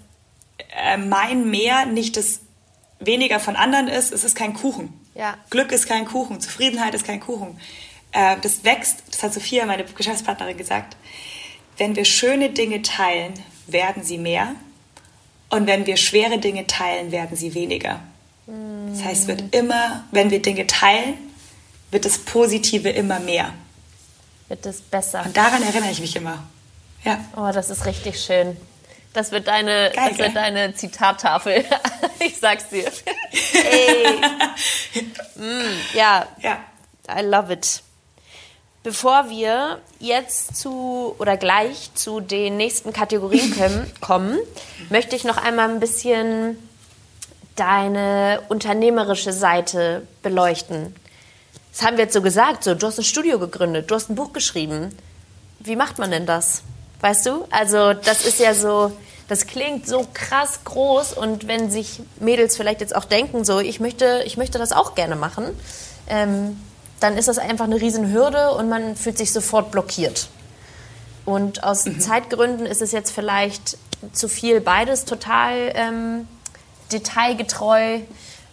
äh, 0.84 0.98
mein 0.98 1.52
Mehr 1.52 1.86
nicht 1.86 2.18
das 2.18 2.40
weniger 3.00 3.40
von 3.40 3.56
anderen 3.56 3.88
ist. 3.88 4.12
Es 4.12 4.24
ist 4.24 4.36
kein 4.36 4.56
Kuchen. 4.56 5.00
Ja. 5.14 5.38
Glück 5.52 5.72
ist 5.72 5.88
kein 5.88 6.06
Kuchen. 6.06 6.42
Zufriedenheit 6.42 6.96
ist 6.96 7.06
kein 7.06 7.20
Kuchen. 7.20 7.60
Äh, 8.14 8.38
das 8.42 8.64
wächst, 8.64 9.04
das 9.12 9.22
hat 9.22 9.32
Sophia, 9.32 9.68
meine 9.68 9.84
Geschäftspartnerin, 9.84 10.58
gesagt. 10.58 10.98
Wenn 11.78 11.96
wir 11.96 12.06
schöne 12.06 12.50
Dinge 12.50 12.82
teilen, 12.82 13.36
werden 13.68 14.02
sie 14.04 14.18
mehr. 14.18 14.56
Und 15.50 15.68
wenn 15.68 15.86
wir 15.86 15.98
schwere 15.98 16.38
Dinge 16.38 16.68
teilen, 16.68 17.12
werden 17.12 17.36
sie 17.36 17.54
weniger. 17.54 18.02
Das 18.92 19.04
heißt, 19.04 19.28
wird 19.28 19.56
immer, 19.56 20.04
wenn 20.12 20.32
wir 20.32 20.42
Dinge 20.42 20.66
teilen, 20.68 21.16
wird 21.92 22.06
das 22.06 22.18
Positive 22.20 22.90
immer 22.90 23.20
mehr. 23.20 23.54
Wird 24.48 24.66
es 24.66 24.82
besser. 24.82 25.24
Und 25.26 25.38
daran 25.38 25.62
erinnere 25.62 25.92
ich 25.92 26.02
mich 26.02 26.16
immer. 26.16 26.44
Ja. 27.04 27.24
Oh, 27.36 27.52
das 27.54 27.70
ist 27.70 27.86
richtig 27.86 28.20
schön. 28.20 28.58
Das 29.14 29.32
wird 29.32 29.48
deine, 29.48 29.92
Geil, 29.94 30.10
das 30.10 30.18
wird 30.18 30.36
deine 30.36 30.74
Zitattafel. 30.76 31.66
ich 32.20 32.38
sag's 32.38 32.70
dir. 32.70 32.86
Ey. 33.54 34.22
mm, 35.36 35.96
ja. 35.96 36.28
ja. 36.42 36.64
I 37.10 37.22
love 37.22 37.52
it. 37.52 37.82
Bevor 38.82 39.30
wir 39.30 39.80
jetzt 40.00 40.56
zu 40.56 41.14
oder 41.20 41.36
gleich 41.36 41.92
zu 41.96 42.22
den 42.22 42.56
nächsten 42.56 42.94
Kategorien 42.94 43.92
kommen, 44.02 44.40
möchte 44.90 45.16
ich 45.16 45.26
noch 45.26 45.38
einmal 45.38 45.70
ein 45.70 45.82
bisschen 45.82 46.58
deine 47.58 48.42
unternehmerische 48.48 49.34
Seite 49.34 50.08
beleuchten. 50.24 50.96
Das 51.74 51.86
haben 51.86 51.98
wir 51.98 52.06
jetzt 52.06 52.14
so 52.14 52.22
gesagt, 52.22 52.64
so 52.64 52.74
du 52.74 52.88
hast 52.88 52.98
ein 52.98 53.04
Studio 53.04 53.38
gegründet, 53.38 53.92
du 53.92 53.96
hast 53.96 54.10
ein 54.10 54.16
Buch 54.16 54.32
geschrieben. 54.32 54.98
Wie 55.60 55.76
macht 55.76 56.00
man 56.00 56.12
denn 56.12 56.26
das? 56.26 56.64
Weißt 57.02 57.26
du? 57.26 57.46
Also, 57.52 57.94
das 57.94 58.26
ist 58.26 58.40
ja 58.40 58.54
so, 58.54 58.94
das 59.28 59.46
klingt 59.46 59.88
so 59.88 60.08
krass 60.14 60.62
groß 60.64 61.14
und 61.14 61.48
wenn 61.48 61.70
sich 61.70 62.02
Mädels 62.20 62.56
vielleicht 62.56 62.80
jetzt 62.80 62.96
auch 62.96 63.06
denken, 63.06 63.44
so, 63.44 63.60
ich 63.60 63.82
möchte, 63.82 64.24
ich 64.26 64.38
möchte 64.38 64.58
das 64.58 64.72
auch 64.72 64.96
gerne 64.96 65.18
machen, 65.18 65.46
ähm, 66.08 66.58
dann 67.00 67.18
ist 67.18 67.28
das 67.28 67.38
einfach 67.38 67.66
eine 67.66 67.80
Riesenhürde 67.80 68.52
und 68.52 68.70
man 68.70 68.96
fühlt 68.96 69.18
sich 69.18 69.32
sofort 69.32 69.72
blockiert. 69.72 70.30
Und 71.26 71.64
aus 71.64 71.86
mhm. 71.86 72.00
Zeitgründen 72.00 72.66
ist 72.66 72.82
es 72.82 72.92
jetzt 72.92 73.12
vielleicht 73.12 73.78
zu 74.14 74.28
viel 74.28 74.62
beides 74.62 75.06
total 75.06 75.72
ähm, 75.76 76.28
detailgetreu 76.92 78.00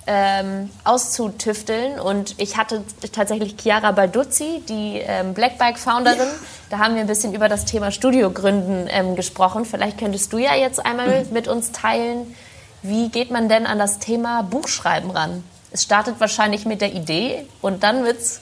ähm, 0.07 0.71
auszutüfteln. 0.85 1.99
Und 1.99 2.35
ich 2.39 2.57
hatte 2.57 2.83
tatsächlich 3.13 3.57
Chiara 3.61 3.93
Balduzzi, 3.93 4.63
die 4.69 4.99
ähm, 4.99 5.35
Blackbike-Founderin. 5.35 6.19
Ja. 6.19 6.35
Da 6.71 6.79
haben 6.79 6.95
wir 6.95 7.01
ein 7.01 7.07
bisschen 7.07 7.35
über 7.35 7.49
das 7.49 7.65
Thema 7.65 7.91
Studiogründen 7.91 8.89
ähm, 8.89 9.17
gesprochen. 9.17 9.65
Vielleicht 9.65 9.99
könntest 9.99 10.33
du 10.33 10.39
ja 10.39 10.55
jetzt 10.55 10.85
einmal 10.85 11.25
mhm. 11.25 11.33
mit 11.33 11.49
uns 11.49 11.73
teilen, 11.73 12.35
wie 12.83 13.09
geht 13.09 13.31
man 13.31 13.49
denn 13.49 13.67
an 13.67 13.79
das 13.79 13.99
Thema 13.99 14.43
Buchschreiben 14.43 15.11
ran? 15.11 15.43
Es 15.77 15.83
startet 15.83 16.19
wahrscheinlich 16.21 16.65
mit 16.65 16.81
der 16.81 16.95
Idee 16.95 17.45
und 17.61 17.83
dann 17.83 18.03
wird 18.03 18.19
es 18.19 18.41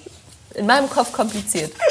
in 0.54 0.66
meinem 0.66 0.88
Kopf 0.88 1.12
kompliziert. 1.12 1.72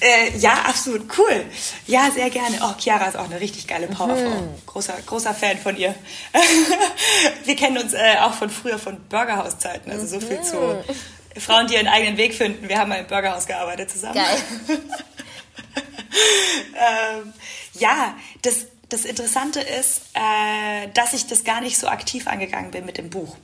Äh, 0.00 0.36
ja, 0.38 0.54
absolut 0.66 1.06
cool. 1.16 1.44
Ja, 1.86 2.10
sehr 2.10 2.28
gerne. 2.30 2.58
Oh, 2.62 2.74
Chiara 2.76 3.06
ist 3.06 3.16
auch 3.16 3.26
eine 3.26 3.38
richtig 3.38 3.68
geile 3.68 3.86
Powerfrau. 3.86 4.40
Mhm. 4.40 4.66
Großer, 4.66 4.94
großer 5.06 5.32
Fan 5.32 5.56
von 5.56 5.76
ihr. 5.76 5.94
Wir 7.44 7.54
kennen 7.54 7.78
uns 7.78 7.92
äh, 7.92 8.16
auch 8.20 8.34
von 8.34 8.50
früher 8.50 8.80
von 8.80 8.98
Burgerhauszeiten, 9.08 9.92
also 9.92 10.04
so 10.04 10.18
viel 10.18 10.38
mhm. 10.38 10.42
zu 10.42 10.84
Frauen, 11.38 11.68
die 11.68 11.74
ihren 11.74 11.86
eigenen 11.86 12.16
Weg 12.16 12.34
finden. 12.34 12.68
Wir 12.68 12.76
haben 12.76 12.88
mal 12.88 12.98
im 12.98 13.06
Burgerhaus 13.06 13.46
gearbeitet 13.46 13.92
zusammen. 13.92 14.14
Geil. 14.14 14.38
ähm, 16.74 17.32
ja, 17.74 18.16
das, 18.42 18.66
das 18.88 19.04
Interessante 19.04 19.60
ist, 19.60 20.00
äh, 20.14 20.88
dass 20.92 21.12
ich 21.12 21.28
das 21.28 21.44
gar 21.44 21.60
nicht 21.60 21.78
so 21.78 21.86
aktiv 21.86 22.26
angegangen 22.26 22.72
bin 22.72 22.84
mit 22.84 22.98
dem 22.98 23.10
Buch 23.10 23.36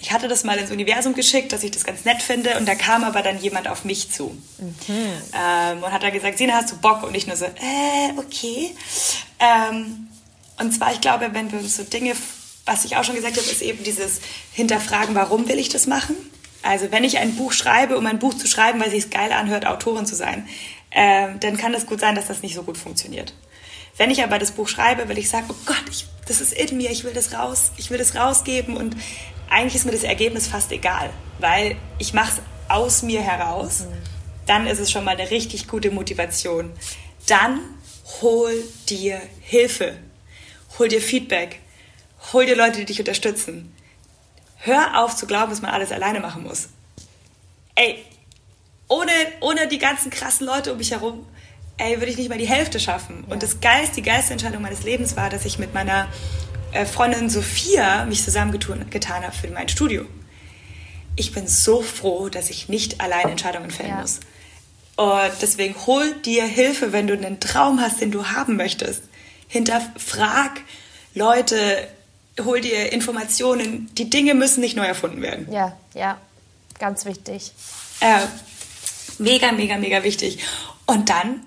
ich 0.00 0.12
hatte 0.12 0.28
das 0.28 0.44
mal 0.44 0.56
ins 0.58 0.70
Universum 0.70 1.14
geschickt, 1.14 1.52
dass 1.52 1.64
ich 1.64 1.72
das 1.72 1.84
ganz 1.84 2.04
nett 2.04 2.22
finde 2.22 2.56
und 2.58 2.66
da 2.66 2.74
kam 2.74 3.02
aber 3.02 3.22
dann 3.22 3.40
jemand 3.40 3.66
auf 3.66 3.84
mich 3.84 4.10
zu 4.10 4.36
mhm. 4.58 4.74
ähm, 5.34 5.82
und 5.82 5.92
hat 5.92 6.02
dann 6.02 6.12
gesagt, 6.12 6.38
Sina, 6.38 6.54
hast 6.54 6.70
du 6.70 6.76
Bock? 6.76 7.02
Und 7.02 7.14
ich 7.16 7.26
nur 7.26 7.36
so, 7.36 7.46
äh, 7.46 8.16
okay. 8.16 8.70
Ähm, 9.40 10.08
und 10.58 10.72
zwar, 10.72 10.92
ich 10.92 11.00
glaube, 11.00 11.30
wenn 11.32 11.50
wir 11.50 11.58
uns 11.58 11.76
so 11.76 11.82
Dinge, 11.82 12.14
was 12.64 12.84
ich 12.84 12.96
auch 12.96 13.04
schon 13.04 13.16
gesagt 13.16 13.36
habe, 13.36 13.48
ist 13.48 13.62
eben 13.62 13.82
dieses 13.82 14.20
Hinterfragen, 14.52 15.14
warum 15.14 15.48
will 15.48 15.58
ich 15.58 15.68
das 15.68 15.86
machen? 15.86 16.14
Also 16.62 16.90
wenn 16.90 17.04
ich 17.04 17.18
ein 17.18 17.34
Buch 17.34 17.52
schreibe, 17.52 17.96
um 17.96 18.06
ein 18.06 18.18
Buch 18.18 18.34
zu 18.34 18.46
schreiben, 18.46 18.80
weil 18.80 18.88
es 18.88 18.94
sich 18.94 19.10
geil 19.10 19.32
anhört, 19.32 19.66
Autorin 19.66 20.06
zu 20.06 20.14
sein, 20.14 20.48
äh, 20.90 21.28
dann 21.40 21.56
kann 21.56 21.74
es 21.74 21.86
gut 21.86 22.00
sein, 22.00 22.14
dass 22.14 22.26
das 22.26 22.42
nicht 22.42 22.54
so 22.54 22.62
gut 22.62 22.76
funktioniert. 22.76 23.32
Wenn 23.96 24.10
ich 24.10 24.22
aber 24.22 24.38
das 24.38 24.52
Buch 24.52 24.68
schreibe, 24.68 25.08
weil 25.08 25.18
ich 25.18 25.28
sage, 25.28 25.46
oh 25.48 25.56
Gott, 25.66 25.82
ich, 25.90 26.06
das 26.26 26.40
ist 26.40 26.52
in 26.52 26.76
mir, 26.76 26.90
ich 26.90 27.02
will 27.02 27.12
das 27.12 27.32
raus, 27.32 27.72
ich 27.76 27.90
will 27.90 27.98
das 27.98 28.14
rausgeben 28.14 28.76
und 28.76 28.96
eigentlich 29.50 29.76
ist 29.76 29.84
mir 29.84 29.92
das 29.92 30.02
Ergebnis 30.02 30.46
fast 30.46 30.72
egal, 30.72 31.10
weil 31.38 31.76
ich 31.98 32.12
mache 32.12 32.32
es 32.32 32.42
aus 32.68 33.02
mir 33.02 33.20
heraus. 33.20 33.84
Dann 34.46 34.66
ist 34.66 34.78
es 34.78 34.90
schon 34.90 35.04
mal 35.04 35.16
eine 35.16 35.30
richtig 35.30 35.68
gute 35.68 35.90
Motivation. 35.90 36.72
Dann 37.26 37.60
hol 38.22 38.52
dir 38.88 39.20
Hilfe, 39.40 39.96
hol 40.78 40.88
dir 40.88 41.02
Feedback, 41.02 41.60
hol 42.32 42.46
dir 42.46 42.56
Leute, 42.56 42.78
die 42.78 42.86
dich 42.86 42.98
unterstützen. 42.98 43.74
Hör 44.56 45.04
auf 45.04 45.14
zu 45.14 45.26
glauben, 45.26 45.50
dass 45.50 45.62
man 45.62 45.70
alles 45.70 45.92
alleine 45.92 46.20
machen 46.20 46.42
muss. 46.42 46.68
Ey, 47.74 48.04
ohne, 48.88 49.12
ohne 49.40 49.68
die 49.68 49.78
ganzen 49.78 50.10
krassen 50.10 50.46
Leute 50.46 50.72
um 50.72 50.78
mich 50.78 50.90
herum, 50.90 51.26
ey, 51.76 51.98
würde 51.98 52.10
ich 52.10 52.16
nicht 52.16 52.28
mal 52.28 52.38
die 52.38 52.48
Hälfte 52.48 52.80
schaffen. 52.80 53.24
Ja. 53.26 53.34
Und 53.34 53.42
das 53.42 53.60
geilste, 53.60 53.96
die 53.96 54.02
geilste 54.02 54.32
Entscheidung 54.32 54.62
meines 54.62 54.82
Lebens 54.82 55.16
war, 55.16 55.30
dass 55.30 55.44
ich 55.44 55.58
mit 55.58 55.74
meiner 55.74 56.08
Freundin 56.86 57.30
Sophia 57.30 58.04
mich 58.04 58.22
zusammengetan 58.24 59.22
habe 59.22 59.34
für 59.34 59.48
mein 59.48 59.68
Studio. 59.68 60.04
Ich 61.16 61.32
bin 61.32 61.48
so 61.48 61.82
froh, 61.82 62.28
dass 62.28 62.50
ich 62.50 62.68
nicht 62.68 63.00
allein 63.00 63.28
Entscheidungen 63.28 63.70
fällen 63.70 63.90
ja. 63.90 64.00
muss. 64.00 64.20
Und 64.96 65.32
deswegen 65.42 65.74
hol 65.86 66.12
dir 66.22 66.44
Hilfe, 66.44 66.92
wenn 66.92 67.06
du 67.06 67.14
einen 67.14 67.40
Traum 67.40 67.80
hast, 67.80 68.00
den 68.00 68.10
du 68.10 68.26
haben 68.26 68.56
möchtest. 68.56 69.02
Hinterfrag 69.48 70.60
Leute, 71.14 71.88
hol 72.44 72.60
dir 72.60 72.92
Informationen. 72.92 73.92
Die 73.94 74.10
Dinge 74.10 74.34
müssen 74.34 74.60
nicht 74.60 74.76
neu 74.76 74.84
erfunden 74.84 75.22
werden. 75.22 75.50
Ja, 75.50 75.76
ja, 75.94 76.18
ganz 76.78 77.04
wichtig. 77.04 77.52
Äh, 78.00 78.20
mega, 79.18 79.52
mega, 79.52 79.76
mega 79.78 80.04
wichtig. 80.04 80.38
Und 80.86 81.08
dann 81.08 81.42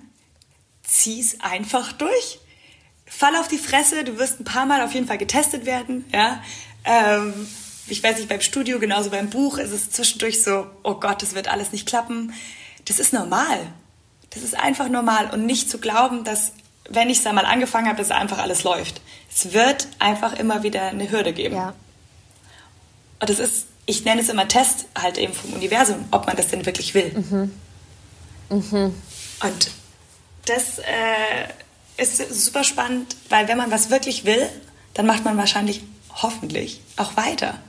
zieh's 0.84 1.40
einfach 1.40 1.94
durch 1.94 2.40
fall 3.12 3.36
auf 3.36 3.48
die 3.48 3.58
Fresse, 3.58 4.04
du 4.04 4.18
wirst 4.18 4.40
ein 4.40 4.46
paar 4.46 4.66
Mal 4.66 4.82
auf 4.82 4.94
jeden 4.94 5.06
Fall 5.06 5.18
getestet 5.18 5.66
werden, 5.66 6.06
ja. 6.14 6.42
Ähm, 6.86 7.48
ich 7.88 8.02
weiß 8.02 8.18
nicht, 8.18 8.30
beim 8.30 8.42
Studio, 8.42 8.80
genauso 8.80 9.10
beim 9.10 9.30
Buch, 9.30 9.58
ist 9.58 9.72
es 9.72 9.92
zwischendurch 9.92 10.42
so, 10.42 10.66
oh 10.84 10.96
Gott, 10.96 11.22
das 11.22 11.36
wird 11.36 11.50
alles 11.50 11.74
nicht 11.74 11.86
klappen. 11.86 12.34
Das 12.86 13.00
ist 13.00 13.12
normal. 13.12 13.60
Das 14.30 14.44
ist 14.44 14.58
einfach 14.58 14.88
normal 14.88 15.30
und 15.32 15.46
nicht 15.46 15.70
zu 15.70 15.78
glauben, 15.78 16.24
dass, 16.24 16.54
wenn 16.90 17.10
ich 17.10 17.20
es 17.20 17.26
einmal 17.28 17.46
angefangen 17.46 17.88
habe, 17.88 17.98
dass 17.98 18.10
einfach 18.10 18.40
alles 18.40 18.64
läuft. 18.64 19.02
Es 19.30 19.52
wird 19.52 19.88
einfach 20.00 20.34
immer 20.34 20.64
wieder 20.64 20.84
eine 20.84 21.12
Hürde 21.12 21.34
geben. 21.34 21.56
Ja. 21.56 21.74
Und 23.20 23.30
das 23.30 23.40
ist, 23.40 23.68
ich 23.86 24.06
nenne 24.06 24.22
es 24.22 24.30
immer 24.30 24.48
Test 24.48 24.86
halt 24.98 25.18
eben 25.18 25.34
vom 25.34 25.54
Universum, 25.54 26.06
ob 26.12 26.28
man 26.28 26.38
das 26.38 26.48
denn 26.48 26.66
wirklich 26.66 26.94
will. 26.94 27.12
Mhm. 27.12 27.52
Mhm. 28.50 28.96
Und 29.44 29.72
das 30.46 30.80
äh, 30.80 31.48
ist 31.98 32.18
super 32.46 32.64
spannend, 32.64 33.16
weil 33.30 33.48
wenn 33.48 33.58
man 33.58 33.72
was 33.72 33.90
wirklich 33.90 34.26
will, 34.26 34.50
dann 34.94 35.06
macht 35.06 35.24
man 35.24 35.38
wahrscheinlich 35.38 35.82
hoffentlich 36.14 36.82
auch 36.98 37.16
weiter. 37.18 37.60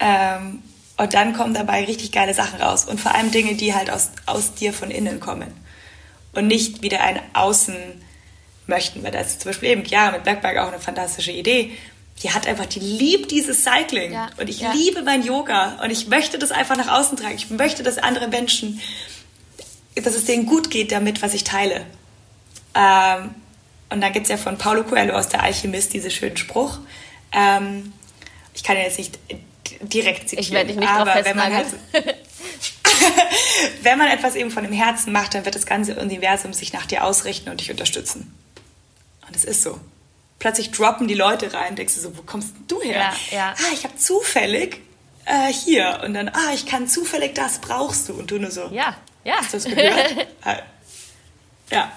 Ähm, 0.00 0.62
und 0.96 1.14
dann 1.14 1.34
kommen 1.34 1.54
dabei 1.54 1.84
richtig 1.84 2.12
geile 2.12 2.34
Sachen 2.34 2.60
raus. 2.60 2.84
Und 2.84 3.00
vor 3.00 3.14
allem 3.14 3.30
Dinge, 3.30 3.54
die 3.54 3.74
halt 3.74 3.90
aus, 3.90 4.10
aus 4.26 4.54
dir 4.54 4.72
von 4.72 4.90
innen 4.90 5.20
kommen. 5.20 5.52
Und 6.32 6.46
nicht 6.46 6.82
wieder 6.82 7.00
ein 7.00 7.20
Außen 7.32 7.74
möchten. 8.66 9.02
Weil 9.02 9.12
das 9.12 9.28
ist 9.28 9.42
zum 9.42 9.50
Beispiel 9.50 9.70
eben 9.70 9.84
Chiara 9.84 10.12
mit 10.12 10.24
Blackbike 10.24 10.58
auch 10.58 10.68
eine 10.68 10.80
fantastische 10.80 11.32
Idee. 11.32 11.72
Die 12.22 12.30
hat 12.30 12.46
einfach, 12.46 12.66
die 12.66 12.80
liebt 12.80 13.32
dieses 13.32 13.64
Cycling. 13.64 14.12
Ja, 14.12 14.30
und 14.36 14.48
ich 14.48 14.60
ja. 14.60 14.72
liebe 14.72 15.02
mein 15.02 15.24
Yoga. 15.24 15.80
Und 15.82 15.90
ich 15.90 16.06
möchte 16.06 16.38
das 16.38 16.52
einfach 16.52 16.76
nach 16.76 16.88
außen 16.88 17.16
tragen. 17.16 17.34
Ich 17.34 17.50
möchte, 17.50 17.82
dass 17.82 17.98
andere 17.98 18.28
Menschen, 18.28 18.80
dass 19.96 20.14
es 20.14 20.26
denen 20.26 20.46
gut 20.46 20.70
geht 20.70 20.92
damit, 20.92 21.22
was 21.22 21.34
ich 21.34 21.42
teile. 21.42 21.84
Ähm, 22.74 23.34
und 23.90 24.00
da 24.00 24.08
gibt 24.08 24.24
es 24.24 24.30
ja 24.30 24.36
von 24.36 24.58
Paulo 24.58 24.82
Coelho 24.84 25.14
aus 25.14 25.28
Der 25.28 25.42
Alchemist 25.42 25.92
diesen 25.92 26.10
schönen 26.10 26.36
Spruch. 26.36 26.78
Ähm, 27.32 27.92
ich 28.54 28.62
kann 28.64 28.76
ihn 28.76 28.82
jetzt 28.82 28.98
nicht 28.98 29.18
direkt 29.82 30.28
zitieren. 30.28 30.40
Ich 30.44 30.50
werde 30.52 30.68
dich 30.68 30.76
nicht 30.76 30.90
aber 30.90 31.24
wenn 31.24 31.36
man, 31.36 31.54
halt, 31.54 31.66
wenn 33.82 33.98
man 33.98 34.08
etwas 34.08 34.34
eben 34.34 34.50
von 34.50 34.64
dem 34.64 34.72
Herzen 34.72 35.12
macht, 35.12 35.34
dann 35.34 35.44
wird 35.44 35.54
das 35.54 35.66
ganze 35.66 35.96
Universum 35.96 36.52
sich 36.52 36.72
nach 36.72 36.86
dir 36.86 37.04
ausrichten 37.04 37.50
und 37.50 37.60
dich 37.60 37.70
unterstützen. 37.70 38.34
Und 39.26 39.36
es 39.36 39.44
ist 39.44 39.62
so. 39.62 39.80
plötzlich 40.38 40.70
droppen 40.70 41.08
die 41.08 41.14
Leute 41.14 41.52
rein. 41.52 41.76
Denkst 41.76 41.94
du 41.94 42.00
so, 42.00 42.16
wo 42.16 42.22
kommst 42.22 42.54
du 42.68 42.80
her? 42.82 43.12
Ja, 43.30 43.36
ja. 43.36 43.54
Ah, 43.56 43.72
ich 43.72 43.84
habe 43.84 43.96
zufällig 43.96 44.80
äh, 45.24 45.52
hier. 45.52 46.00
Und 46.04 46.14
dann, 46.14 46.28
ah, 46.28 46.52
ich 46.54 46.66
kann 46.66 46.88
zufällig 46.88 47.34
das, 47.34 47.58
brauchst 47.60 48.08
du. 48.08 48.14
Und 48.14 48.30
du 48.30 48.38
nur 48.38 48.50
so, 48.50 48.68
Ja, 48.72 48.96
ja. 49.24 49.34
hast 49.38 49.52
du 49.52 49.56
das 49.56 49.64
gehört? 49.64 50.26
Ah, 50.42 50.58
ja, 51.70 51.92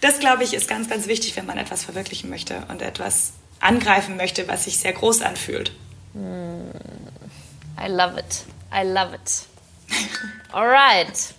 das 0.00 0.18
glaube 0.18 0.44
ich 0.44 0.54
ist 0.54 0.68
ganz, 0.68 0.88
ganz 0.88 1.06
wichtig, 1.06 1.36
wenn 1.36 1.46
man 1.46 1.58
etwas 1.58 1.84
verwirklichen 1.84 2.30
möchte 2.30 2.62
und 2.68 2.82
etwas 2.82 3.32
angreifen 3.60 4.16
möchte, 4.16 4.46
was 4.48 4.64
sich 4.64 4.78
sehr 4.78 4.92
groß 4.92 5.22
anfühlt. 5.22 5.72
I 6.14 7.88
love 7.88 8.18
it. 8.18 8.44
I 8.72 8.82
love 8.86 9.14
it. 9.14 9.42
Alright. 10.52 11.34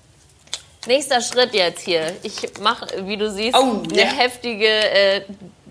Nächster 0.86 1.22
Schritt 1.22 1.54
jetzt 1.54 1.82
hier. 1.82 2.16
Ich 2.24 2.60
mache, 2.62 2.88
wie 3.08 3.18
du 3.18 3.30
siehst, 3.32 3.56
Oh, 3.58 3.84
eine 3.84 4.00
ja. 4.02 4.06
heftige 4.08 4.68
äh, 4.68 5.22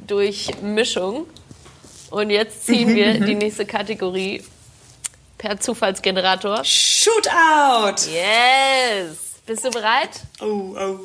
Durchmischung. 0.07 1.27
Und 2.11 2.31
jetzt 2.31 2.67
ziehen 2.67 2.95
wir 2.95 3.19
die 3.27 3.35
nächste 3.35 3.65
Kategorie 3.65 4.43
per 5.39 5.59
Zufallsgenerator. 5.59 6.63
Shootout! 6.65 8.11
Yes! 8.11 9.17
Bist 9.47 9.65
du 9.65 9.71
bereit? 9.71 10.11
Oh, 10.41 10.75
oh. 10.77 11.01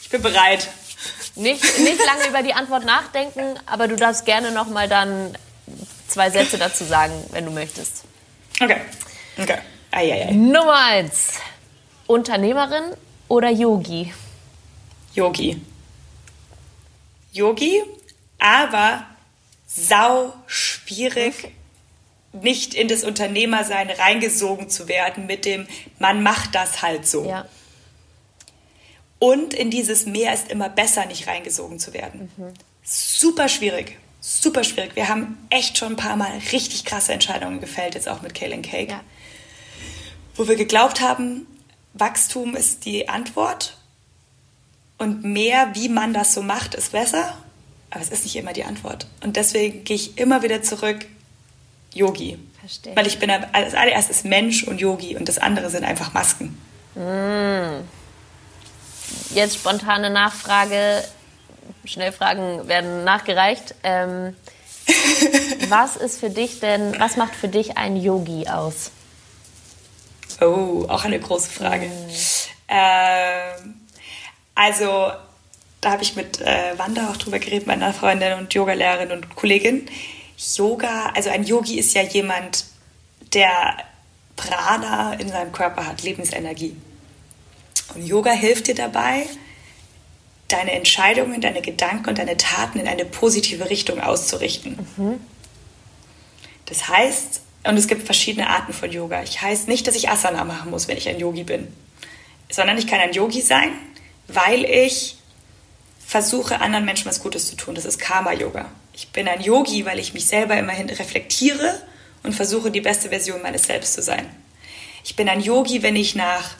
Ich 0.00 0.08
bin 0.08 0.22
bereit. 0.22 0.68
Nicht, 1.34 1.62
nicht 1.78 1.98
lange 2.04 2.28
über 2.28 2.42
die 2.42 2.52
Antwort 2.52 2.84
nachdenken, 2.84 3.58
aber 3.66 3.88
du 3.88 3.96
darfst 3.96 4.26
gerne 4.26 4.52
nochmal 4.52 4.88
dann 4.88 5.36
zwei 6.08 6.30
Sätze 6.30 6.58
dazu 6.58 6.84
sagen, 6.84 7.12
wenn 7.30 7.46
du 7.46 7.50
möchtest. 7.50 8.04
Okay. 8.60 8.82
Okay. 9.38 9.58
Eieiei. 9.90 10.32
Nummer 10.32 10.76
eins. 10.86 11.38
Unternehmerin 12.06 12.84
oder 13.28 13.50
Yogi? 13.50 14.12
Yogi. 15.14 15.60
Yogi, 17.32 17.82
aber 18.38 19.06
sau 19.66 20.34
schwierig, 20.46 21.52
nicht 22.32 22.74
in 22.74 22.88
das 22.88 23.04
Unternehmersein 23.04 23.90
reingesogen 23.90 24.68
zu 24.68 24.88
werden 24.88 25.26
mit 25.26 25.44
dem, 25.44 25.66
man 25.98 26.22
macht 26.22 26.54
das 26.54 26.82
halt 26.82 27.06
so. 27.06 27.24
Ja. 27.24 27.46
Und 29.22 29.54
in 29.54 29.70
dieses 29.70 30.04
mehr 30.04 30.34
ist 30.34 30.50
immer 30.50 30.68
besser 30.68 31.06
nicht 31.06 31.28
reingesogen 31.28 31.78
zu 31.78 31.94
werden. 31.94 32.28
Super 32.82 33.48
schwierig. 33.48 33.96
Super 34.20 34.64
schwierig. 34.64 34.96
Wir 34.96 35.08
haben 35.08 35.38
echt 35.48 35.78
schon 35.78 35.92
ein 35.92 35.96
paar 35.96 36.16
Mal 36.16 36.32
richtig 36.50 36.84
krasse 36.84 37.12
Entscheidungen 37.12 37.60
gefällt, 37.60 37.94
jetzt 37.94 38.08
auch 38.08 38.20
mit 38.22 38.34
Kale 38.34 38.54
and 38.54 38.66
Cake. 38.66 38.90
Ja. 38.90 39.00
Wo 40.34 40.48
wir 40.48 40.56
geglaubt 40.56 41.00
haben, 41.00 41.46
Wachstum 41.94 42.56
ist 42.56 42.84
die 42.84 43.08
Antwort 43.08 43.76
und 44.98 45.22
mehr, 45.22 45.70
wie 45.74 45.88
man 45.88 46.12
das 46.12 46.34
so 46.34 46.42
macht, 46.42 46.74
ist 46.74 46.90
besser. 46.90 47.38
Aber 47.90 48.00
es 48.00 48.08
ist 48.08 48.24
nicht 48.24 48.34
immer 48.34 48.52
die 48.52 48.64
Antwort. 48.64 49.06
Und 49.22 49.36
deswegen 49.36 49.84
gehe 49.84 49.94
ich 49.94 50.18
immer 50.18 50.42
wieder 50.42 50.62
zurück, 50.62 51.06
Yogi. 51.94 52.40
Verstehe. 52.58 52.96
Weil 52.96 53.06
ich 53.06 53.20
bin 53.20 53.30
als 53.30 53.74
allererstes 53.74 54.24
Mensch 54.24 54.64
und 54.64 54.80
Yogi 54.80 55.14
und 55.14 55.28
das 55.28 55.38
andere 55.38 55.70
sind 55.70 55.84
einfach 55.84 56.12
Masken. 56.12 56.58
Jetzt 59.34 59.56
spontane 59.56 60.10
Nachfrage. 60.10 61.04
Schnellfragen 61.84 62.68
werden 62.68 63.04
nachgereicht. 63.04 63.74
Ähm, 63.82 64.36
was 65.68 65.96
ist 65.96 66.20
für 66.20 66.30
dich 66.30 66.60
denn, 66.60 66.98
was 66.98 67.16
macht 67.16 67.34
für 67.34 67.48
dich 67.48 67.76
ein 67.76 67.96
Yogi 67.96 68.48
aus? 68.48 68.90
Oh, 70.40 70.86
auch 70.88 71.04
eine 71.04 71.20
große 71.20 71.50
Frage. 71.50 71.90
Ähm, 72.68 73.74
also, 74.54 75.12
da 75.80 75.90
habe 75.90 76.02
ich 76.02 76.16
mit 76.16 76.40
äh, 76.40 76.78
Wanda 76.78 77.10
auch 77.10 77.16
drüber 77.16 77.38
geredet, 77.38 77.66
meiner 77.66 77.92
Freundin 77.92 78.38
und 78.38 78.52
Yogalehrerin 78.54 79.12
und 79.12 79.34
Kollegin. 79.34 79.88
Yoga, 80.56 81.10
also 81.14 81.30
ein 81.30 81.44
Yogi 81.44 81.78
ist 81.78 81.94
ja 81.94 82.02
jemand, 82.02 82.64
der 83.32 83.76
Prana 84.36 85.14
in 85.14 85.28
seinem 85.28 85.52
Körper 85.52 85.86
hat, 85.86 86.02
Lebensenergie. 86.02 86.76
Und 87.94 88.06
Yoga 88.06 88.32
hilft 88.32 88.66
dir 88.68 88.74
dabei, 88.74 89.26
deine 90.48 90.72
Entscheidungen, 90.72 91.40
deine 91.40 91.62
Gedanken 91.62 92.10
und 92.10 92.18
deine 92.18 92.36
Taten 92.36 92.78
in 92.78 92.88
eine 92.88 93.04
positive 93.04 93.70
Richtung 93.70 94.00
auszurichten. 94.00 94.78
Das 96.66 96.88
heißt, 96.88 97.40
und 97.64 97.76
es 97.76 97.86
gibt 97.86 98.04
verschiedene 98.04 98.48
Arten 98.48 98.72
von 98.72 98.90
Yoga. 98.90 99.22
Ich 99.22 99.40
heißt 99.40 99.68
nicht, 99.68 99.86
dass 99.86 99.94
ich 99.94 100.08
Asana 100.08 100.44
machen 100.44 100.70
muss, 100.70 100.88
wenn 100.88 100.96
ich 100.96 101.08
ein 101.08 101.18
Yogi 101.18 101.44
bin, 101.44 101.68
sondern 102.50 102.76
ich 102.76 102.86
kann 102.86 103.00
ein 103.00 103.12
Yogi 103.12 103.40
sein, 103.40 103.72
weil 104.28 104.64
ich 104.64 105.16
versuche, 106.06 106.60
anderen 106.60 106.84
Menschen 106.84 107.06
was 107.06 107.22
Gutes 107.22 107.46
zu 107.46 107.56
tun. 107.56 107.74
Das 107.74 107.84
ist 107.84 107.98
Karma-Yoga. 107.98 108.70
Ich 108.92 109.08
bin 109.08 109.28
ein 109.28 109.40
Yogi, 109.40 109.86
weil 109.86 109.98
ich 109.98 110.12
mich 110.12 110.26
selber 110.26 110.58
immerhin 110.58 110.90
reflektiere 110.90 111.80
und 112.22 112.34
versuche, 112.34 112.70
die 112.70 112.80
beste 112.80 113.08
Version 113.08 113.40
meines 113.42 113.64
Selbst 113.64 113.94
zu 113.94 114.02
sein. 114.02 114.28
Ich 115.04 115.16
bin 115.16 115.28
ein 115.28 115.40
Yogi, 115.40 115.82
wenn 115.82 115.96
ich 115.96 116.14
nach 116.14 116.50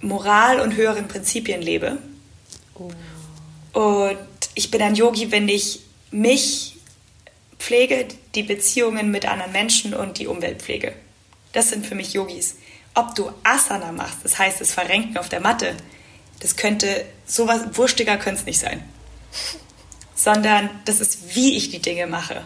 Moral 0.00 0.60
und 0.60 0.76
höheren 0.76 1.08
Prinzipien 1.08 1.62
lebe. 1.62 1.98
Und 3.72 4.18
ich 4.54 4.70
bin 4.70 4.82
ein 4.82 4.94
Yogi, 4.94 5.30
wenn 5.30 5.48
ich 5.48 5.80
mich 6.10 6.76
pflege, 7.58 8.06
die 8.34 8.42
Beziehungen 8.42 9.10
mit 9.10 9.26
anderen 9.26 9.52
Menschen 9.52 9.94
und 9.94 10.18
die 10.18 10.26
Umwelt 10.26 10.62
pflege. 10.62 10.92
Das 11.52 11.70
sind 11.70 11.86
für 11.86 11.94
mich 11.94 12.12
Yogis. 12.12 12.56
Ob 12.94 13.14
du 13.14 13.30
Asana 13.42 13.92
machst, 13.92 14.18
das 14.22 14.38
heißt 14.38 14.60
das 14.60 14.72
Verrenken 14.72 15.18
auf 15.18 15.28
der 15.28 15.40
Matte, 15.40 15.74
das 16.40 16.56
könnte 16.56 17.04
sowas 17.26 17.62
wurstiger 17.72 18.16
könnte 18.18 18.40
es 18.40 18.46
nicht 18.46 18.60
sein. 18.60 18.82
Sondern 20.14 20.70
das 20.84 21.00
ist, 21.00 21.34
wie 21.34 21.56
ich 21.56 21.70
die 21.70 21.80
Dinge 21.80 22.06
mache. 22.06 22.44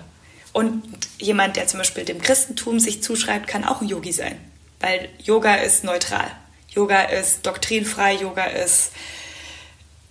Und 0.53 0.83
jemand, 1.19 1.57
der 1.57 1.67
zum 1.67 1.79
Beispiel 1.79 2.05
dem 2.05 2.21
Christentum 2.21 2.81
sich 2.81 3.03
zuschreibt, 3.03 3.47
kann 3.47 3.65
auch 3.65 3.81
ein 3.81 3.89
Yogi 3.89 4.13
sein. 4.13 4.37
Weil 4.81 5.09
Yoga 5.23 5.57
ist 5.57 5.85
neutral. 5.85 6.31
Yoga 6.71 7.03
ist 7.03 7.45
doktrinfrei, 7.47 8.15
Yoga 8.15 8.45
ist 8.45 8.93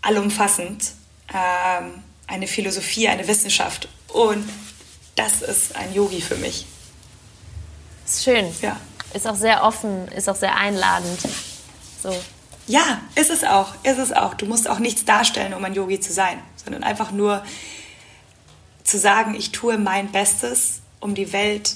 allumfassend. 0.02 0.92
Ähm, 1.34 2.04
eine 2.28 2.48
Philosophie, 2.48 3.08
eine 3.08 3.28
Wissenschaft. 3.28 3.88
Und 4.10 4.48
das 5.16 5.42
ist 5.42 5.76
ein 5.76 5.94
Yogi 5.94 6.22
für 6.22 6.36
mich. 6.36 6.66
Ist 8.06 8.24
schön. 8.24 8.54
Ja. 8.62 8.80
Ist 9.14 9.28
auch 9.28 9.36
sehr 9.36 9.64
offen, 9.64 10.08
ist 10.10 10.30
auch 10.30 10.36
sehr 10.36 10.56
einladend. 10.56 11.20
So. 12.04 12.16
Ja, 12.68 13.02
ist 13.16 13.32
es 13.32 13.44
auch, 13.44 13.74
ist 13.84 13.98
es 13.98 14.14
auch. 14.14 14.36
Du 14.36 14.46
musst 14.46 14.70
auch 14.70 14.80
nichts 14.80 15.04
darstellen, 15.04 15.54
um 15.56 15.66
ein 15.66 15.74
Yogi 15.74 16.00
zu 16.00 16.14
sein, 16.14 16.40
sondern 16.64 16.84
einfach 16.84 17.12
nur 17.12 17.44
zu 18.84 19.00
sagen, 19.00 19.34
ich 19.34 19.52
tue 19.52 19.78
mein 19.78 20.12
Bestes, 20.12 20.82
um 21.00 21.16
die 21.16 21.34
Welt 21.34 21.76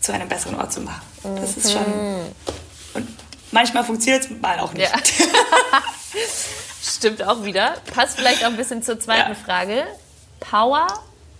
zu 0.00 0.12
einem 0.12 0.28
besseren 0.28 0.56
Ort 0.56 0.72
zu 0.72 0.82
machen. 0.82 1.02
Das 1.36 1.56
ist 1.56 1.72
schon. 1.72 1.84
Manchmal 3.52 3.84
funktioniert 3.84 4.24
es 4.24 4.30
mal 4.30 4.58
auch 4.60 4.72
nicht. 4.72 4.90
Ja. 4.90 4.98
Stimmt 6.82 7.22
auch 7.22 7.44
wieder. 7.44 7.76
Passt 7.92 8.16
vielleicht 8.16 8.44
auch 8.44 8.48
ein 8.48 8.56
bisschen 8.56 8.82
zur 8.82 8.98
zweiten 9.00 9.30
Ja. 9.30 9.34
Frage. 9.34 9.86
Power 10.40 10.86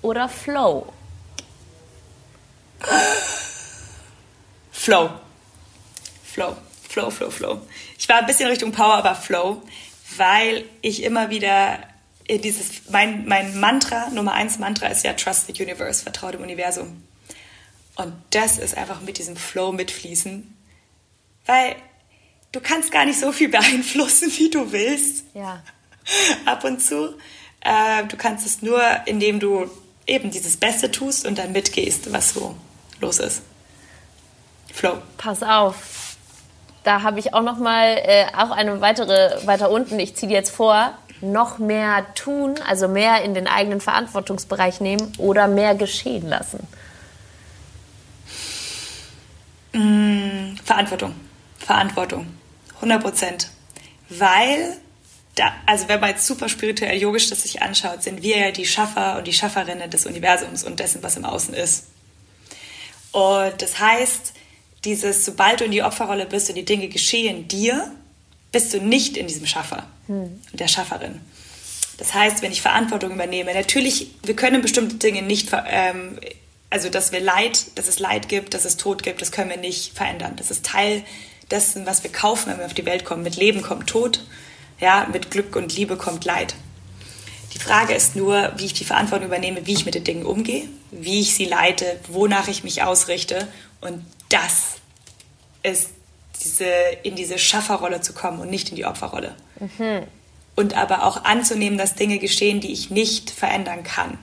oder 0.02 0.28
Flow? 0.28 0.92
Flow. 4.72 5.10
Flow. 6.24 6.56
Flow, 6.88 7.10
Flow, 7.10 7.30
Flow. 7.30 7.60
Ich 7.98 8.08
war 8.08 8.16
ein 8.16 8.26
bisschen 8.26 8.48
Richtung 8.48 8.72
Power, 8.72 8.94
aber 8.94 9.14
Flow, 9.14 9.62
weil 10.16 10.64
ich 10.82 11.04
immer 11.04 11.30
wieder 11.30 11.78
dieses, 12.28 12.90
mein, 12.90 13.26
mein 13.26 13.58
Mantra, 13.60 14.08
Nummer 14.10 14.32
eins 14.32 14.58
Mantra 14.58 14.86
ist 14.88 15.04
ja 15.04 15.12
Trust 15.12 15.46
the 15.46 15.62
Universe, 15.62 16.02
vertraue 16.02 16.32
dem 16.32 16.42
Universum. 16.42 17.04
Und 17.94 18.12
das 18.30 18.58
ist 18.58 18.76
einfach 18.76 19.00
mit 19.02 19.18
diesem 19.18 19.36
Flow 19.36 19.72
mitfließen, 19.72 20.56
weil 21.46 21.76
du 22.52 22.60
kannst 22.60 22.90
gar 22.92 23.04
nicht 23.04 23.18
so 23.20 23.32
viel 23.32 23.48
beeinflussen, 23.48 24.30
wie 24.36 24.50
du 24.50 24.72
willst 24.72 25.24
Ja. 25.34 25.62
ab 26.46 26.64
und 26.64 26.80
zu. 26.82 27.14
Äh, 27.60 28.04
du 28.08 28.16
kannst 28.16 28.46
es 28.46 28.62
nur, 28.62 28.82
indem 29.06 29.38
du 29.40 29.70
eben 30.06 30.30
dieses 30.30 30.56
Beste 30.56 30.90
tust 30.90 31.26
und 31.26 31.38
dann 31.38 31.52
mitgehst, 31.52 32.12
was 32.12 32.34
so 32.34 32.56
los 33.00 33.18
ist. 33.18 33.42
Flow. 34.72 34.98
Pass 35.18 35.42
auf. 35.42 36.16
Da 36.84 37.02
habe 37.02 37.18
ich 37.20 37.34
auch 37.34 37.42
noch 37.42 37.58
mal 37.58 37.98
äh, 38.02 38.24
auch 38.36 38.50
eine 38.50 38.80
weitere 38.80 39.46
weiter 39.46 39.70
unten. 39.70 39.98
Ich 40.00 40.16
ziehe 40.16 40.32
jetzt 40.32 40.50
vor, 40.50 40.96
noch 41.20 41.58
mehr 41.58 42.06
tun, 42.14 42.54
also 42.66 42.88
mehr 42.88 43.22
in 43.22 43.34
den 43.34 43.46
eigenen 43.46 43.82
Verantwortungsbereich 43.82 44.80
nehmen 44.80 45.12
oder 45.18 45.46
mehr 45.48 45.74
geschehen 45.74 46.26
lassen. 46.26 46.66
Verantwortung. 50.64 51.14
Verantwortung. 51.58 52.26
100 52.80 53.02
Prozent. 53.02 53.48
Weil, 54.08 54.76
da, 55.36 55.52
also 55.66 55.88
wenn 55.88 56.00
man 56.00 56.10
jetzt 56.10 56.26
super 56.26 56.48
spirituell 56.48 56.98
yogisch 56.98 57.28
das 57.30 57.42
sich 57.42 57.62
anschaut, 57.62 58.02
sind 58.02 58.22
wir 58.22 58.38
ja 58.38 58.50
die 58.50 58.66
Schaffer 58.66 59.18
und 59.18 59.26
die 59.26 59.32
Schafferinnen 59.32 59.90
des 59.90 60.06
Universums 60.06 60.64
und 60.64 60.80
dessen, 60.80 61.02
was 61.02 61.16
im 61.16 61.24
Außen 61.24 61.54
ist. 61.54 61.86
Und 63.12 63.60
das 63.60 63.78
heißt, 63.78 64.32
dieses, 64.84 65.24
sobald 65.24 65.60
du 65.60 65.64
in 65.64 65.72
die 65.72 65.82
Opferrolle 65.82 66.26
bist 66.26 66.48
und 66.48 66.54
die 66.54 66.64
Dinge 66.64 66.88
geschehen 66.88 67.48
dir, 67.48 67.92
bist 68.52 68.72
du 68.74 68.80
nicht 68.80 69.16
in 69.16 69.26
diesem 69.26 69.46
Schaffer 69.46 69.86
und 70.52 70.60
der 70.60 70.68
Schafferin. 70.68 71.20
Das 71.98 72.14
heißt, 72.14 72.40
wenn 72.42 72.50
ich 72.50 72.62
Verantwortung 72.62 73.12
übernehme, 73.12 73.52
natürlich, 73.52 74.08
wir 74.22 74.34
können 74.34 74.62
bestimmte 74.62 74.96
Dinge 74.96 75.22
nicht, 75.22 75.50
ähm, 75.66 76.18
also 76.70 76.88
dass 76.88 77.12
wir 77.12 77.20
Leid, 77.20 77.66
dass 77.74 77.88
es 77.88 77.98
Leid 77.98 78.28
gibt, 78.28 78.54
dass 78.54 78.64
es 78.64 78.76
Tod 78.76 79.02
gibt, 79.02 79.20
das 79.20 79.32
können 79.32 79.50
wir 79.50 79.58
nicht 79.58 79.94
verändern. 79.94 80.34
Das 80.36 80.50
ist 80.50 80.64
Teil 80.64 81.04
dessen, 81.50 81.86
was 81.86 82.02
wir 82.02 82.12
kaufen, 82.12 82.50
wenn 82.50 82.58
wir 82.58 82.66
auf 82.66 82.74
die 82.74 82.86
Welt 82.86 83.04
kommen. 83.04 83.22
Mit 83.22 83.36
Leben 83.36 83.62
kommt 83.62 83.88
Tod, 83.88 84.24
ja, 84.80 85.06
mit 85.12 85.30
Glück 85.30 85.56
und 85.56 85.76
Liebe 85.76 85.96
kommt 85.96 86.24
Leid. 86.24 86.54
Die 87.54 87.58
Frage 87.58 87.94
ist 87.94 88.16
nur, 88.16 88.52
wie 88.56 88.66
ich 88.66 88.74
die 88.74 88.84
Verantwortung 88.84 89.26
übernehme, 89.26 89.66
wie 89.66 89.72
ich 89.72 89.84
mit 89.84 89.94
den 89.94 90.04
Dingen 90.04 90.24
umgehe, 90.24 90.68
wie 90.90 91.20
ich 91.20 91.34
sie 91.34 91.46
leite, 91.46 91.98
wonach 92.08 92.48
ich 92.48 92.62
mich 92.62 92.82
ausrichte. 92.82 93.48
Und 93.80 94.04
das 94.28 94.76
ist 95.62 95.90
diese, 96.42 96.70
in 97.02 97.16
diese 97.16 97.38
Schafferrolle 97.38 98.00
zu 98.00 98.12
kommen 98.12 98.40
und 98.40 98.50
nicht 98.50 98.70
in 98.70 98.76
die 98.76 98.84
Opferrolle. 98.84 99.34
Mhm. 99.58 100.06
Und 100.54 100.74
aber 100.74 101.04
auch 101.04 101.24
anzunehmen, 101.24 101.78
dass 101.78 101.94
Dinge 101.94 102.18
geschehen, 102.18 102.60
die 102.60 102.72
ich 102.72 102.90
nicht 102.90 103.30
verändern 103.30 103.82
kann. 103.82 104.18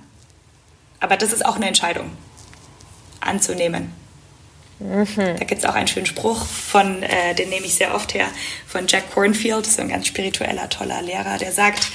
Aber 1.00 1.18
das 1.18 1.34
ist 1.34 1.46
auch 1.46 1.56
eine 1.56 1.68
Entscheidung. 1.68 2.12
Anzunehmen. 3.20 3.94
Mhm. 4.80 5.16
Da 5.16 5.44
gibt 5.46 5.64
es 5.64 5.66
auch 5.66 5.74
einen 5.74 5.88
schönen 5.88 6.06
Spruch 6.06 6.46
von, 6.46 7.02
äh, 7.04 7.34
den 7.34 7.50
nehme 7.50 7.66
ich 7.66 7.76
sehr 7.76 7.96
oft 7.96 8.14
her, 8.14 8.28
von 8.68 8.88
Jack 8.88 9.12
Cornfield, 9.14 9.66
ist 9.66 9.80
ein 9.80 9.90
ganz 9.90 10.08
spiritueller, 10.08 10.70
toller 10.70 11.02
Lehrer, 11.02 11.38
der 11.38 11.52
sagt, 11.52 11.88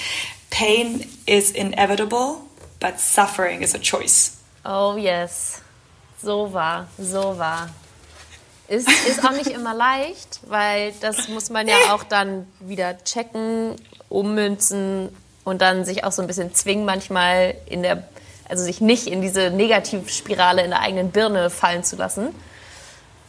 Pain 0.50 1.06
is 1.26 1.50
inevitable, 1.50 2.36
but 2.80 2.98
suffering 2.98 3.62
is 3.62 3.74
a 3.74 3.78
choice. 3.78 4.38
Oh 4.64 4.96
yes, 4.96 5.62
so 6.20 6.52
wahr, 6.52 6.88
so 6.98 7.38
wahr. 7.38 7.68
Ist, 8.68 8.88
ist 9.06 9.24
auch 9.24 9.32
nicht 9.32 9.48
immer 9.48 9.74
leicht, 9.74 10.40
weil 10.46 10.92
das 11.00 11.28
muss 11.28 11.50
man 11.50 11.68
ja 11.68 11.76
auch 11.90 12.04
dann 12.04 12.46
wieder 12.60 12.96
checken, 13.04 13.76
ummünzen 14.08 15.08
und 15.44 15.60
dann 15.60 15.84
sich 15.84 16.04
auch 16.04 16.12
so 16.12 16.22
ein 16.22 16.28
bisschen 16.28 16.54
zwingen, 16.54 16.84
manchmal 16.84 17.54
in 17.66 17.82
der, 17.82 18.04
also 18.48 18.62
sich 18.64 18.80
nicht 18.80 19.08
in 19.08 19.20
diese 19.20 19.50
Negativspirale 19.50 20.62
in 20.62 20.70
der 20.70 20.80
eigenen 20.80 21.10
Birne 21.10 21.50
fallen 21.50 21.84
zu 21.84 21.96
lassen. 21.96 22.34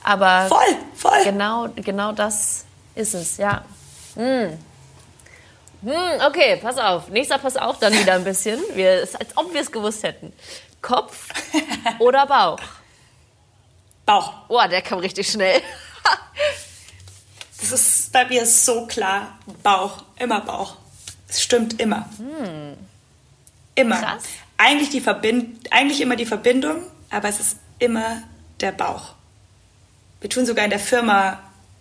Aber 0.03 0.47
voll, 0.47 0.77
voll. 0.95 1.23
Genau, 1.23 1.69
genau 1.75 2.11
das 2.11 2.65
ist 2.95 3.13
es, 3.13 3.37
ja. 3.37 3.63
Hm. 4.15 4.57
Hm, 5.83 6.21
okay, 6.27 6.57
pass 6.61 6.77
auf. 6.77 7.09
Nächster 7.09 7.37
pass 7.37 7.57
auf 7.57 7.79
dann 7.79 7.93
wieder 7.93 8.13
ein 8.13 8.23
bisschen. 8.23 8.59
Wir, 8.73 9.01
als 9.01 9.35
ob 9.35 9.53
wir 9.53 9.61
es 9.61 9.71
gewusst 9.71 10.03
hätten. 10.03 10.31
Kopf 10.81 11.29
oder 11.99 12.25
Bauch? 12.25 12.59
Bauch. 14.05 14.33
Oh, 14.47 14.61
der 14.69 14.81
kam 14.81 14.99
richtig 14.99 15.29
schnell. 15.29 15.61
das 17.59 17.71
ist 17.71 18.11
bei 18.11 18.25
mir 18.25 18.45
so 18.45 18.85
klar. 18.87 19.39
Bauch. 19.61 20.03
Immer 20.17 20.41
Bauch. 20.41 20.75
Es 21.27 21.41
stimmt 21.41 21.79
immer. 21.81 22.09
Hm. 22.17 22.77
Immer. 23.75 23.99
Krass. 23.99 24.23
Eigentlich, 24.57 24.89
die 24.89 25.01
Verbind 25.01 25.71
eigentlich 25.71 25.99
immer 25.99 26.15
die 26.15 26.25
Verbindung, 26.25 26.83
aber 27.09 27.27
es 27.27 27.39
ist 27.39 27.57
immer 27.79 28.23
der 28.61 28.71
Bauch. 28.71 29.15
Wir 30.24 30.30
tun 30.30 30.45
sogar 30.45 30.63
in 30.63 30.69
der 30.69 30.80
Firma 30.80 31.38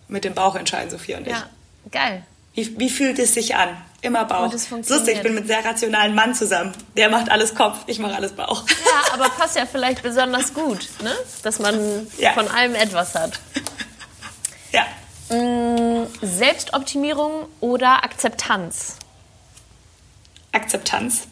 mit 0.09 0.25
dem 0.25 0.33
Bauch 0.33 0.55
entscheiden, 0.55 0.89
Sophia 0.89 1.17
und 1.17 1.27
ich. 1.27 1.31
Ja, 1.31 1.47
geil. 1.89 2.23
Wie, 2.53 2.77
wie 2.77 2.89
fühlt 2.89 3.17
es 3.17 3.33
sich 3.33 3.55
an? 3.55 3.69
Immer 4.01 4.25
Bauch. 4.25 4.51
Und 4.51 4.53
es 4.53 4.69
Lustig, 4.69 5.15
ich 5.15 5.23
bin 5.23 5.33
mit 5.33 5.43
einem 5.43 5.47
sehr 5.47 5.63
rationalen 5.63 6.13
Mann 6.13 6.35
zusammen. 6.35 6.73
Der 6.97 7.09
macht 7.09 7.31
alles 7.31 7.55
Kopf, 7.55 7.77
ich 7.87 7.99
mache 7.99 8.15
alles 8.15 8.33
Bauch. 8.33 8.65
Ja, 8.67 9.13
aber 9.13 9.29
passt 9.29 9.55
ja 9.55 9.65
vielleicht 9.65 10.03
besonders 10.03 10.53
gut, 10.53 10.89
ne? 11.01 11.15
dass 11.41 11.59
man 11.59 12.05
ja. 12.17 12.33
von 12.33 12.49
allem 12.49 12.75
etwas 12.75 13.15
hat. 13.15 13.39
Ja. 14.73 14.87
Mm, 15.33 16.05
Selbstoptimierung 16.21 17.45
oder 17.61 18.03
Akzeptanz? 18.03 18.97
Akzeptanz. 20.51 21.27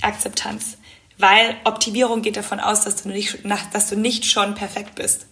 Akzeptanz. 0.00 0.76
Weil 1.18 1.56
Optimierung 1.64 2.22
geht 2.22 2.36
davon 2.36 2.60
aus, 2.60 2.82
dass 2.82 3.02
du 3.02 3.08
nicht, 3.08 3.40
dass 3.72 3.88
du 3.88 3.96
nicht 3.96 4.26
schon 4.26 4.54
perfekt 4.54 4.94
bist. 4.94 5.26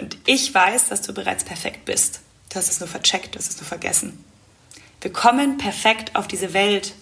Und 0.00 0.16
ich 0.26 0.52
weiß, 0.52 0.88
dass 0.88 1.02
du 1.02 1.12
bereits 1.12 1.44
perfekt 1.44 1.84
bist. 1.84 2.20
Du 2.48 2.56
hast 2.56 2.68
es 2.68 2.80
nur 2.80 2.88
vercheckt, 2.88 3.34
du 3.34 3.38
hast 3.38 3.50
es 3.50 3.56
nur 3.56 3.66
vergessen. 3.66 4.24
Wir 5.00 5.12
kommen 5.12 5.58
perfekt 5.58 6.16
auf 6.16 6.26
diese 6.26 6.52
Welt 6.52 6.94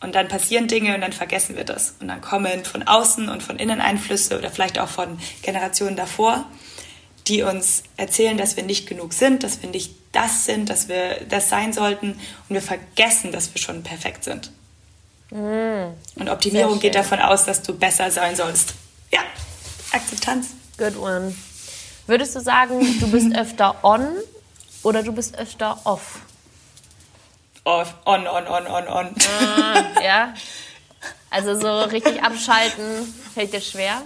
und 0.00 0.14
dann 0.14 0.28
passieren 0.28 0.68
Dinge 0.68 0.94
und 0.94 1.00
dann 1.00 1.12
vergessen 1.12 1.56
wir 1.56 1.64
das. 1.64 1.94
Und 2.00 2.08
dann 2.08 2.20
kommen 2.20 2.64
von 2.64 2.82
außen 2.82 3.28
und 3.28 3.42
von 3.42 3.58
innen 3.58 3.80
Einflüsse 3.80 4.38
oder 4.38 4.50
vielleicht 4.50 4.78
auch 4.78 4.88
von 4.88 5.18
Generationen 5.42 5.96
davor, 5.96 6.44
die 7.28 7.42
uns 7.42 7.82
erzählen, 7.96 8.36
dass 8.36 8.56
wir 8.56 8.64
nicht 8.64 8.86
genug 8.86 9.12
sind, 9.12 9.42
dass 9.42 9.62
wir 9.62 9.70
nicht 9.70 9.94
das 10.12 10.44
sind, 10.44 10.70
dass 10.70 10.88
wir 10.88 11.20
das 11.28 11.48
sein 11.48 11.72
sollten 11.72 12.12
und 12.12 12.54
wir 12.54 12.62
vergessen, 12.62 13.32
dass 13.32 13.52
wir 13.54 13.60
schon 13.60 13.82
perfekt 13.82 14.24
sind. 14.24 14.50
Mm, 15.30 15.92
und 16.16 16.28
Optimierung 16.28 16.78
geht 16.78 16.94
davon 16.94 17.18
aus, 17.18 17.44
dass 17.44 17.62
du 17.62 17.76
besser 17.76 18.10
sein 18.10 18.36
sollst. 18.36 18.74
Ja, 19.12 19.20
Akzeptanz. 19.92 20.48
Good 20.78 20.96
one. 20.96 21.34
Würdest 22.06 22.36
du 22.36 22.40
sagen, 22.40 23.00
du 23.00 23.10
bist 23.10 23.34
öfter 23.36 23.76
on 23.82 24.06
oder 24.82 25.02
du 25.02 25.12
bist 25.12 25.38
öfter 25.38 25.78
off? 25.84 26.20
Off, 27.64 27.94
on, 28.04 28.26
on, 28.26 28.46
on, 28.46 28.66
on, 28.66 28.88
on. 28.88 29.14
Ah, 29.40 30.00
ja. 30.02 30.34
Also 31.30 31.58
so 31.58 31.82
richtig 31.82 32.22
abschalten 32.22 32.84
fällt 33.34 33.52
dir 33.52 33.60
schwer? 33.60 34.02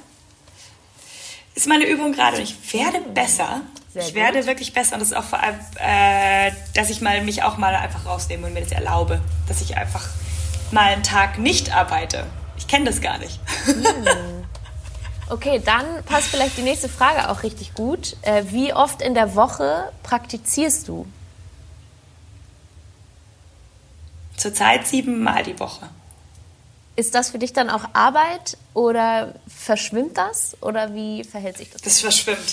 Ist 1.55 1.67
meine 1.67 1.87
Übung 1.87 2.13
gerade. 2.13 2.41
Ich 2.41 2.73
werde 2.73 3.01
besser. 3.01 3.61
Sehr 3.93 4.03
ich 4.03 4.09
gut. 4.09 4.17
werde 4.17 4.47
wirklich 4.47 4.73
besser 4.73 4.95
und 4.95 5.01
das 5.01 5.11
ist 5.11 5.17
auch 5.17 5.25
vor 5.25 5.41
allem, 5.41 5.59
äh, 5.77 6.53
dass 6.75 6.91
ich 6.91 7.01
mal 7.01 7.23
mich 7.23 7.43
auch 7.43 7.59
mal 7.59 7.75
einfach 7.75 8.07
rausnehme 8.07 8.47
und 8.47 8.55
mir 8.55 8.61
das 8.63 8.73
erlaube, 8.73 9.21
dass 9.49 9.61
ich 9.61 9.77
einfach 9.77 10.09
mal 10.71 10.93
einen 10.93 11.03
Tag 11.03 11.39
nicht 11.39 11.75
arbeite. 11.75 12.25
Ich 12.57 12.69
kenne 12.69 12.87
das 12.87 13.01
gar 13.01 13.19
nicht. 13.19 13.41
Hm. 13.67 14.40
Okay, 15.31 15.63
dann 15.65 16.05
passt 16.05 16.27
vielleicht 16.27 16.57
die 16.57 16.63
nächste 16.63 16.89
Frage 16.89 17.31
auch 17.31 17.45
richtig 17.45 17.75
gut. 17.75 18.17
Äh, 18.23 18.43
wie 18.49 18.75
oft 18.75 19.01
in 19.01 19.15
der 19.15 19.37
Woche 19.37 19.93
praktizierst 20.03 20.89
du? 20.89 21.07
Zurzeit 24.37 24.89
siebenmal 24.89 25.45
die 25.45 25.59
Woche. 25.61 25.89
Ist 26.97 27.15
das 27.15 27.31
für 27.31 27.39
dich 27.39 27.53
dann 27.53 27.71
auch 27.71 27.85
Arbeit 27.93 28.59
oder 28.75 29.35
verschwimmt 29.47 30.19
das 30.19 30.57
oder 30.61 30.95
wie 30.95 31.23
verhält 31.23 31.59
sich 31.59 31.71
das? 31.71 31.83
Das 31.83 32.01
verschwimmt. 32.01 32.51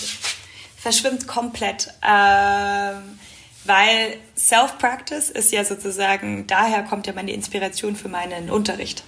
Verschwimmt 0.76 1.26
komplett. 1.26 1.92
Ähm, 2.08 3.18
weil 3.64 4.18
Self-Practice 4.36 5.30
ist 5.30 5.50
ja 5.50 5.64
sozusagen, 5.64 6.46
daher 6.46 6.84
kommt 6.84 7.08
ja 7.08 7.12
meine 7.12 7.32
Inspiration 7.32 7.96
für 7.96 8.08
meinen 8.08 8.50
Unterricht. 8.50 9.02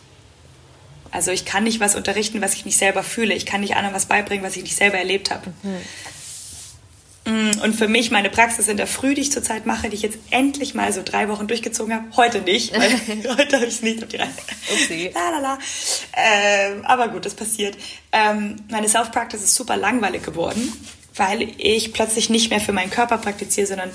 Also 1.13 1.31
ich 1.31 1.45
kann 1.45 1.65
nicht 1.65 1.81
was 1.81 1.95
unterrichten, 1.95 2.41
was 2.41 2.55
ich 2.55 2.65
nicht 2.65 2.79
selber 2.79 3.03
fühle. 3.03 3.35
Ich 3.35 3.47
kann 3.47 3.61
nicht 3.61 3.77
anderen 3.77 3.95
was 3.95 4.07
beibringen, 4.07 4.45
was 4.45 4.57
ich 4.57 4.63
nicht 4.63 4.77
selber 4.77 4.99
erlebt 4.99 5.31
habe. 5.31 5.53
Mhm. 5.63 5.81
Und 7.63 7.75
für 7.75 7.87
mich 7.87 8.11
meine 8.11 8.31
Praxis 8.31 8.69
in 8.69 8.77
der 8.77 8.87
Früh, 8.87 9.15
die 9.15 9.21
ich 9.21 9.33
zurzeit 9.33 9.67
mache, 9.67 9.89
die 9.89 9.95
ich 9.95 10.03
jetzt 10.03 10.19
endlich 10.31 10.75
mal 10.75 10.93
so 10.93 11.03
drei 11.05 11.29
Wochen 11.29 11.47
durchgezogen 11.47 11.95
habe, 11.95 12.05
heute 12.17 12.41
nicht, 12.41 12.73
weil 12.79 12.91
heute 13.37 13.57
habe 13.57 13.67
ich 13.67 13.75
es 13.75 13.83
nicht 13.83 14.03
auf 14.03 14.09
die 14.09 14.17
Reihe. 14.17 14.31
Upsi. 14.73 15.11
La, 15.15 15.31
la, 15.31 15.39
la. 15.39 15.59
Ähm, 16.17 16.85
aber 16.85 17.09
gut, 17.09 17.27
das 17.27 17.35
passiert. 17.35 17.77
Ähm, 18.13 18.57
meine 18.71 18.89
Self-Practice 18.89 19.43
ist 19.43 19.55
super 19.55 19.77
langweilig 19.77 20.23
geworden, 20.23 20.73
weil 21.15 21.53
ich 21.59 21.93
plötzlich 21.93 22.31
nicht 22.31 22.51
mehr 22.51 22.61
für 22.61 22.73
meinen 22.73 22.91
Körper 22.91 23.19
praktiziere, 23.19 23.67
sondern 23.67 23.91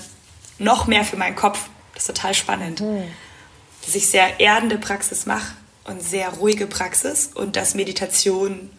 noch 0.58 0.86
mehr 0.86 1.04
für 1.04 1.16
meinen 1.16 1.36
Kopf. 1.36 1.68
Das 1.94 2.04
ist 2.04 2.14
total 2.14 2.34
spannend. 2.34 2.80
Mhm. 2.80 3.04
Dass 3.84 3.94
ich 3.94 4.08
sehr 4.08 4.40
erdende 4.40 4.78
Praxis 4.78 5.26
mache 5.26 5.52
und 5.86 6.02
sehr 6.02 6.28
ruhige 6.30 6.66
Praxis 6.66 7.30
und 7.34 7.56
dass 7.56 7.74
Meditation 7.74 8.70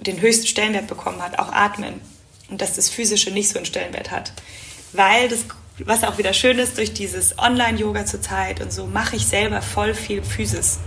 den 0.00 0.20
höchsten 0.20 0.46
Stellenwert 0.46 0.88
bekommen 0.88 1.22
hat, 1.22 1.38
auch 1.38 1.52
Atmen 1.52 2.00
und 2.48 2.60
dass 2.60 2.74
das 2.74 2.88
Physische 2.88 3.30
nicht 3.30 3.48
so 3.48 3.56
einen 3.56 3.66
Stellenwert 3.66 4.10
hat. 4.10 4.32
Weil 4.92 5.28
das, 5.28 5.44
was 5.78 6.04
auch 6.04 6.18
wieder 6.18 6.32
schön 6.32 6.58
ist, 6.58 6.76
durch 6.76 6.92
dieses 6.92 7.38
Online-Yoga 7.38 8.04
zurzeit 8.04 8.60
und 8.60 8.72
so, 8.72 8.86
mache 8.86 9.16
ich 9.16 9.26
selber 9.26 9.62
voll 9.62 9.94
viel 9.94 10.22
Physis, 10.22 10.78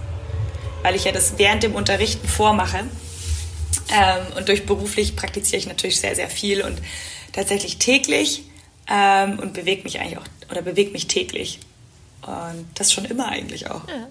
weil 0.84 0.96
ich 0.96 1.06
ja 1.06 1.12
das 1.12 1.38
während 1.38 1.64
dem 1.64 1.76
Unterrichten 1.76 2.28
vormache. 2.28 2.84
Ähm, 3.90 4.38
und 4.38 4.50
durch 4.50 4.66
beruflich 4.66 5.16
praktiziere 5.16 5.58
ich 5.58 5.68
natürlich 5.68 6.00
sehr, 6.00 6.16
sehr 6.16 6.30
viel 6.30 6.62
und 6.62 6.82
tatsächlich 7.34 7.78
täglich 7.78 8.44
ähm, 8.90 9.40
und 9.40 9.54
bewege 9.54 9.84
mich 9.84 10.00
eigentlich 10.00 10.18
auch, 10.18 10.26
oder 10.50 10.62
bewege 10.62 10.92
mich 10.92 11.08
täglich. 11.08 11.60
Und 12.22 12.68
das 12.76 12.92
schon 12.92 13.06
immer 13.06 13.30
eigentlich 13.30 13.70
auch. 13.70 13.88
Ja. 13.88 14.08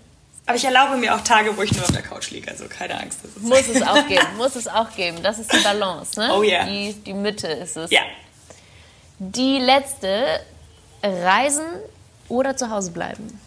Aber 0.46 0.56
ich 0.56 0.64
erlaube 0.64 0.96
mir 0.98 1.14
auch 1.14 1.22
Tage, 1.22 1.56
wo 1.56 1.62
ich 1.62 1.72
nur 1.72 1.82
auf 1.82 1.92
der 1.92 2.02
Couch 2.02 2.30
liege, 2.30 2.50
also 2.50 2.66
keine 2.68 3.00
Angst. 3.00 3.20
Muss 3.40 3.66
es 3.66 3.82
auch 3.82 4.06
geben, 4.06 4.26
muss 4.36 4.56
es 4.56 4.68
auch 4.68 4.94
geben. 4.94 5.22
Das 5.22 5.38
ist 5.38 5.50
die 5.52 5.62
Balance, 5.62 6.20
ne? 6.20 6.34
Oh 6.34 6.42
ja. 6.42 6.64
Yeah. 6.64 6.66
Die, 6.66 6.92
die 6.92 7.14
Mitte 7.14 7.48
ist 7.48 7.76
es. 7.76 7.90
Ja. 7.90 8.02
Die 9.18 9.58
letzte, 9.58 10.40
reisen 11.02 11.64
oder 12.28 12.56
zu 12.56 12.70
Hause 12.70 12.90
bleiben? 12.90 13.40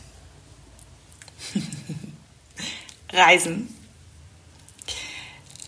reisen. 3.13 3.73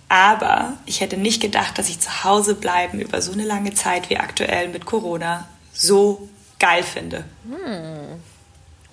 Aber 0.07 0.73
ich 0.88 1.01
hätte 1.01 1.17
nicht 1.17 1.41
gedacht, 1.41 1.77
dass 1.77 1.89
ich 1.89 1.99
zu 1.99 2.23
Hause 2.23 2.55
bleiben 2.55 2.99
über 2.99 3.21
so 3.21 3.32
eine 3.32 3.43
lange 3.43 3.75
Zeit 3.75 4.09
wie 4.09 4.17
aktuell 4.17 4.69
mit 4.69 4.86
Corona 4.88 5.47
so 5.73 6.27
geil 6.57 6.82
finde. 6.82 7.25
Hm. 7.43 8.19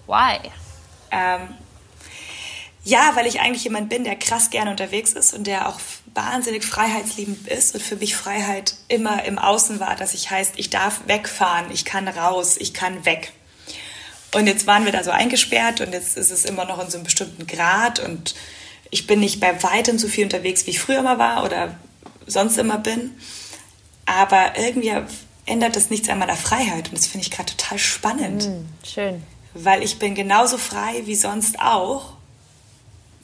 Why? 0.06 0.38
Ähm, 1.10 1.54
Ja, 2.86 3.16
weil 3.16 3.26
ich 3.26 3.40
eigentlich 3.40 3.64
jemand 3.64 3.88
bin, 3.88 4.04
der 4.04 4.14
krass 4.14 4.50
gerne 4.50 4.70
unterwegs 4.70 5.12
ist 5.12 5.34
und 5.34 5.48
der 5.48 5.68
auch 5.68 5.80
wahnsinnig 6.14 6.64
freiheitsliebend 6.64 7.48
ist 7.48 7.74
und 7.74 7.82
für 7.82 7.96
mich 7.96 8.14
Freiheit 8.14 8.76
immer 8.86 9.24
im 9.24 9.40
Außen 9.40 9.80
war, 9.80 9.96
dass 9.96 10.14
ich 10.14 10.30
heißt, 10.30 10.52
ich 10.56 10.70
darf 10.70 11.00
wegfahren, 11.08 11.72
ich 11.72 11.84
kann 11.84 12.06
raus, 12.06 12.56
ich 12.56 12.74
kann 12.74 13.04
weg. 13.04 13.32
Und 14.32 14.46
jetzt 14.46 14.68
waren 14.68 14.84
wir 14.84 14.92
da 14.92 15.02
so 15.02 15.10
eingesperrt 15.10 15.80
und 15.80 15.94
jetzt 15.94 16.16
ist 16.16 16.30
es 16.30 16.44
immer 16.44 16.64
noch 16.64 16.80
in 16.80 16.88
so 16.88 16.98
einem 16.98 17.02
bestimmten 17.02 17.48
Grad 17.48 17.98
und 17.98 18.36
ich 18.92 19.08
bin 19.08 19.18
nicht 19.18 19.40
bei 19.40 19.60
weitem 19.64 19.98
so 19.98 20.06
viel 20.06 20.22
unterwegs, 20.22 20.64
wie 20.66 20.70
ich 20.70 20.78
früher 20.78 21.02
mal 21.02 21.18
war 21.18 21.44
oder 21.44 21.76
sonst 22.28 22.56
immer 22.56 22.78
bin. 22.78 23.16
Aber 24.04 24.56
irgendwie 24.56 24.92
ändert 25.44 25.74
das 25.74 25.90
nichts 25.90 26.08
an 26.08 26.20
meiner 26.20 26.36
Freiheit 26.36 26.90
und 26.90 26.96
das 26.96 27.08
finde 27.08 27.26
ich 27.26 27.32
gerade 27.32 27.50
total 27.56 27.80
spannend. 27.80 28.48
Mm, 28.48 28.86
schön. 28.86 29.24
Weil 29.54 29.82
ich 29.82 29.98
bin 29.98 30.14
genauso 30.14 30.56
frei 30.56 31.02
wie 31.06 31.16
sonst 31.16 31.58
auch 31.58 32.15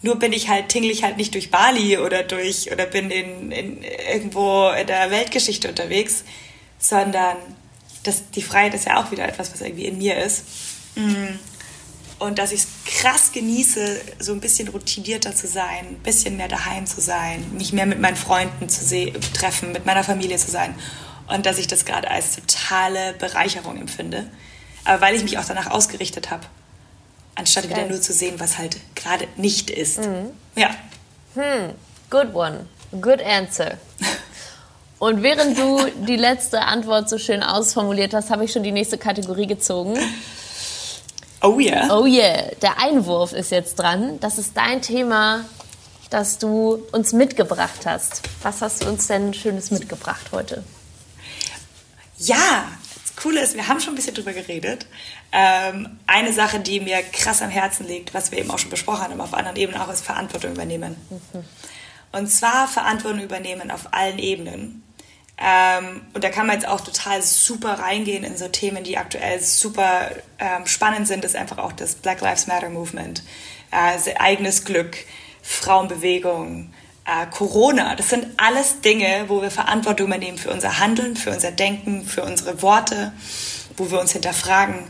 nur 0.03 0.17
bin 0.17 0.33
ich 0.33 0.49
halt, 0.49 0.69
tingle 0.69 0.91
ich 0.91 1.05
halt 1.05 1.17
nicht 1.17 1.33
durch 1.35 1.51
Bali 1.51 1.97
oder 1.97 2.25
durch, 2.25 2.71
oder 2.73 2.87
bin 2.87 3.11
in, 3.11 3.53
in 3.53 3.83
irgendwo 3.83 4.69
in 4.71 4.89
der 4.89 5.11
Weltgeschichte 5.11 5.69
unterwegs, 5.69 6.25
sondern 6.79 7.37
das, 8.03 8.31
die 8.31 8.43
Freiheit 8.43 8.75
ist 8.75 8.87
ja 8.87 9.03
auch 9.03 9.13
wieder 9.13 9.27
etwas, 9.27 9.53
was 9.53 9.61
irgendwie 9.61 9.87
in 9.87 9.99
mir 9.99 10.17
ist. 10.17 10.45
Mm. 10.97 11.39
Und 12.19 12.39
dass 12.39 12.53
ich 12.53 12.63
es 12.63 12.69
krass 12.85 13.33
genieße, 13.33 14.01
so 14.19 14.33
ein 14.33 14.41
bisschen 14.41 14.69
routinierter 14.69 15.35
zu 15.35 15.47
sein, 15.47 15.87
ein 15.89 16.03
bisschen 16.03 16.37
mehr 16.37 16.49
daheim 16.49 16.87
zu 16.87 17.01
sein, 17.01 17.45
mich 17.57 17.73
mehr 17.73 17.87
mit 17.87 18.01
meinen 18.01 18.17
Freunden 18.17 18.69
zu 18.69 19.13
treffen, 19.33 19.73
mit 19.73 19.87
meiner 19.87 20.05
Familie 20.05 20.37
zu 20.37 20.51
sein. 20.51 20.75
Und 21.29 21.47
dass 21.47 21.59
ich 21.59 21.67
das 21.67 21.85
gerade 21.85 22.11
als 22.11 22.37
totale 22.37 23.15
Bereicherung 23.15 23.77
empfinde. 23.77 24.29
Aber 24.85 25.01
weil 25.01 25.15
ich 25.15 25.23
mich 25.23 25.39
auch 25.39 25.45
danach 25.45 25.71
ausgerichtet 25.71 26.31
habe 26.31 26.47
anstatt 27.35 27.69
wieder 27.69 27.87
nur 27.87 28.01
zu 28.01 28.13
sehen, 28.13 28.39
was 28.39 28.59
halt 28.59 28.77
gerade 28.95 29.27
nicht 29.37 29.71
ist. 29.71 30.01
Mhm. 30.01 30.31
Ja. 30.57 30.71
Hm, 31.35 31.75
good 32.11 32.35
one. 32.35 32.67
Good 33.01 33.23
answer. 33.23 33.79
Und 34.99 35.23
während 35.23 35.59
du 35.59 35.85
die 36.07 36.17
letzte 36.17 36.63
Antwort 36.63 37.09
so 37.09 37.19
schön 37.19 37.43
ausformuliert 37.43 38.15
hast, 38.15 38.31
habe 38.31 38.45
ich 38.45 38.53
schon 38.53 38.63
die 38.63 38.73
nächste 38.73 38.99
Kategorie 38.99 39.47
gezogen. 39.47 39.99
Oh 41.43 41.59
yeah. 41.59 41.89
Oh 41.91 42.07
yeah. 42.07 42.51
Der 42.61 42.79
Einwurf 42.79 43.33
ist 43.33 43.51
jetzt 43.51 43.77
dran. 43.77 44.21
Das 44.21 44.39
ist 44.39 44.57
dein 44.57 44.81
Thema, 44.81 45.45
das 46.11 46.39
du 46.39 46.85
uns 46.93 47.13
mitgebracht 47.13 47.85
hast. 47.85 48.23
Was 48.43 48.61
hast 48.61 48.85
du 48.85 48.89
uns 48.89 49.09
denn 49.09 49.35
Schönes 49.35 49.71
mitgebracht 49.71 50.27
heute? 50.31 50.63
Ja, 52.19 52.69
Coole 53.23 53.41
ist, 53.41 53.55
wir 53.55 53.69
haben 53.69 53.81
schon 53.81 53.93
ein 53.93 53.97
bisschen 53.97 54.15
drüber 54.15 54.33
geredet, 54.33 54.87
ähm, 55.31 55.99
eine 56.09 56.33
Sache, 56.33 56.59
die 56.59 56.81
mir 56.81 57.03
krass 57.03 57.41
am 57.41 57.51
Herzen 57.51 57.87
liegt, 57.87 58.15
was 58.15 58.33
wir 58.33 58.39
eben 58.39 58.51
auch 58.51 58.59
schon 58.59 58.71
besprochen 58.71 59.03
haben, 59.03 59.21
auf 59.21 59.33
anderen 59.33 59.57
Ebenen 59.57 59.81
auch, 59.81 59.89
ist 59.93 60.05
Verantwortung 60.05 60.53
übernehmen. 60.53 60.97
Mhm. 61.09 61.45
Und 62.11 62.27
zwar 62.27 62.67
Verantwortung 62.67 63.21
übernehmen 63.21 63.71
auf 63.71 63.93
allen 63.93 64.19
Ebenen. 64.19 64.83
Ähm, 65.39 66.03
und 66.13 66.25
da 66.25 66.31
kann 66.31 66.47
man 66.47 66.57
jetzt 66.57 66.69
auch 66.69 66.81
total 66.81 67.23
super 67.23 67.79
reingehen 67.79 68.25
in 68.25 68.37
so 68.37 68.49
Themen, 68.49 68.85
die 68.85 68.99
aktuell 68.99 69.41
super 69.41 70.11
ähm, 70.39 70.67
spannend 70.67 71.07
sind, 71.07 71.25
ist 71.25 71.37
einfach 71.37 71.59
auch 71.59 71.73
das 71.73 71.95
Black 71.95 72.21
Lives 72.21 72.49
Matter 72.49 72.71
Movement, 72.71 73.23
äh, 73.71 74.15
eigenes 74.17 74.65
Glück, 74.65 74.97
Frauenbewegung, 75.43 76.73
äh, 77.05 77.27
Corona. 77.27 77.95
Das 77.97 78.11
sind 78.11 78.27
alles 78.37 78.81
Dinge, 78.81 79.25
wo 79.29 79.43
wir 79.43 79.51
Verantwortung 79.51 80.07
übernehmen 80.07 80.39
für 80.39 80.51
unser 80.51 80.79
Handeln, 80.79 81.17
für 81.17 81.31
unser 81.31 81.51
Denken, 81.51 82.05
für 82.05 82.23
unsere 82.23 82.63
Worte, 82.63 83.13
wo 83.77 83.91
wir 83.91 84.01
uns 84.01 84.13
hinterfragen 84.13 84.85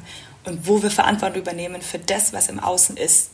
und 0.45 0.67
wo 0.67 0.83
wir 0.83 0.91
Verantwortung 0.91 1.41
übernehmen 1.41 1.83
für 1.83 1.99
das, 1.99 2.33
was 2.33 2.49
im 2.49 2.61
Außen 2.61 2.97
ist. 2.97 3.31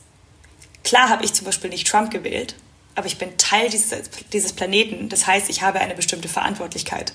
Klar 0.83 1.09
habe 1.09 1.25
ich 1.25 1.33
zum 1.33 1.45
Beispiel 1.45 1.69
nicht 1.69 1.87
Trump 1.87 2.11
gewählt, 2.11 2.55
aber 2.95 3.07
ich 3.07 3.17
bin 3.17 3.37
Teil 3.37 3.69
dieses, 3.69 3.89
dieses 4.31 4.53
Planeten. 4.53 5.09
Das 5.09 5.27
heißt, 5.27 5.49
ich 5.49 5.61
habe 5.61 5.79
eine 5.79 5.95
bestimmte 5.95 6.29
Verantwortlichkeit. 6.29 7.13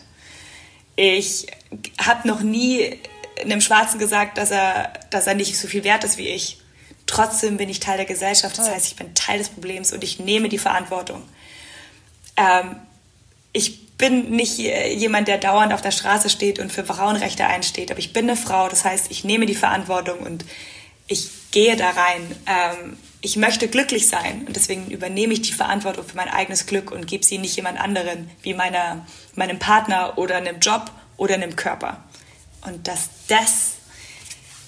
Ich 0.96 1.46
habe 1.98 2.28
noch 2.28 2.40
nie 2.40 2.98
einem 3.40 3.60
Schwarzen 3.60 3.98
gesagt, 3.98 4.38
dass 4.38 4.50
er, 4.50 4.92
dass 5.10 5.26
er 5.26 5.34
nicht 5.34 5.58
so 5.58 5.66
viel 5.66 5.84
wert 5.84 6.04
ist 6.04 6.18
wie 6.18 6.28
ich. 6.28 6.58
Trotzdem 7.06 7.56
bin 7.56 7.68
ich 7.68 7.80
Teil 7.80 7.96
der 7.96 8.06
Gesellschaft. 8.06 8.56
Das 8.58 8.70
heißt, 8.70 8.86
ich 8.86 8.96
bin 8.96 9.14
Teil 9.14 9.38
des 9.38 9.48
Problems 9.48 9.92
und 9.92 10.04
ich 10.04 10.18
nehme 10.18 10.48
die 10.48 10.58
Verantwortung. 10.58 11.22
Ähm, 12.36 12.76
ich 13.52 13.96
bin 13.96 14.30
nicht 14.30 14.58
jemand, 14.58 15.28
der 15.28 15.38
dauernd 15.38 15.72
auf 15.72 15.82
der 15.82 15.92
Straße 15.92 16.28
steht 16.28 16.58
und 16.58 16.72
für 16.72 16.84
Frauenrechte 16.84 17.46
einsteht, 17.46 17.90
aber 17.90 18.00
ich 18.00 18.12
bin 18.12 18.28
eine 18.28 18.36
Frau, 18.36 18.68
das 18.68 18.84
heißt, 18.84 19.10
ich 19.10 19.24
nehme 19.24 19.46
die 19.46 19.54
Verantwortung 19.54 20.18
und 20.20 20.44
ich 21.06 21.30
gehe 21.52 21.76
da 21.76 21.90
rein. 21.90 22.36
Ähm, 22.46 22.96
ich 23.20 23.36
möchte 23.36 23.68
glücklich 23.68 24.08
sein 24.08 24.44
und 24.46 24.56
deswegen 24.56 24.90
übernehme 24.90 25.32
ich 25.32 25.42
die 25.42 25.52
Verantwortung 25.52 26.04
für 26.04 26.16
mein 26.16 26.28
eigenes 26.28 26.66
Glück 26.66 26.90
und 26.90 27.06
gebe 27.06 27.24
sie 27.24 27.38
nicht 27.38 27.56
jemand 27.56 27.80
anderen, 27.80 28.30
wie 28.42 28.52
meiner, 28.52 29.06
meinem 29.34 29.58
Partner 29.58 30.18
oder 30.18 30.36
einem 30.36 30.58
Job 30.58 30.90
oder 31.16 31.34
einem 31.34 31.56
Körper. 31.56 32.04
Und 32.62 32.86
dass 32.86 33.08
das 33.28 33.76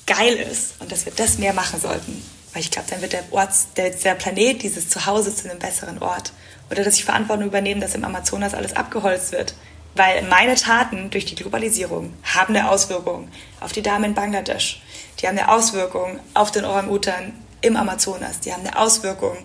geil 0.06 0.34
ist 0.34 0.80
und 0.80 0.92
dass 0.92 1.04
wir 1.04 1.12
das 1.12 1.38
mehr 1.38 1.52
machen 1.52 1.80
sollten. 1.80 2.22
Weil 2.52 2.62
ich 2.62 2.70
glaube, 2.70 2.88
dann 2.88 3.02
wird 3.02 3.12
der, 3.12 3.24
Ort, 3.30 3.50
der, 3.76 3.90
der 3.90 4.14
Planet, 4.14 4.62
dieses 4.62 4.88
Zuhause 4.88 5.34
zu 5.34 5.50
einem 5.50 5.58
besseren 5.58 5.98
Ort. 5.98 6.32
Oder 6.70 6.84
dass 6.84 6.96
ich 6.96 7.04
Verantwortung 7.04 7.46
übernehme, 7.46 7.80
dass 7.80 7.94
im 7.94 8.04
Amazonas 8.04 8.54
alles 8.54 8.74
abgeholzt 8.74 9.32
wird. 9.32 9.54
Weil 9.94 10.22
meine 10.24 10.56
Taten 10.56 11.10
durch 11.10 11.24
die 11.24 11.34
Globalisierung 11.34 12.12
haben 12.22 12.54
eine 12.54 12.68
Auswirkung 12.70 13.28
auf 13.60 13.72
die 13.72 13.82
Damen 13.82 14.04
in 14.04 14.14
Bangladesch. 14.14 14.82
Die 15.18 15.26
haben 15.26 15.38
eine 15.38 15.50
Auswirkung 15.50 16.20
auf 16.34 16.50
den 16.50 16.64
Orang-Utan 16.64 17.32
im 17.62 17.76
Amazonas. 17.76 18.40
Die 18.40 18.52
haben 18.52 18.66
eine 18.66 18.78
Auswirkung 18.78 19.38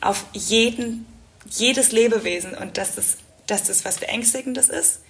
auf 0.00 0.24
jeden, 0.32 1.06
jedes 1.50 1.92
Lebewesen. 1.92 2.54
Und 2.54 2.78
dass 2.78 2.94
das, 2.94 3.16
dass 3.46 3.64
das 3.64 3.84
was 3.84 3.96
Beängstigendes 3.96 4.68
ist. 4.68 5.00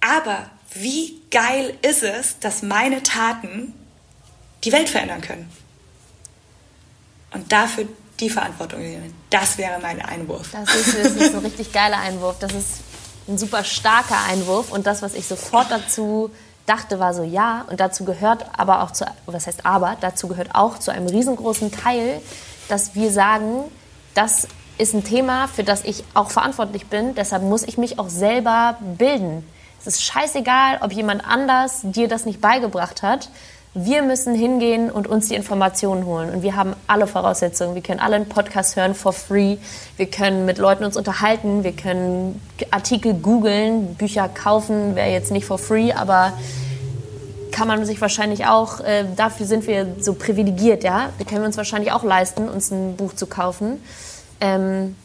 Aber 0.00 0.50
wie 0.74 1.20
geil 1.30 1.74
ist 1.82 2.02
es, 2.02 2.38
dass 2.40 2.62
meine 2.62 3.02
Taten 3.02 3.72
die 4.64 4.72
Welt 4.72 4.88
verändern 4.88 5.20
können? 5.20 5.50
Und 7.32 7.52
dafür 7.52 7.86
die 8.22 8.30
Verantwortung 8.30 8.80
nehmen. 8.80 9.12
Das 9.30 9.58
wäre 9.58 9.78
mein 9.80 10.00
Einwurf. 10.00 10.50
Das 10.52 10.74
ist, 10.74 10.96
das 10.96 11.12
ist 11.12 11.34
ein 11.34 11.40
richtig 11.40 11.72
geiler 11.72 11.98
Einwurf. 11.98 12.36
Das 12.38 12.52
ist 12.52 12.80
ein 13.28 13.36
super 13.36 13.64
starker 13.64 14.18
Einwurf. 14.30 14.70
Und 14.70 14.86
das, 14.86 15.02
was 15.02 15.14
ich 15.14 15.26
sofort 15.26 15.70
dazu 15.70 16.30
dachte, 16.66 16.98
war 17.00 17.12
so, 17.12 17.24
ja, 17.24 17.64
und 17.68 17.80
dazu 17.80 18.04
gehört 18.04 18.46
aber 18.56 18.82
auch 18.82 18.92
zu, 18.92 19.04
was 19.26 19.46
heißt 19.46 19.66
aber, 19.66 19.96
dazu 20.00 20.28
gehört 20.28 20.54
auch 20.54 20.78
zu 20.78 20.92
einem 20.92 21.08
riesengroßen 21.08 21.72
Teil, 21.72 22.20
dass 22.68 22.94
wir 22.94 23.10
sagen, 23.10 23.64
das 24.14 24.46
ist 24.78 24.94
ein 24.94 25.04
Thema, 25.04 25.48
für 25.48 25.64
das 25.64 25.84
ich 25.84 26.04
auch 26.14 26.30
verantwortlich 26.30 26.86
bin. 26.86 27.14
Deshalb 27.14 27.42
muss 27.42 27.62
ich 27.64 27.78
mich 27.78 27.98
auch 27.98 28.08
selber 28.08 28.78
bilden. 28.80 29.46
Es 29.80 29.86
ist 29.86 30.04
scheißegal, 30.04 30.78
ob 30.80 30.92
jemand 30.92 31.26
anders 31.26 31.80
dir 31.82 32.06
das 32.06 32.24
nicht 32.24 32.40
beigebracht 32.40 33.02
hat. 33.02 33.30
Wir 33.74 34.02
müssen 34.02 34.34
hingehen 34.34 34.90
und 34.90 35.06
uns 35.06 35.28
die 35.28 35.34
Informationen 35.34 36.04
holen. 36.04 36.28
Und 36.28 36.42
wir 36.42 36.56
haben 36.56 36.74
alle 36.86 37.06
Voraussetzungen. 37.06 37.74
Wir 37.74 37.82
können 37.82 38.00
alle 38.00 38.16
einen 38.16 38.28
Podcast 38.28 38.76
hören 38.76 38.94
for 38.94 39.14
free. 39.14 39.56
Wir 39.96 40.10
können 40.10 40.44
mit 40.44 40.58
Leuten 40.58 40.84
uns 40.84 40.94
unterhalten. 40.94 41.64
Wir 41.64 41.72
können 41.72 42.42
Artikel 42.70 43.14
googeln, 43.14 43.94
Bücher 43.94 44.28
kaufen. 44.28 44.94
Wäre 44.94 45.10
jetzt 45.10 45.30
nicht 45.30 45.46
for 45.46 45.58
free, 45.58 45.90
aber 45.90 46.34
kann 47.50 47.66
man 47.66 47.84
sich 47.86 48.00
wahrscheinlich 48.00 48.46
auch, 48.46 48.80
äh, 48.80 49.04
dafür 49.16 49.46
sind 49.46 49.66
wir 49.66 49.86
so 50.00 50.14
privilegiert, 50.14 50.84
ja. 50.84 51.10
Wir 51.18 51.26
können 51.26 51.44
uns 51.44 51.56
wahrscheinlich 51.56 51.92
auch 51.92 52.02
leisten, 52.02 52.48
uns 52.48 52.70
ein 52.70 52.96
Buch 52.96 53.14
zu 53.14 53.26
kaufen. 53.26 53.82
Ähm, 54.40 54.96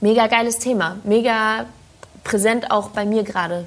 mega 0.00 0.26
geiles 0.26 0.58
Thema. 0.58 0.96
Mega 1.04 1.66
präsent 2.24 2.70
auch 2.70 2.90
bei 2.90 3.04
mir 3.04 3.22
gerade 3.22 3.66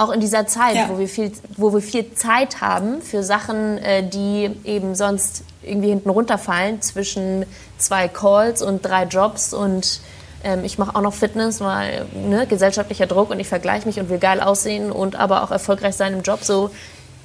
auch 0.00 0.10
in 0.10 0.20
dieser 0.20 0.46
Zeit, 0.46 0.76
ja. 0.76 0.88
wo, 0.88 0.98
wir 0.98 1.08
viel, 1.08 1.32
wo 1.56 1.72
wir 1.72 1.82
viel 1.82 2.14
Zeit 2.14 2.60
haben 2.60 3.02
für 3.02 3.22
Sachen, 3.22 3.78
äh, 3.78 4.02
die 4.02 4.50
eben 4.64 4.94
sonst 4.94 5.44
irgendwie 5.62 5.88
hinten 5.90 6.10
runterfallen 6.10 6.80
zwischen 6.80 7.44
zwei 7.78 8.08
Calls 8.08 8.62
und 8.62 8.82
drei 8.82 9.04
Jobs 9.04 9.52
und 9.52 10.00
ähm, 10.42 10.64
ich 10.64 10.78
mache 10.78 10.96
auch 10.96 11.02
noch 11.02 11.12
Fitness, 11.12 11.60
weil 11.60 12.06
ne, 12.14 12.46
gesellschaftlicher 12.46 13.06
Druck 13.06 13.30
und 13.30 13.40
ich 13.40 13.48
vergleiche 13.48 13.86
mich 13.86 14.00
und 14.00 14.08
will 14.08 14.18
geil 14.18 14.40
aussehen 14.40 14.90
und 14.90 15.16
aber 15.16 15.42
auch 15.42 15.50
erfolgreich 15.50 15.96
sein 15.96 16.14
im 16.14 16.22
Job. 16.22 16.44
So, 16.44 16.70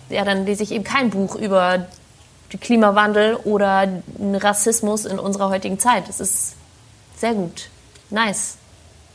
ja, 0.10 0.26
dann 0.26 0.46
lese 0.46 0.64
ich 0.64 0.72
eben 0.72 0.84
kein 0.84 1.10
Buch 1.10 1.36
über 1.36 1.88
den 2.52 2.60
Klimawandel 2.60 3.36
oder 3.36 3.88
Rassismus 4.20 5.06
in 5.06 5.18
unserer 5.18 5.50
heutigen 5.50 5.80
Zeit. 5.80 6.10
Das 6.10 6.20
ist 6.20 6.56
sehr 7.16 7.34
gut. 7.34 7.70
Nice. 8.10 8.58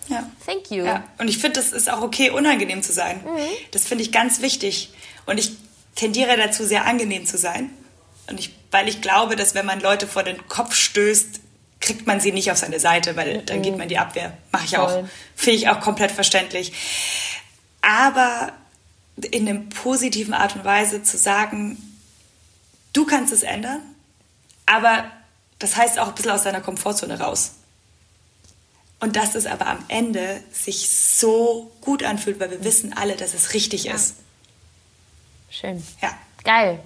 Ja. 0.09 0.29
Thank 0.45 0.71
you. 0.71 0.85
Ja. 0.85 1.05
Und 1.19 1.29
ich 1.29 1.39
finde, 1.39 1.61
das 1.61 1.73
ist 1.73 1.91
auch 1.91 2.03
okay, 2.03 2.31
unangenehm 2.31 2.83
zu 2.83 2.93
sein. 2.93 3.21
Mhm. 3.25 3.39
Das 3.71 3.87
finde 3.87 4.03
ich 4.05 4.13
ganz 4.13 4.41
wichtig. 4.41 4.93
Und 5.27 5.39
ich 5.39 5.53
tendiere 5.95 6.37
dazu, 6.37 6.65
sehr 6.65 6.87
angenehm 6.87 7.27
zu 7.27 7.39
sein. 7.39 7.71
Und 8.29 8.41
ich, 8.41 8.55
weil 8.71 8.89
ich 8.89 9.01
glaube, 9.01 9.37
dass 9.37 9.55
wenn 9.55 9.67
man 9.67 9.81
Leute 9.81 10.07
vor 10.07 10.23
den 10.23 10.49
Kopf 10.49 10.75
stößt, 10.75 11.41
kriegt 11.81 12.07
man 12.07 12.21
sie 12.21 12.33
nicht 12.33 12.51
auf 12.51 12.59
seine 12.59 12.81
Seite, 12.81 13.17
weil 13.17 13.39
mhm. 13.39 13.47
dann 13.47 13.63
geht 13.63 13.77
man 13.79 13.89
die 13.89 13.99
Abwehr. 13.99 14.37
Mache 14.53 14.65
ich 14.65 14.75
Voll. 14.77 14.81
auch. 14.81 15.05
Finde 15.37 15.57
ich 15.57 15.69
auch 15.69 15.81
komplett 15.81 16.11
verständlich. 16.11 16.73
Aber 17.83 18.53
in 19.31 19.49
einer 19.49 19.61
positiven 19.83 20.35
Art 20.35 20.57
und 20.57 20.65
Weise 20.65 21.03
zu 21.03 21.17
sagen, 21.17 21.79
du 22.93 23.07
kannst 23.07 23.33
es 23.33 23.43
ändern, 23.43 23.81
aber 24.67 25.11
Das 25.61 25.77
heißt 25.77 25.99
auch 25.99 26.09
ein 26.09 26.15
bisschen 26.15 26.33
aus 26.33 26.43
deiner 26.43 26.61
Komfortzone 26.61 27.21
raus. 27.21 27.53
Und 29.01 29.17
dass 29.17 29.35
es 29.35 29.47
aber 29.47 29.67
am 29.67 29.79
Ende 29.89 30.43
sich 30.53 30.89
so 30.89 31.71
gut 31.81 32.05
anfühlt, 32.05 32.39
weil 32.39 32.51
wir 32.51 32.65
wissen 32.65 32.93
alle, 32.93 33.17
dass 33.17 33.33
es 33.33 33.55
richtig 33.55 33.85
ja. 33.85 33.95
ist. 33.95 34.17
Schön. 35.51 35.83
Ja. 36.03 36.11
Geil. 36.45 36.81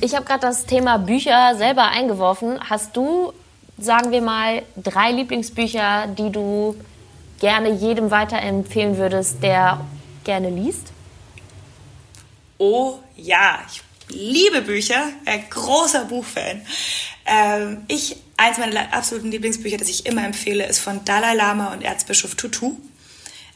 Ich 0.00 0.14
habe 0.14 0.24
gerade 0.24 0.40
das 0.40 0.64
Thema 0.64 0.96
Bücher 0.98 1.54
selber 1.56 1.88
eingeworfen. 1.88 2.58
Hast 2.70 2.96
du, 2.96 3.32
sagen 3.78 4.12
wir 4.12 4.22
mal, 4.22 4.62
drei 4.76 5.12
Lieblingsbücher, 5.12 6.06
die 6.06 6.30
du 6.30 6.76
gerne 7.40 7.70
jedem 7.70 8.10
weiterempfehlen 8.10 8.96
würdest, 8.96 9.42
der 9.42 9.80
gerne 10.24 10.50
liest? 10.50 10.92
Oh 12.58 12.98
ja, 13.16 13.58
ich 13.68 13.82
liebe 14.08 14.62
Bücher, 14.62 15.08
ein 15.24 15.44
großer 15.50 16.04
Buchfan. 16.04 16.62
Ähm, 17.26 17.84
ich, 17.88 18.16
eins 18.36 18.58
meiner 18.58 18.92
absoluten 18.92 19.30
Lieblingsbücher, 19.30 19.76
das 19.76 19.88
ich 19.88 20.06
immer 20.06 20.24
empfehle, 20.24 20.66
ist 20.66 20.78
von 20.78 21.04
Dalai 21.04 21.34
Lama 21.34 21.72
und 21.72 21.82
Erzbischof 21.82 22.34
Tutu. 22.34 22.76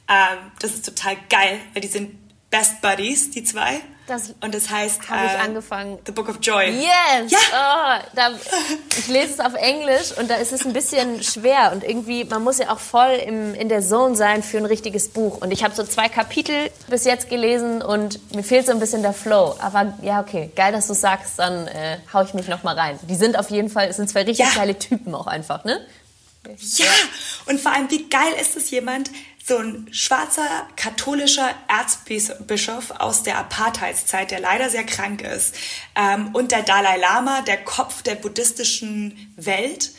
Ähm, 0.08 0.38
das 0.58 0.74
ist 0.74 0.84
total 0.84 1.16
geil, 1.28 1.60
weil 1.72 1.82
die 1.82 1.88
sind 1.88 2.10
Best 2.50 2.80
Buddies, 2.80 3.30
die 3.30 3.44
zwei. 3.44 3.80
Das 4.10 4.34
und 4.40 4.52
das 4.52 4.68
heißt 4.68 5.08
habe 5.08 5.26
ich 5.26 5.32
äh, 5.34 5.36
angefangen. 5.36 6.00
The 6.04 6.10
Book 6.10 6.28
of 6.28 6.38
Joy. 6.42 6.68
Yes. 6.68 7.30
Ja. 7.30 7.38
Oh, 7.52 8.08
da, 8.16 8.30
ich 8.98 9.06
lese 9.06 9.34
es 9.34 9.40
auf 9.40 9.54
Englisch 9.54 10.18
und 10.18 10.28
da 10.28 10.34
ist 10.34 10.52
es 10.52 10.66
ein 10.66 10.72
bisschen 10.72 11.22
schwer 11.22 11.70
und 11.72 11.84
irgendwie 11.84 12.24
man 12.24 12.42
muss 12.42 12.58
ja 12.58 12.70
auch 12.70 12.80
voll 12.80 13.12
im, 13.24 13.54
in 13.54 13.68
der 13.68 13.82
Zone 13.82 14.16
sein 14.16 14.42
für 14.42 14.58
ein 14.58 14.64
richtiges 14.64 15.10
Buch. 15.10 15.40
Und 15.40 15.52
ich 15.52 15.62
habe 15.62 15.76
so 15.76 15.84
zwei 15.84 16.08
Kapitel 16.08 16.72
bis 16.88 17.04
jetzt 17.04 17.28
gelesen 17.28 17.82
und 17.82 18.34
mir 18.34 18.42
fehlt 18.42 18.66
so 18.66 18.72
ein 18.72 18.80
bisschen 18.80 19.02
der 19.02 19.12
Flow. 19.12 19.54
Aber 19.60 19.94
ja 20.02 20.20
okay, 20.20 20.50
geil, 20.56 20.72
dass 20.72 20.88
du 20.88 20.94
sagst, 20.94 21.38
dann 21.38 21.68
äh, 21.68 21.98
hau 22.12 22.22
ich 22.22 22.34
mich 22.34 22.48
noch 22.48 22.64
mal 22.64 22.74
rein. 22.74 22.98
Die 23.02 23.14
sind 23.14 23.38
auf 23.38 23.50
jeden 23.50 23.70
Fall, 23.70 23.86
es 23.86 23.96
sind 23.96 24.10
zwei 24.10 24.22
richtig 24.22 24.44
ja. 24.44 24.54
geile 24.56 24.76
Typen 24.76 25.14
auch 25.14 25.28
einfach, 25.28 25.62
ne? 25.62 25.86
Ja, 26.76 26.86
und 27.46 27.60
vor 27.60 27.72
allem, 27.72 27.90
wie 27.90 28.08
geil 28.08 28.32
ist 28.40 28.56
es 28.56 28.70
jemand, 28.70 29.10
so 29.44 29.56
ein 29.56 29.88
schwarzer 29.90 30.68
katholischer 30.76 31.54
Erzbischof 31.68 32.90
aus 32.92 33.22
der 33.22 33.38
Apartheidszeit, 33.38 34.30
der 34.30 34.40
leider 34.40 34.70
sehr 34.70 34.84
krank 34.84 35.22
ist, 35.22 35.54
ähm, 35.96 36.34
und 36.34 36.52
der 36.52 36.62
Dalai 36.62 36.98
Lama, 36.98 37.42
der 37.42 37.58
Kopf 37.58 38.02
der 38.02 38.14
buddhistischen 38.14 39.32
Welt. 39.36 39.90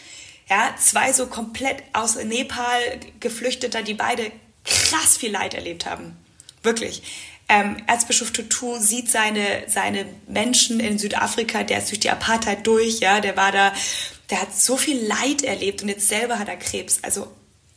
Ja, 0.49 0.75
zwei 0.77 1.13
so 1.13 1.27
komplett 1.27 1.81
aus 1.93 2.15
Nepal 2.15 2.99
geflüchteter, 3.19 3.83
die 3.83 3.93
beide 3.93 4.31
krass 4.65 5.17
viel 5.17 5.31
Leid 5.31 5.53
erlebt 5.53 5.85
haben. 5.85 6.17
Wirklich. 6.61 7.01
Ähm, 7.47 7.77
Erzbischof 7.87 8.31
Tutu 8.31 8.77
sieht 8.77 9.09
seine, 9.09 9.63
seine 9.67 10.05
Menschen 10.27 10.79
in 10.79 10.97
Südafrika, 10.97 11.63
der 11.63 11.79
ist 11.79 11.89
durch 11.89 11.99
die 11.99 12.09
Apartheid 12.09 12.65
durch, 12.67 12.99
ja, 12.99 13.19
der 13.19 13.35
war 13.35 13.51
da, 13.51 13.73
der 14.29 14.41
hat 14.41 14.55
so 14.55 14.77
viel 14.77 15.05
Leid 15.05 15.43
erlebt 15.43 15.81
und 15.81 15.89
jetzt 15.89 16.07
selber 16.07 16.39
hat 16.39 16.47
er 16.47 16.57
Krebs. 16.57 16.99
Also 17.01 17.27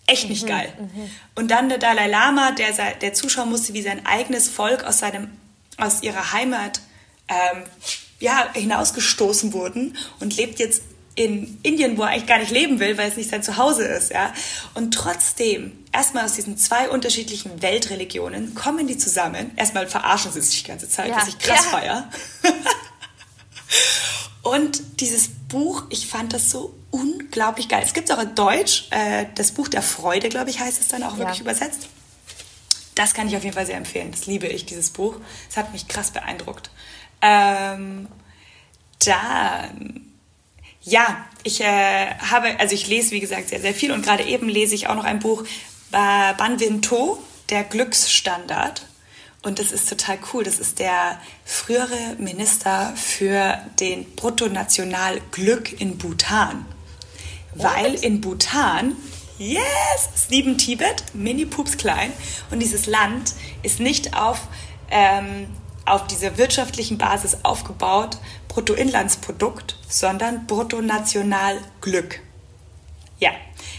echt 0.07 0.29
nicht 0.29 0.45
mhm, 0.45 0.49
geil. 0.49 0.73
Mhm. 0.79 1.11
Und 1.35 1.51
dann 1.51 1.69
der 1.69 1.79
Dalai 1.79 2.09
Lama, 2.09 2.53
der, 2.53 2.73
der 2.95 3.15
zuschauen 3.15 3.51
musste, 3.51 3.75
wie 3.75 3.83
sein 3.83 4.05
eigenes 4.07 4.49
Volk 4.49 4.85
aus, 4.85 4.99
seinem, 4.99 5.31
aus 5.77 6.03
ihrer 6.03 6.33
Heimat 6.33 6.81
ähm, 7.29 7.65
ja, 8.21 8.53
hinausgestoßen 8.53 9.53
wurden 9.53 9.97
und 10.21 10.37
lebt 10.37 10.59
jetzt 10.59 10.83
in 11.17 11.59
Indien, 11.63 11.97
wo 11.97 12.03
er 12.03 12.09
eigentlich 12.09 12.27
gar 12.27 12.39
nicht 12.39 12.51
leben 12.51 12.81
will, 12.81 12.99
weil 12.99 13.09
es 13.09 13.17
nicht 13.17 13.31
sein 13.31 13.43
Zuhause 13.43 13.85
ist, 13.85 14.11
ja. 14.11 14.33
Und 14.75 14.93
trotzdem, 14.93 15.73
erstmal 15.93 16.25
aus 16.25 16.33
diesen 16.33 16.59
zwei 16.59 16.89
unterschiedlichen 16.89 17.63
Weltreligionen 17.63 18.55
kommen 18.55 18.89
die 18.89 18.99
zusammen. 18.99 19.53
Erstmal 19.57 19.87
verarschen 19.87 20.33
sie 20.33 20.41
sich 20.41 20.63
die 20.63 20.69
ganze 20.69 20.89
Zeit, 20.89 21.11
ja. 21.11 21.17
was 21.17 21.29
ich 21.29 21.39
krass 21.39 21.67
ja. 21.67 21.79
feier. 21.79 22.11
Und 24.43 25.01
dieses 25.01 25.29
Buch, 25.49 25.85
ich 25.89 26.07
fand 26.07 26.33
das 26.33 26.51
so 26.51 26.75
unglaublich 26.95 27.69
geil. 27.69 27.83
Es 27.85 27.93
gibt 27.93 28.09
es 28.09 28.17
auch 28.17 28.23
in 28.23 28.37
Deutsch, 28.37 28.87
äh, 28.91 29.27
das 29.35 29.51
Buch 29.51 29.67
der 29.67 29.83
Freude, 29.83 30.29
glaube 30.29 30.51
ich, 30.51 30.61
heißt 30.61 30.81
es 30.81 30.89
dann 30.89 31.03
auch 31.03 31.15
ja. 31.15 31.19
wirklich 31.19 31.41
übersetzt. 31.41 31.89
Das 32.95 33.15
kann 33.15 33.27
ich 33.27 33.37
auf 33.37 33.43
jeden 33.43 33.57
Fall 33.57 33.67
sehr 33.67 33.77
empfehlen. 33.77 34.13
Das 34.13 34.27
liebe 34.27 34.47
ich, 34.47 34.65
dieses 34.65 34.91
Buch. 34.91 35.17
Es 35.51 35.57
hat 35.57 35.73
mich 35.73 35.89
krass 35.89 36.13
beeindruckt. 36.13 36.71
Ähm, 37.21 38.07
dann, 39.05 40.13
ja, 40.83 41.27
ich 41.43 41.61
äh, 41.61 42.15
habe, 42.31 42.61
also 42.61 42.77
ich 42.77 42.87
lese, 42.87 43.11
wie 43.11 43.21
gesagt, 43.21 43.49
sehr, 43.49 43.61
sehr 43.61 43.75
viel 43.75 43.91
und 43.91 44.05
gerade 44.05 44.23
eben 44.23 44.49
lese 44.49 44.77
ich 44.77 44.87
auch 44.87 44.95
noch 44.95 45.05
ein 45.05 45.19
Buch, 45.19 45.43
äh, 45.91 46.35
Banvinto, 46.35 47.19
der 47.51 47.65
Glücksstandard. 47.65 48.87
Und 49.43 49.59
das 49.59 49.73
ist 49.73 49.89
total 49.89 50.19
cool. 50.33 50.45
Das 50.45 50.61
ist 50.61 50.79
der 50.79 51.21
frühere 51.45 52.15
Minister 52.19 52.95
für 52.97 53.59
den 53.81 54.15
Bruttonationalglück 54.15 55.81
in 55.81 55.99
Bhutan. 55.99 56.65
Weil 57.55 57.95
in 57.95 58.21
Bhutan, 58.21 58.97
yes, 59.39 59.63
ist 60.15 60.31
neben 60.31 60.59
Tibet, 60.59 61.05
mini 61.15 61.47
pups 61.47 61.77
klein. 61.77 62.13
Und 62.51 62.61
dieses 62.61 62.87
Land 62.87 63.35
ist 63.63 63.81
nicht 63.81 64.17
auf, 64.17 64.49
ähm, 64.91 65.47
auf 65.87 66.07
dieser 66.07 66.37
wirtschaftlichen 66.39 66.99
Basis 66.99 67.39
aufgebaut, 67.43 68.19
Bruttoinlandsprodukt, 68.49 69.77
sondern 69.89 70.47
Bruttonationalglück. 70.47 72.21
Ja, 73.19 73.31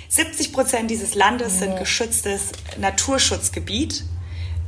70 0.10 0.54
Prozent 0.54 0.90
dieses 0.90 1.16
Landes 1.16 1.60
sind 1.60 1.78
geschütztes 1.78 2.52
Naturschutzgebiet 2.78 4.06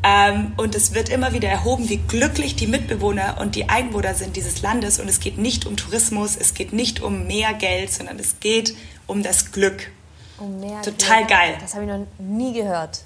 ähm, 0.03 0.53
und 0.57 0.75
es 0.75 0.93
wird 0.93 1.09
immer 1.09 1.33
wieder 1.33 1.49
erhoben, 1.49 1.89
wie 1.89 1.97
glücklich 1.97 2.55
die 2.55 2.67
Mitbewohner 2.67 3.37
und 3.39 3.55
die 3.55 3.69
Einwohner 3.69 4.13
sind 4.13 4.35
dieses 4.35 4.61
Landes. 4.61 4.99
Und 4.99 5.07
es 5.07 5.19
geht 5.19 5.37
nicht 5.37 5.65
um 5.65 5.75
Tourismus, 5.75 6.35
es 6.35 6.53
geht 6.53 6.73
nicht 6.73 7.01
um 7.01 7.25
mehr 7.27 7.53
Geld, 7.53 7.91
sondern 7.91 8.19
es 8.19 8.39
geht 8.39 8.75
um 9.07 9.23
das 9.23 9.51
Glück. 9.51 9.91
Um 10.37 10.59
mehr 10.59 10.81
Total 10.81 11.19
Glück. 11.19 11.29
geil. 11.29 11.57
Das 11.59 11.73
habe 11.73 11.85
ich 11.85 11.89
noch 11.89 12.05
nie 12.19 12.53
gehört. 12.53 13.01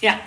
Ja, 0.00 0.18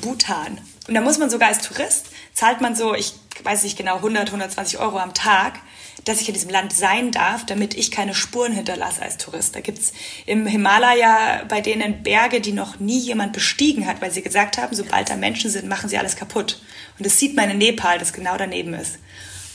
Bhutan. 0.00 0.58
Und 0.88 0.94
da 0.94 1.00
muss 1.00 1.18
man 1.18 1.30
sogar 1.30 1.48
als 1.48 1.66
Tourist, 1.66 2.06
zahlt 2.34 2.60
man 2.60 2.74
so, 2.74 2.94
ich 2.94 3.14
weiß 3.42 3.62
nicht 3.62 3.76
genau, 3.76 3.96
100, 3.96 4.28
120 4.28 4.78
Euro 4.78 4.98
am 4.98 5.14
Tag 5.14 5.60
dass 6.04 6.20
ich 6.20 6.28
in 6.28 6.34
diesem 6.34 6.50
Land 6.50 6.72
sein 6.72 7.12
darf, 7.12 7.46
damit 7.46 7.74
ich 7.74 7.90
keine 7.90 8.14
Spuren 8.14 8.52
hinterlasse 8.52 9.02
als 9.02 9.18
Tourist. 9.18 9.54
Da 9.54 9.60
gibt's 9.60 9.92
im 10.26 10.46
Himalaya 10.46 11.44
bei 11.48 11.60
denen 11.60 12.02
Berge, 12.02 12.40
die 12.40 12.52
noch 12.52 12.80
nie 12.80 12.98
jemand 12.98 13.32
bestiegen 13.32 13.86
hat, 13.86 14.00
weil 14.00 14.10
sie 14.10 14.22
gesagt 14.22 14.58
haben, 14.58 14.74
sobald 14.74 15.10
da 15.10 15.16
Menschen 15.16 15.50
sind, 15.50 15.68
machen 15.68 15.88
sie 15.88 15.98
alles 15.98 16.16
kaputt. 16.16 16.60
Und 16.98 17.06
das 17.06 17.18
sieht 17.18 17.36
man 17.36 17.50
in 17.50 17.58
Nepal, 17.58 17.98
das 17.98 18.12
genau 18.12 18.36
daneben 18.36 18.74
ist. 18.74 18.98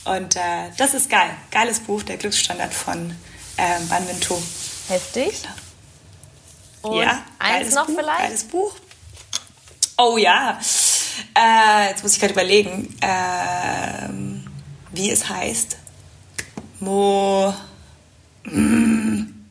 Und 0.04 0.36
äh, 0.36 0.70
das 0.78 0.94
ist 0.94 1.10
geil. 1.10 1.30
Geiles 1.50 1.80
Buch, 1.80 2.02
der 2.02 2.16
Glücksstandard 2.16 2.72
von 2.72 3.14
ähm, 3.58 3.90
Van 3.90 4.08
Vinto. 4.08 4.40
Heftig. 4.88 5.42
Und 6.80 7.02
ja, 7.02 7.24
eins 7.38 7.74
noch 7.74 7.86
Buch, 7.86 7.96
vielleicht? 7.98 8.18
Geiles 8.20 8.44
Buch. 8.44 8.74
Oh 9.98 10.16
ja. 10.16 10.58
Äh, 11.36 11.90
jetzt 11.90 12.02
muss 12.02 12.14
ich 12.14 12.20
gerade 12.20 12.32
überlegen, 12.32 12.94
äh, 13.02 14.08
wie 14.92 15.10
es 15.10 15.28
heißt. 15.28 15.76
Mo. 16.80 17.54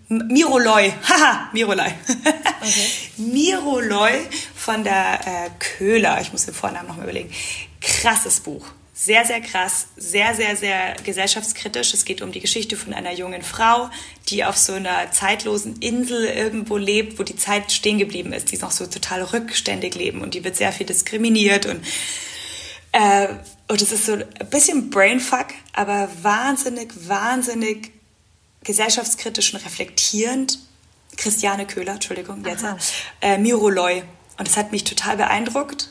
Miroloi. 0.09 0.93
Haha, 1.09 1.49
Miroloi. 1.53 1.91
Okay. 2.61 2.87
Miroloi 3.17 4.27
von 4.55 4.83
der 4.83 5.19
äh, 5.25 5.49
Köhler. 5.59 6.21
Ich 6.21 6.31
muss 6.31 6.45
den 6.45 6.53
Vornamen 6.53 6.87
nochmal 6.87 7.05
überlegen. 7.05 7.31
Krasses 7.81 8.39
Buch. 8.39 8.65
Sehr, 8.93 9.25
sehr 9.25 9.41
krass. 9.41 9.89
Sehr, 9.95 10.33
sehr, 10.33 10.55
sehr 10.55 10.95
gesellschaftskritisch. 11.03 11.93
Es 11.93 12.03
geht 12.03 12.23
um 12.23 12.31
die 12.31 12.39
Geschichte 12.39 12.75
von 12.75 12.95
einer 12.95 13.13
jungen 13.13 13.43
Frau, 13.43 13.91
die 14.29 14.43
auf 14.43 14.57
so 14.57 14.73
einer 14.73 15.11
zeitlosen 15.11 15.77
Insel 15.81 16.25
irgendwo 16.25 16.77
lebt, 16.77 17.19
wo 17.19 17.23
die 17.23 17.35
Zeit 17.35 17.71
stehen 17.71 17.99
geblieben 17.99 18.33
ist. 18.33 18.49
Die 18.49 18.55
ist 18.55 18.63
noch 18.63 18.71
so 18.71 18.87
total 18.87 19.21
rückständig 19.21 19.93
leben 19.93 20.21
und 20.21 20.33
die 20.33 20.43
wird 20.43 20.55
sehr 20.55 20.71
viel 20.71 20.87
diskriminiert 20.87 21.67
und 21.67 21.85
äh, 22.93 23.27
und 23.67 23.81
es 23.81 23.91
ist 23.91 24.05
so 24.05 24.13
ein 24.13 24.25
bisschen 24.49 24.89
Brainfuck, 24.89 25.47
aber 25.73 26.09
wahnsinnig, 26.21 26.93
wahnsinnig 27.07 27.91
gesellschaftskritisch 28.63 29.53
und 29.53 29.65
reflektierend. 29.65 30.59
Christiane 31.17 31.65
Köhler, 31.65 31.93
Entschuldigung, 31.93 32.45
jetzt. 32.45 32.63
Äh, 33.21 33.37
Miro 33.37 33.69
Loy. 33.69 34.03
Und 34.37 34.47
das 34.47 34.55
hat 34.55 34.71
mich 34.71 34.83
total 34.83 35.17
beeindruckt. 35.17 35.89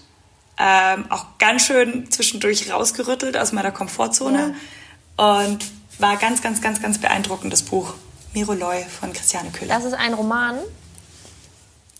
Ähm, 0.59 1.11
auch 1.11 1.39
ganz 1.39 1.67
schön 1.67 2.11
zwischendurch 2.11 2.71
rausgerüttelt 2.71 3.37
aus 3.37 3.53
meiner 3.53 3.73
Komfortzone. 3.73 4.55
Ja. 5.19 5.41
Und 5.41 5.65
war 5.99 6.17
ganz, 6.17 6.43
ganz, 6.43 6.61
ganz, 6.61 6.81
ganz 6.81 6.99
beeindruckendes 6.99 7.63
Buch. 7.63 7.95
Miro 8.33 8.53
Loy 8.53 8.85
von 8.85 9.13
Christiane 9.13 9.51
Köhler. 9.51 9.75
Das 9.75 9.85
ist 9.85 9.95
ein 9.95 10.15
Roman? 10.15 10.59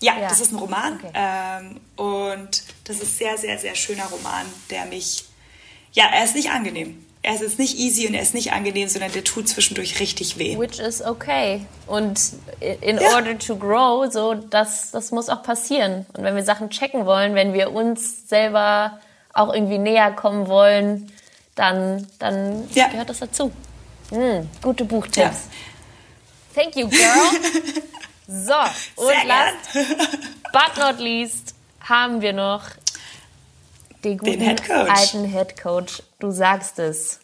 Ja, 0.01 0.19
ja. 0.19 0.29
das 0.29 0.41
ist 0.41 0.53
ein 0.53 0.57
Roman. 0.57 0.95
Okay. 0.95 1.11
Ähm, 1.15 1.81
und 1.97 2.63
das 2.85 3.01
ist 3.01 3.19
sehr, 3.19 3.37
sehr, 3.39 3.59
sehr 3.59 3.75
schöner 3.75 4.05
Roman, 4.05 4.47
der 4.71 4.85
mich 4.87 5.25
ja, 5.93 6.05
er 6.13 6.25
ist 6.25 6.35
nicht 6.35 6.51
angenehm. 6.51 7.03
Er 7.23 7.35
ist 7.35 7.41
jetzt 7.41 7.59
nicht 7.59 7.77
easy 7.77 8.07
und 8.07 8.15
er 8.15 8.23
ist 8.23 8.35
nicht 8.35 8.53
angenehm, 8.53 8.89
sondern 8.89 9.11
der 9.11 9.25
tut 9.25 9.49
zwischendurch 9.49 9.99
richtig 9.99 10.39
weh. 10.39 10.57
Which 10.57 10.79
is 10.79 11.03
okay. 11.03 11.67
Und 11.89 12.21
in 12.61 12.99
ja. 12.99 13.17
order 13.17 13.37
to 13.37 13.57
grow, 13.57 14.09
so 14.13 14.35
das, 14.35 14.93
das 14.93 15.11
muss 15.11 15.29
auch 15.29 15.43
passieren. 15.43 16.07
Und 16.17 16.23
wenn 16.23 16.37
wir 16.37 16.45
Sachen 16.45 16.71
checken 16.71 17.05
wollen, 17.05 17.35
wenn 17.35 17.53
wir 17.53 17.73
uns 17.73 18.29
selber 18.29 19.01
auch 19.33 19.53
irgendwie 19.53 19.79
näher 19.79 20.13
kommen 20.13 20.47
wollen, 20.47 21.11
dann, 21.57 22.07
dann 22.21 22.69
ja. 22.75 22.87
gehört 22.89 23.09
das 23.09 23.19
dazu. 23.19 23.51
Mm, 24.11 24.47
gute 24.63 24.85
Buchtipps. 24.85 25.49
Ja. 26.55 26.63
Thank 26.63 26.77
you, 26.77 26.89
girl. 26.89 27.03
so, 28.29 28.55
und 29.03 29.27
last 29.27 29.57
but 30.53 30.79
not 30.79 31.01
least 31.01 31.55
haben 31.81 32.21
wir 32.21 32.33
noch 32.33 32.63
den 34.05 34.19
guten 34.19 34.33
den 34.33 34.41
Head 34.41 34.71
alten 34.71 35.25
Head 35.25 35.61
Coach. 35.61 36.03
Du 36.19 36.31
sagst 36.31 36.79
es. 36.79 37.21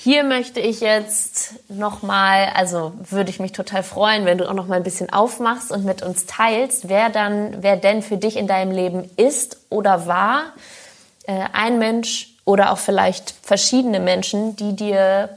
Hier 0.00 0.22
möchte 0.22 0.60
ich 0.60 0.80
jetzt 0.80 1.54
nochmal, 1.68 2.52
also 2.54 2.92
würde 3.10 3.30
ich 3.30 3.40
mich 3.40 3.50
total 3.50 3.82
freuen, 3.82 4.24
wenn 4.26 4.38
du 4.38 4.48
auch 4.48 4.54
noch 4.54 4.68
mal 4.68 4.76
ein 4.76 4.84
bisschen 4.84 5.12
aufmachst 5.12 5.72
und 5.72 5.84
mit 5.84 6.02
uns 6.02 6.26
teilst, 6.26 6.88
wer 6.88 7.10
dann, 7.10 7.62
wer 7.62 7.76
denn 7.76 8.02
für 8.02 8.16
dich 8.16 8.36
in 8.36 8.46
deinem 8.46 8.70
Leben 8.70 9.10
ist 9.16 9.58
oder 9.70 10.06
war, 10.06 10.52
äh, 11.24 11.40
ein 11.52 11.80
Mensch 11.80 12.28
oder 12.44 12.72
auch 12.72 12.78
vielleicht 12.78 13.34
verschiedene 13.42 13.98
Menschen, 13.98 14.54
die 14.54 14.76
dir 14.76 15.30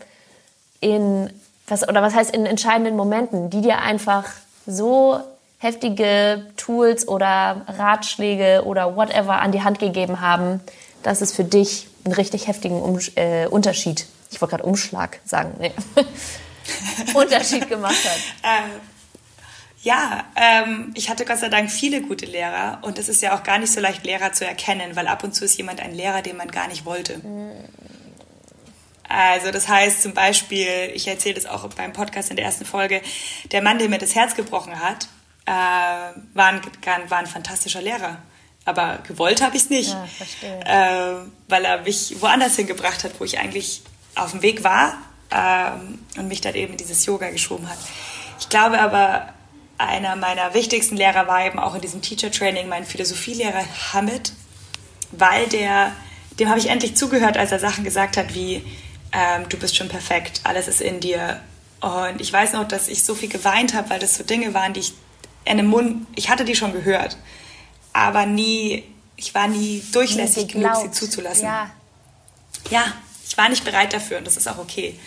in 0.79 1.31
was 1.67 1.87
oder 1.87 2.03
was 2.03 2.13
heißt 2.13 2.33
in 2.35 2.45
entscheidenden 2.45 2.95
Momenten, 2.95 3.49
die 3.49 3.61
dir 3.61 3.79
einfach 3.79 4.25
so 4.67 5.19
heftige 5.61 6.45
Tools 6.57 7.07
oder 7.07 7.65
Ratschläge 7.67 8.63
oder 8.65 8.95
whatever 8.95 9.41
an 9.41 9.51
die 9.51 9.63
Hand 9.63 9.79
gegeben 9.79 10.21
haben, 10.21 10.59
dass 11.03 11.21
es 11.21 11.31
für 11.31 11.43
dich 11.43 11.87
einen 12.03 12.13
richtig 12.13 12.47
heftigen 12.47 12.81
um 12.81 12.99
äh, 13.15 13.47
Unterschied 13.47 14.05
ich 14.31 14.41
wollte 14.41 14.55
gerade 14.55 14.63
Umschlag 14.63 15.19
sagen, 15.25 15.53
nee. 15.59 15.71
Unterschied 17.13 17.67
gemacht 17.69 18.03
hat. 18.05 18.19
Ähm, 18.43 18.71
ja, 19.83 20.25
ähm, 20.35 20.93
ich 20.95 21.09
hatte 21.09 21.25
Gott 21.25 21.39
sei 21.39 21.49
Dank 21.49 21.71
viele 21.71 22.01
gute 22.01 22.25
Lehrer 22.25 22.79
und 22.83 22.99
es 22.99 23.09
ist 23.09 23.21
ja 23.23 23.35
auch 23.35 23.41
gar 23.41 23.57
nicht 23.57 23.73
so 23.73 23.79
leicht, 23.79 24.05
Lehrer 24.05 24.31
zu 24.31 24.45
erkennen, 24.45 24.95
weil 24.95 25.07
ab 25.07 25.23
und 25.23 25.33
zu 25.33 25.43
ist 25.43 25.57
jemand 25.57 25.79
ein 25.79 25.93
Lehrer, 25.93 26.21
den 26.21 26.37
man 26.37 26.49
gar 26.49 26.67
nicht 26.67 26.85
wollte. 26.85 27.19
Also 29.09 29.51
das 29.51 29.67
heißt 29.67 30.03
zum 30.03 30.13
Beispiel, 30.13 30.91
ich 30.93 31.07
erzähle 31.07 31.35
das 31.35 31.47
auch 31.47 31.67
beim 31.69 31.93
Podcast 31.93 32.29
in 32.29 32.35
der 32.35 32.45
ersten 32.45 32.65
Folge, 32.65 33.01
der 33.51 33.63
Mann, 33.63 33.79
der 33.79 33.89
mir 33.89 33.97
das 33.97 34.13
Herz 34.13 34.35
gebrochen 34.35 34.79
hat, 34.79 35.07
äh, 35.51 36.13
war, 36.33 36.47
ein, 36.47 36.61
war 37.09 37.17
ein 37.17 37.27
fantastischer 37.27 37.81
Lehrer. 37.81 38.17
Aber 38.63 38.99
gewollt 39.07 39.41
habe 39.41 39.57
ich 39.57 39.63
es 39.63 39.69
nicht, 39.69 39.95
ja, 40.41 41.15
äh, 41.15 41.15
weil 41.47 41.65
er 41.65 41.81
mich 41.81 42.15
woanders 42.21 42.55
hingebracht 42.55 43.03
hat, 43.03 43.19
wo 43.19 43.25
ich 43.25 43.39
eigentlich 43.39 43.81
auf 44.15 44.31
dem 44.31 44.43
Weg 44.43 44.63
war 44.63 44.97
ähm, 45.31 45.99
und 46.15 46.27
mich 46.27 46.41
dann 46.41 46.53
eben 46.53 46.73
in 46.73 46.77
dieses 46.77 47.05
Yoga 47.05 47.31
geschoben 47.31 47.67
hat. 47.67 47.79
Ich 48.39 48.49
glaube 48.49 48.79
aber, 48.79 49.33
einer 49.77 50.15
meiner 50.15 50.53
wichtigsten 50.53 50.95
Lehrer 50.95 51.27
war 51.27 51.43
eben 51.43 51.57
auch 51.59 51.73
in 51.73 51.81
diesem 51.81 52.03
Teacher 52.03 52.31
Training 52.31 52.69
mein 52.69 52.85
Philosophielehrer 52.85 53.63
Hamid, 53.93 54.31
weil 55.11 55.47
der, 55.47 55.91
dem 56.39 56.49
habe 56.49 56.59
ich 56.59 56.69
endlich 56.69 56.95
zugehört, 56.95 57.35
als 57.35 57.51
er 57.51 57.59
Sachen 57.59 57.83
gesagt 57.83 58.15
hat 58.15 58.35
wie, 58.35 58.63
ähm, 59.11 59.49
du 59.49 59.57
bist 59.57 59.75
schon 59.75 59.89
perfekt, 59.89 60.41
alles 60.43 60.67
ist 60.67 60.81
in 60.81 60.99
dir. 60.99 61.41
Und 61.81 62.21
ich 62.21 62.31
weiß 62.31 62.53
noch, 62.53 62.67
dass 62.67 62.87
ich 62.87 63.03
so 63.03 63.15
viel 63.15 63.27
geweint 63.27 63.73
habe, 63.73 63.89
weil 63.89 63.99
das 63.99 64.15
so 64.15 64.23
Dinge 64.23 64.53
waren, 64.53 64.73
die 64.73 64.81
ich 64.81 64.93
Mund, 65.67 66.07
ich 66.15 66.29
hatte 66.29 66.45
die 66.45 66.55
schon 66.55 66.73
gehört, 66.73 67.17
aber 67.93 68.25
nie, 68.25 68.83
ich 69.15 69.33
war 69.33 69.47
nie 69.47 69.83
durchlässig 69.91 70.49
genug, 70.49 70.75
sie 70.75 70.91
zuzulassen. 70.91 71.45
Ja. 71.45 71.71
Ja, 72.69 72.93
ich 73.27 73.37
war 73.37 73.49
nicht 73.49 73.63
bereit 73.63 73.93
dafür 73.93 74.17
und 74.19 74.27
das 74.27 74.37
ist 74.37 74.47
auch 74.47 74.57
okay. 74.57 74.99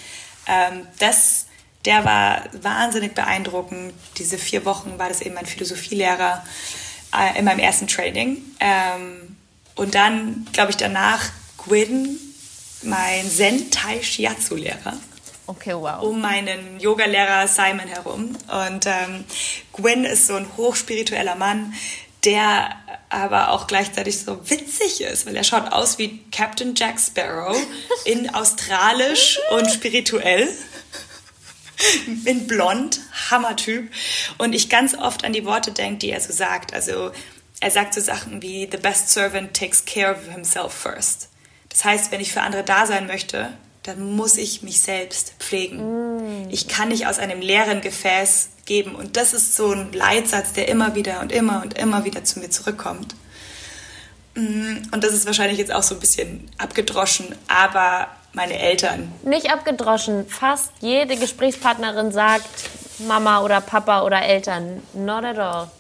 Ähm, 0.46 0.86
das, 0.98 1.46
der 1.84 2.04
war 2.04 2.44
wahnsinnig 2.62 3.14
beeindruckend. 3.14 3.94
Diese 4.18 4.38
vier 4.38 4.64
Wochen 4.64 4.98
war 4.98 5.08
das 5.08 5.20
eben 5.20 5.34
mein 5.34 5.46
Philosophielehrer 5.46 6.44
äh, 7.14 7.38
in 7.38 7.44
meinem 7.44 7.60
ersten 7.60 7.86
Training. 7.86 8.42
Ähm, 8.60 9.36
und 9.74 9.94
dann, 9.94 10.46
glaube 10.52 10.70
ich, 10.70 10.76
danach 10.76 11.22
Gwyn, 11.58 12.18
mein 12.82 13.28
Zen-Tai 13.30 14.02
Shiatsu-Lehrer. 14.02 14.94
Okay, 15.46 15.74
wow. 15.74 16.02
Um 16.02 16.20
meinen 16.20 16.80
Yogalehrer 16.80 17.46
Simon 17.48 17.86
herum. 17.86 18.36
Und 18.48 18.86
ähm, 18.86 19.24
Gwyn 19.74 20.04
ist 20.04 20.26
so 20.26 20.36
ein 20.36 20.46
hochspiritueller 20.56 21.34
Mann, 21.34 21.74
der 22.24 22.70
aber 23.10 23.50
auch 23.50 23.66
gleichzeitig 23.66 24.18
so 24.18 24.48
witzig 24.48 25.02
ist, 25.02 25.26
weil 25.26 25.36
er 25.36 25.44
schaut 25.44 25.70
aus 25.70 25.98
wie 25.98 26.24
Captain 26.30 26.74
Jack 26.74 26.98
Sparrow 26.98 27.56
in 28.06 28.34
australisch 28.34 29.38
und 29.50 29.70
spirituell. 29.70 30.48
In 32.24 32.46
blond, 32.46 33.00
Hammertyp. 33.30 33.90
Und 34.38 34.54
ich 34.54 34.70
ganz 34.70 34.94
oft 34.94 35.24
an 35.24 35.32
die 35.32 35.44
Worte 35.44 35.72
denke, 35.72 35.98
die 35.98 36.10
er 36.10 36.20
so 36.20 36.32
sagt. 36.32 36.72
Also 36.72 37.10
er 37.60 37.70
sagt 37.70 37.94
so 37.94 38.00
Sachen 38.00 38.40
wie, 38.40 38.68
the 38.70 38.78
best 38.78 39.10
servant 39.10 39.54
takes 39.54 39.84
care 39.84 40.12
of 40.14 40.32
himself 40.32 40.72
first. 40.72 41.28
Das 41.68 41.84
heißt, 41.84 42.12
wenn 42.12 42.20
ich 42.20 42.32
für 42.32 42.42
andere 42.42 42.62
da 42.62 42.86
sein 42.86 43.06
möchte, 43.06 43.52
dann 43.84 44.16
muss 44.16 44.38
ich 44.38 44.62
mich 44.62 44.80
selbst 44.80 45.34
pflegen. 45.38 46.46
Mm. 46.46 46.48
Ich 46.50 46.68
kann 46.68 46.88
nicht 46.88 47.06
aus 47.06 47.18
einem 47.18 47.40
leeren 47.40 47.82
Gefäß 47.82 48.48
geben. 48.64 48.94
Und 48.94 49.16
das 49.16 49.34
ist 49.34 49.54
so 49.54 49.72
ein 49.72 49.92
Leitsatz, 49.92 50.54
der 50.54 50.68
immer 50.68 50.94
wieder 50.94 51.20
und 51.20 51.30
immer 51.30 51.62
und 51.62 51.78
immer 51.78 52.04
wieder 52.04 52.24
zu 52.24 52.40
mir 52.40 52.50
zurückkommt. 52.50 53.14
Mm, 54.34 54.78
und 54.90 55.04
das 55.04 55.12
ist 55.12 55.26
wahrscheinlich 55.26 55.58
jetzt 55.58 55.72
auch 55.72 55.82
so 55.82 55.94
ein 55.94 56.00
bisschen 56.00 56.48
abgedroschen, 56.56 57.34
aber 57.46 58.08
meine 58.32 58.58
Eltern. 58.58 59.12
Nicht 59.22 59.52
abgedroschen. 59.52 60.26
Fast 60.28 60.72
jede 60.80 61.16
Gesprächspartnerin 61.16 62.10
sagt 62.10 62.48
Mama 63.00 63.42
oder 63.42 63.60
Papa 63.60 64.02
oder 64.02 64.22
Eltern. 64.22 64.82
Not 64.94 65.24
at 65.24 65.38
all. 65.38 65.70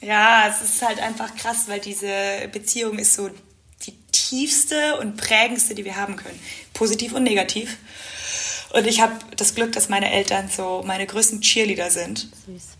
Ja, 0.00 0.48
es 0.48 0.62
ist 0.62 0.82
halt 0.82 1.00
einfach 1.00 1.36
krass, 1.36 1.64
weil 1.68 1.80
diese 1.80 2.08
Beziehung 2.50 2.98
ist 2.98 3.14
so 3.14 3.30
tiefste 4.12 4.96
und 4.98 5.16
prägendste, 5.16 5.74
die 5.74 5.84
wir 5.84 5.96
haben 5.96 6.16
können. 6.16 6.38
Positiv 6.74 7.12
und 7.12 7.24
negativ. 7.24 7.76
Und 8.70 8.86
ich 8.86 9.00
habe 9.00 9.14
das 9.36 9.54
Glück, 9.54 9.72
dass 9.72 9.88
meine 9.88 10.12
Eltern 10.12 10.48
so 10.48 10.82
meine 10.86 11.06
größten 11.06 11.40
Cheerleader 11.40 11.90
sind. 11.90 12.28
Süß. 12.46 12.78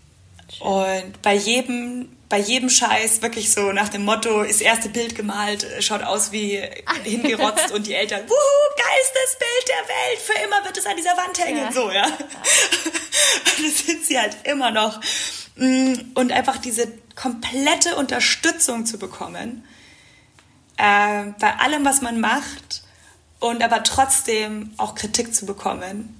Und 0.59 1.21
bei 1.21 1.33
jedem, 1.33 2.15
bei 2.29 2.39
jedem 2.39 2.69
Scheiß 2.69 3.21
wirklich 3.21 3.51
so 3.51 3.71
nach 3.71 3.89
dem 3.89 4.05
Motto, 4.05 4.41
ist 4.41 4.61
erste 4.61 4.89
Bild 4.89 5.15
gemalt, 5.15 5.65
schaut 5.79 6.03
aus 6.03 6.31
wie 6.31 6.61
hingerotzt 7.03 7.71
und 7.71 7.87
die 7.87 7.93
Eltern, 7.93 8.21
wuhu, 8.27 8.75
geilstes 8.77 9.37
Bild 9.39 9.67
der 9.67 9.95
Welt, 9.95 10.19
für 10.19 10.45
immer 10.45 10.65
wird 10.65 10.77
es 10.77 10.85
an 10.85 10.97
dieser 10.97 11.17
Wand 11.17 11.39
hängen, 11.39 11.63
ja. 11.63 11.71
so, 11.71 11.91
ja. 11.91 12.05
Und 12.05 13.65
das 13.65 13.85
sind 13.85 14.05
sie 14.05 14.19
halt 14.19 14.37
immer 14.43 14.71
noch. 14.71 14.99
Mm, 15.55 15.93
und 16.15 16.31
einfach 16.31 16.57
diese 16.57 16.87
komplette 17.15 17.95
Unterstützung 17.95 18.85
zu 18.85 18.97
bekommen, 18.97 19.63
äh, 20.77 21.31
bei 21.39 21.55
allem, 21.59 21.85
was 21.85 22.01
man 22.01 22.19
macht, 22.19 22.83
und 23.39 23.61
aber 23.61 23.83
trotzdem 23.83 24.71
auch 24.77 24.95
Kritik 24.95 25.35
zu 25.35 25.45
bekommen, 25.45 26.17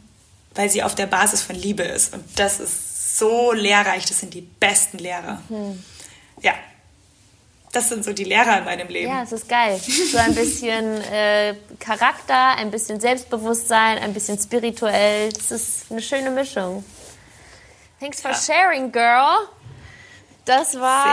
weil 0.56 0.70
sie 0.70 0.84
auf 0.84 0.94
der 0.94 1.08
Basis 1.08 1.42
von 1.42 1.56
Liebe 1.56 1.84
ist. 1.84 2.14
Und 2.14 2.24
das 2.38 2.60
ist 2.60 3.18
so 3.18 3.54
lehrreich, 3.54 4.06
das 4.06 4.20
sind 4.20 4.34
die 4.34 4.42
besten 4.42 4.98
Lehrer. 4.98 5.42
Mhm. 5.48 5.82
Ja, 6.42 6.54
das 7.72 7.90
sind 7.90 8.04
so 8.04 8.12
die 8.12 8.26
Lehrer 8.26 8.58
in 8.60 8.66
meinem 8.66 8.88
Leben. 8.90 9.10
Ja, 9.10 9.24
es 9.24 9.32
ist 9.32 9.48
geil. 9.48 9.80
So 10.12 10.18
ein 10.18 10.36
bisschen 10.36 11.02
äh, 11.02 11.56
Charakter, 11.80 12.56
ein 12.58 12.72
bisschen 12.72 13.00
Selbstbewusstsein, 13.00 14.00
ein 14.00 14.14
bisschen 14.14 14.38
spirituell. 14.38 15.30
Es 15.30 15.50
ist 15.50 15.92
eine 15.92 16.02
schöne 16.02 16.30
Mischung. 16.30 16.84
Thanks 18.00 18.22
for 18.22 18.32
ja. 18.32 18.38
sharing, 18.38 18.92
girl. 18.92 19.48
Das 20.46 20.78
war, 20.80 21.06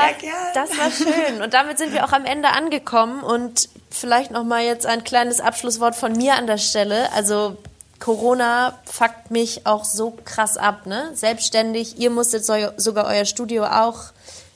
das 0.54 0.70
war 0.76 0.90
schön. 0.90 1.40
Und 1.40 1.54
damit 1.54 1.78
sind 1.78 1.92
wir 1.92 2.04
auch 2.04 2.12
am 2.12 2.24
Ende 2.24 2.48
angekommen. 2.48 3.22
Und 3.22 3.68
vielleicht 3.90 4.30
noch 4.32 4.44
mal 4.44 4.62
jetzt 4.62 4.86
ein 4.86 5.04
kleines 5.04 5.40
Abschlusswort 5.40 5.94
von 5.94 6.12
mir 6.12 6.34
an 6.34 6.46
der 6.46 6.58
Stelle. 6.58 7.12
Also 7.12 7.56
Corona 8.00 8.78
fuckt 8.84 9.30
mich 9.30 9.66
auch 9.66 9.84
so 9.84 10.16
krass 10.24 10.56
ab, 10.56 10.86
ne? 10.86 11.10
Selbstständig. 11.14 11.98
Ihr 11.98 12.10
musstet 12.10 12.44
sogar 12.44 13.06
euer 13.06 13.24
Studio 13.24 13.66
auch 13.66 13.98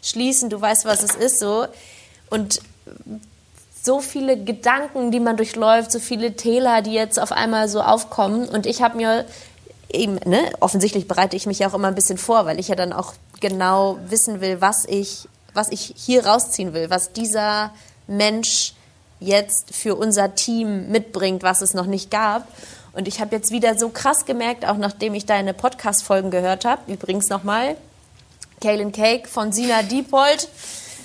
schließen. 0.03 0.51
Du 0.51 0.61
weißt, 0.61 0.85
was 0.87 1.03
es 1.03 1.15
ist, 1.15 1.39
so. 1.39 1.67
Und 2.31 2.61
so 3.81 4.01
viele 4.01 4.43
Gedanken, 4.43 5.11
die 5.11 5.21
man 5.21 5.37
durchläuft, 5.37 5.93
so 5.93 5.99
viele 6.01 6.37
Täler, 6.37 6.81
die 6.83 6.95
jetzt 6.95 7.21
auf 7.21 7.33
einmal 7.33 7.69
so 7.69 7.83
aufkommen. 7.83 8.49
Und 8.49 8.67
ich 8.67 8.83
habe 8.83 8.97
mir 8.97 9.27
eben, 9.95 10.19
ne, 10.25 10.53
offensichtlich 10.61 11.09
bereite 11.09 11.37
ich 11.37 11.47
mich 11.47 11.61
ja 11.61 11.69
auch 11.69 11.75
immer 11.75 11.89
ein 11.89 11.95
bisschen 11.95 12.19
vor, 12.19 12.47
weil 12.47 12.59
ich 12.59 12.69
ja 12.69 12.75
dann 12.75 12.93
auch 12.93 13.15
genau 13.41 13.99
wissen 14.09 14.41
will, 14.41 14.61
was 14.61 14.85
ich, 14.85 15.29
was 15.53 15.69
ich 15.71 15.95
hier 15.97 16.27
rausziehen 16.27 16.75
will, 16.75 16.91
was 16.91 17.13
dieser 17.13 17.73
Mensch 18.07 18.75
jetzt 19.21 19.75
für 19.75 19.95
unser 19.95 20.35
Team 20.35 20.91
mitbringt, 20.91 21.43
was 21.43 21.63
es 21.63 21.75
noch 21.75 21.87
nicht 21.87 22.11
gab. 22.11 22.47
Und 22.93 23.09
ich 23.09 23.21
habe 23.21 23.35
jetzt 23.35 23.51
wieder 23.51 23.77
so 23.77 23.89
krass 23.89 24.25
gemerkt, 24.25 24.67
auch 24.67 24.77
nachdem 24.77 25.15
ich 25.15 25.27
deine 25.27 25.55
Podcast-Folgen 25.55 26.31
gehört 26.31 26.65
habe, 26.65 26.93
übrigens 26.93 27.29
nochmal, 27.29 27.77
Kalen 28.61 28.93
Cake 28.93 29.29
von 29.29 29.53
Sina 29.53 29.83
Diepold, 29.83 30.49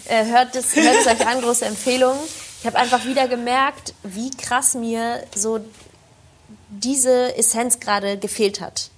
äh, 0.05 0.25
hört, 0.25 0.55
es, 0.55 0.75
hört 0.75 1.07
euch 1.07 1.27
an, 1.27 1.41
große 1.41 1.65
Empfehlung. 1.65 2.15
Ich 2.59 2.67
habe 2.67 2.77
einfach 2.77 3.05
wieder 3.05 3.27
gemerkt, 3.27 3.93
wie 4.03 4.29
krass 4.31 4.75
mir 4.75 5.23
so 5.35 5.59
diese 6.69 7.35
Essenz 7.37 7.79
gerade 7.79 8.17
gefehlt 8.17 8.61
hat. 8.61 8.89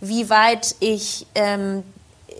Wie 0.00 0.30
weit 0.30 0.76
ich 0.80 1.26
ähm, 1.34 1.82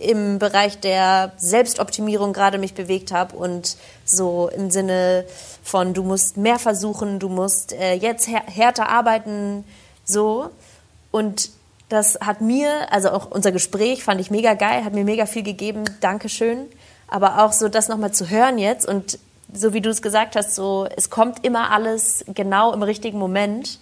im 0.01 0.39
Bereich 0.39 0.79
der 0.79 1.33
Selbstoptimierung 1.37 2.33
gerade 2.33 2.57
mich 2.57 2.73
bewegt 2.73 3.11
habe 3.11 3.35
und 3.35 3.77
so 4.03 4.49
im 4.49 4.71
Sinne 4.71 5.25
von, 5.63 5.93
du 5.93 6.03
musst 6.03 6.37
mehr 6.37 6.59
versuchen, 6.59 7.19
du 7.19 7.29
musst 7.29 7.73
äh, 7.73 7.93
jetzt 7.93 8.27
här 8.27 8.43
härter 8.47 8.89
arbeiten, 8.89 9.63
so. 10.03 10.49
Und 11.11 11.51
das 11.89 12.17
hat 12.21 12.41
mir, 12.41 12.91
also 12.91 13.11
auch 13.11 13.29
unser 13.29 13.51
Gespräch 13.51 14.03
fand 14.03 14.21
ich 14.21 14.31
mega 14.31 14.53
geil, 14.53 14.83
hat 14.83 14.93
mir 14.93 15.03
mega 15.03 15.25
viel 15.25 15.43
gegeben. 15.43 15.83
Dankeschön. 15.99 16.67
Aber 17.07 17.43
auch 17.43 17.51
so 17.51 17.67
das 17.67 17.89
nochmal 17.89 18.13
zu 18.13 18.29
hören 18.29 18.57
jetzt 18.57 18.87
und 18.87 19.19
so 19.53 19.73
wie 19.73 19.81
du 19.81 19.89
es 19.89 20.01
gesagt 20.01 20.37
hast, 20.37 20.55
so 20.55 20.87
es 20.95 21.09
kommt 21.09 21.45
immer 21.45 21.71
alles 21.71 22.23
genau 22.33 22.71
im 22.71 22.83
richtigen 22.83 23.19
Moment. 23.19 23.79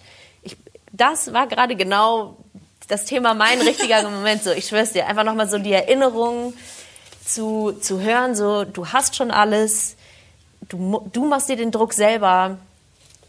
Das 0.92 1.32
war 1.32 1.46
gerade 1.46 1.76
genau 1.76 2.36
das 2.88 3.04
Thema 3.04 3.34
mein 3.34 3.60
richtiger 3.60 4.02
Moment. 4.10 4.42
So, 4.42 4.50
ich 4.50 4.66
schwör's 4.66 4.92
dir, 4.92 5.06
einfach 5.06 5.24
nochmal 5.24 5.48
so 5.48 5.58
die 5.58 5.72
Erinnerung 5.72 6.54
zu, 7.24 7.72
zu 7.80 8.00
hören, 8.00 8.34
so 8.34 8.64
du 8.64 8.88
hast 8.88 9.16
schon 9.16 9.30
alles, 9.30 9.96
du, 10.68 11.08
du 11.12 11.24
machst 11.26 11.48
dir 11.48 11.56
den 11.56 11.70
Druck 11.70 11.92
selber, 11.92 12.58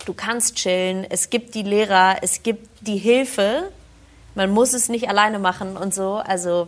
du 0.05 0.14
kannst 0.14 0.55
chillen, 0.55 1.05
es 1.09 1.30
gibt 1.30 1.53
die 1.53 1.64
Lehrer, 1.64 2.18
es 2.22 2.41
gibt 2.41 2.68
die 2.82 2.97
Hilfe, 2.97 3.72
man 4.34 4.49
muss 4.49 4.74
es 4.74 4.89
nicht 4.89 5.09
alleine 5.09 5.39
machen 5.39 5.78
und 5.78 5.93
so. 5.93 6.16
Also, 6.16 6.68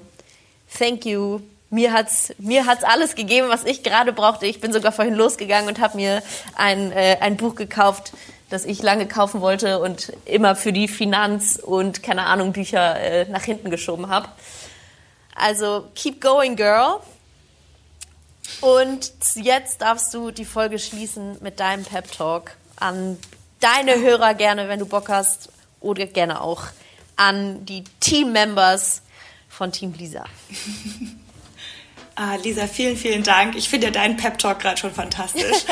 thank 0.77 1.05
you. 1.05 1.39
Mir 1.69 1.91
hat's, 1.91 2.33
mir 2.37 2.67
hat's 2.67 2.83
alles 2.83 3.15
gegeben, 3.15 3.47
was 3.49 3.63
ich 3.63 3.81
gerade 3.81 4.13
brauchte. 4.13 4.45
Ich 4.45 4.61
bin 4.61 4.71
sogar 4.71 4.91
vorhin 4.91 5.15
losgegangen 5.15 5.67
und 5.67 5.79
habe 5.79 5.95
mir 5.95 6.21
ein, 6.55 6.91
äh, 6.91 7.17
ein 7.19 7.35
Buch 7.35 7.55
gekauft, 7.55 8.13
das 8.53 8.65
ich 8.65 8.83
lange 8.83 9.07
kaufen 9.07 9.41
wollte 9.41 9.79
und 9.79 10.13
immer 10.25 10.55
für 10.55 10.71
die 10.71 10.87
Finanz- 10.87 11.57
und, 11.57 12.03
keine 12.03 12.27
Ahnung, 12.27 12.53
Bücher 12.53 12.99
äh, 12.99 13.25
nach 13.27 13.41
hinten 13.41 13.71
geschoben 13.71 14.09
habe. 14.09 14.29
Also, 15.33 15.87
keep 15.95 16.21
going, 16.21 16.55
girl. 16.55 16.99
Und 18.61 19.11
jetzt 19.33 19.81
darfst 19.81 20.13
du 20.13 20.29
die 20.29 20.45
Folge 20.45 20.77
schließen 20.77 21.37
mit 21.41 21.59
deinem 21.59 21.83
Pep 21.83 22.11
Talk 22.11 22.55
an 22.75 23.17
deine 23.59 23.99
Hörer 23.99 24.35
gerne, 24.35 24.69
wenn 24.69 24.77
du 24.77 24.85
Bock 24.85 25.09
hast, 25.09 25.49
oder 25.79 26.05
gerne 26.05 26.39
auch 26.39 26.61
an 27.15 27.65
die 27.65 27.83
Team-Members 28.01 29.01
von 29.49 29.71
Team 29.71 29.95
Lisa. 29.97 30.25
Ah, 32.15 32.35
Lisa, 32.35 32.67
vielen, 32.67 32.95
vielen 32.95 33.23
Dank. 33.23 33.55
Ich 33.55 33.69
finde 33.69 33.87
ja 33.87 33.91
deinen 33.91 34.17
Pep-Talk 34.17 34.59
gerade 34.59 34.77
schon 34.77 34.93
fantastisch. 34.93 35.43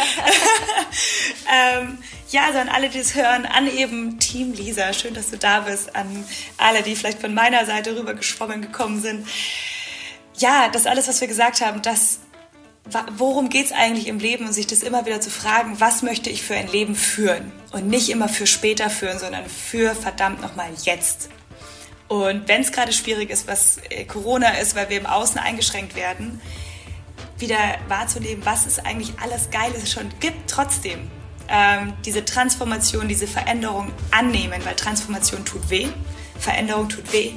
ähm, 1.54 2.00
ja, 2.30 2.46
also 2.46 2.60
an 2.60 2.70
alle, 2.70 2.89
die 2.89 3.00
es 3.00 3.14
hören, 3.14 3.46
an 3.46 3.68
eben 3.68 4.18
Team 4.20 4.54
Lisa, 4.54 4.92
schön, 4.94 5.14
dass 5.14 5.30
du 5.30 5.38
da 5.38 5.62
bist, 5.62 5.96
an 5.96 6.26
alle, 6.58 6.82
die 6.82 6.96
vielleicht 6.96 7.20
von 7.20 7.34
meiner 7.34 7.66
Seite 7.66 7.96
rüber 7.96 8.14
geschwommen 8.14 8.62
gekommen 8.62 9.02
sind. 9.02 9.28
Ja, 10.38 10.70
das 10.70 10.88
alles, 10.88 11.08
was 11.08 11.22
wir 11.22 11.28
gesagt 11.28 11.62
haben, 11.62 11.82
das 11.82 12.20
worum 13.18 13.50
geht 13.50 13.68
es 13.68 13.72
eigentlich 13.72 14.08
im 14.08 14.18
Leben 14.18 14.48
und 14.48 14.54
sich 14.54 14.66
das 14.66 14.82
immer 14.82 15.06
wieder 15.06 15.22
zu 15.22 15.30
fragen, 15.30 15.80
was 15.80 16.02
möchte 16.02 16.30
ich 16.30 16.42
für 16.42 16.56
ein 16.56 16.68
Leben 16.68 16.96
führen 16.96 17.52
und 17.72 17.88
nicht 17.88 18.10
immer 18.10 18.28
für 18.28 18.48
später 18.48 18.89
führen, 18.89 19.20
sondern 19.20 19.46
für 19.46 19.94
verdammt 19.94 20.42
nochmal 20.42 20.72
jetzt. 20.84 21.30
Und 22.12 22.49
wenn 22.49 22.59
es 22.59 22.74
gerade 22.74 22.91
schwierig 22.91 23.30
ist, 23.30 23.47
was 23.47 23.78
äh, 23.89 24.03
Corona 24.03 24.49
ist, 24.57 24.76
weil 24.76 24.89
wir 24.89 24.97
im 24.97 25.05
Außen 25.05 25.39
eingeschränkt 25.39 25.95
werden, 25.95 26.41
wieder 27.38 27.55
wahrzunehmen, 27.88 28.45
was 28.45 28.66
es 28.66 28.80
eigentlich 28.80 29.14
alles 29.24 29.49
Geiles 29.49 29.89
schon 29.89 30.09
gibt, 30.20 30.49
trotzdem. 30.49 31.09
Ähm, 31.47 31.93
diese 32.03 32.26
Transformation, 32.26 33.07
diese 33.07 33.28
Veränderung 33.28 33.93
annehmen, 34.12 34.59
weil 34.66 34.76
Transformation 34.76 35.45
tut 35.45 35.70
weh, 35.70 35.88
Veränderung 36.38 36.89
tut 36.89 37.14
weh 37.14 37.32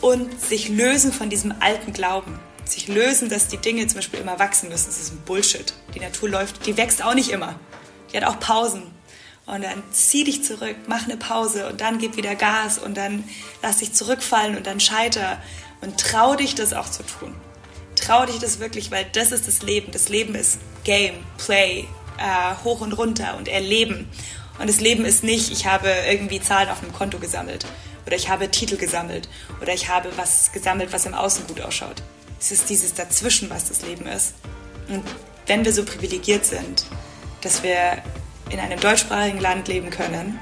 und 0.00 0.40
sich 0.40 0.68
lösen 0.68 1.12
von 1.12 1.28
diesem 1.28 1.52
alten 1.58 1.92
Glauben 1.92 2.38
sich 2.64 2.86
lösen, 2.86 3.28
dass 3.28 3.48
die 3.48 3.56
Dinge 3.56 3.88
zum 3.88 3.96
Beispiel 3.96 4.20
immer 4.20 4.38
wachsen 4.38 4.68
müssen. 4.68 4.86
Das 4.86 5.00
ist 5.00 5.12
ein 5.12 5.20
Bullshit. 5.26 5.74
Die 5.96 6.00
Natur 6.00 6.28
läuft, 6.28 6.64
die 6.64 6.76
wächst 6.76 7.02
auch 7.02 7.14
nicht 7.14 7.30
immer. 7.30 7.58
Die 8.12 8.16
hat 8.16 8.24
auch 8.24 8.38
Pausen. 8.38 8.91
Und 9.44 9.62
dann 9.64 9.82
zieh 9.90 10.24
dich 10.24 10.44
zurück, 10.44 10.76
mach 10.86 11.04
eine 11.04 11.16
Pause 11.16 11.68
und 11.68 11.80
dann 11.80 11.98
gib 11.98 12.16
wieder 12.16 12.36
Gas 12.36 12.78
und 12.78 12.96
dann 12.96 13.24
lass 13.62 13.78
dich 13.78 13.92
zurückfallen 13.92 14.56
und 14.56 14.66
dann 14.66 14.78
scheiter 14.78 15.42
und 15.80 15.98
trau 15.98 16.36
dich, 16.36 16.54
das 16.54 16.72
auch 16.72 16.88
zu 16.88 17.02
tun. 17.02 17.34
Trau 17.96 18.24
dich 18.24 18.38
das 18.38 18.60
wirklich, 18.60 18.90
weil 18.90 19.04
das 19.12 19.32
ist 19.32 19.48
das 19.48 19.62
Leben. 19.62 19.92
Das 19.92 20.08
Leben 20.08 20.34
ist 20.34 20.58
Game, 20.84 21.14
Play, 21.38 21.86
äh, 22.18 22.64
hoch 22.64 22.80
und 22.80 22.92
runter 22.92 23.36
und 23.36 23.48
Erleben. 23.48 24.08
Und 24.58 24.68
das 24.68 24.80
Leben 24.80 25.04
ist 25.04 25.24
nicht, 25.24 25.50
ich 25.50 25.66
habe 25.66 25.88
irgendwie 26.08 26.40
Zahlen 26.40 26.68
auf 26.68 26.82
einem 26.82 26.92
Konto 26.92 27.18
gesammelt 27.18 27.66
oder 28.06 28.16
ich 28.16 28.28
habe 28.28 28.50
Titel 28.50 28.76
gesammelt 28.76 29.28
oder 29.60 29.72
ich 29.72 29.88
habe 29.88 30.10
was 30.16 30.52
gesammelt, 30.52 30.92
was 30.92 31.06
im 31.06 31.14
Außen 31.14 31.46
gut 31.46 31.60
ausschaut. 31.60 32.02
Es 32.40 32.52
ist 32.52 32.68
dieses 32.70 32.94
Dazwischen, 32.94 33.50
was 33.50 33.68
das 33.68 33.82
Leben 33.82 34.06
ist. 34.06 34.34
Und 34.88 35.04
wenn 35.46 35.64
wir 35.64 35.72
so 35.72 35.84
privilegiert 35.84 36.44
sind, 36.44 36.84
dass 37.40 37.62
wir 37.62 38.02
in 38.50 38.60
einem 38.60 38.78
deutschsprachigen 38.78 39.40
Land 39.40 39.68
leben 39.68 39.90
können, 39.90 40.38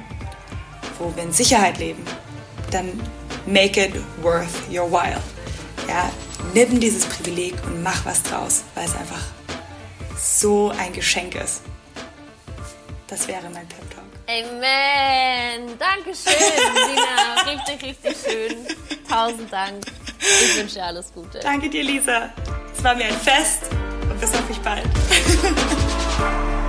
wo 0.98 1.14
wir 1.14 1.22
in 1.22 1.32
Sicherheit 1.32 1.78
leben, 1.78 2.04
dann 2.70 3.00
make 3.46 3.80
it 3.80 3.94
worth 4.22 4.48
your 4.70 4.90
while. 4.90 5.20
Ja, 5.88 6.10
nimm 6.54 6.80
dieses 6.80 7.06
Privileg 7.06 7.54
und 7.66 7.82
mach 7.82 8.04
was 8.04 8.22
draus, 8.22 8.64
weil 8.74 8.84
es 8.84 8.94
einfach 8.94 9.22
so 10.16 10.70
ein 10.70 10.92
Geschenk 10.92 11.34
ist. 11.34 11.62
Das 13.08 13.26
wäre 13.26 13.50
mein 13.52 13.66
Pep 13.66 13.90
Talk. 13.90 14.04
Amen. 14.28 15.76
Dankeschön, 15.78 16.32
Sina. 16.86 17.42
richtig, 17.46 17.82
richtig 17.82 18.16
schön. 18.24 18.66
Tausend 19.08 19.52
Dank. 19.52 19.84
Ich 20.20 20.56
wünsche 20.56 20.74
dir 20.76 20.84
alles 20.84 21.12
Gute. 21.12 21.40
Danke 21.40 21.68
dir, 21.68 21.82
Lisa. 21.82 22.30
Es 22.76 22.84
war 22.84 22.94
mir 22.94 23.06
ein 23.06 23.18
Fest 23.18 23.62
und 24.08 24.20
bis 24.20 24.32
hoffentlich 24.32 24.58
bald. 24.60 24.86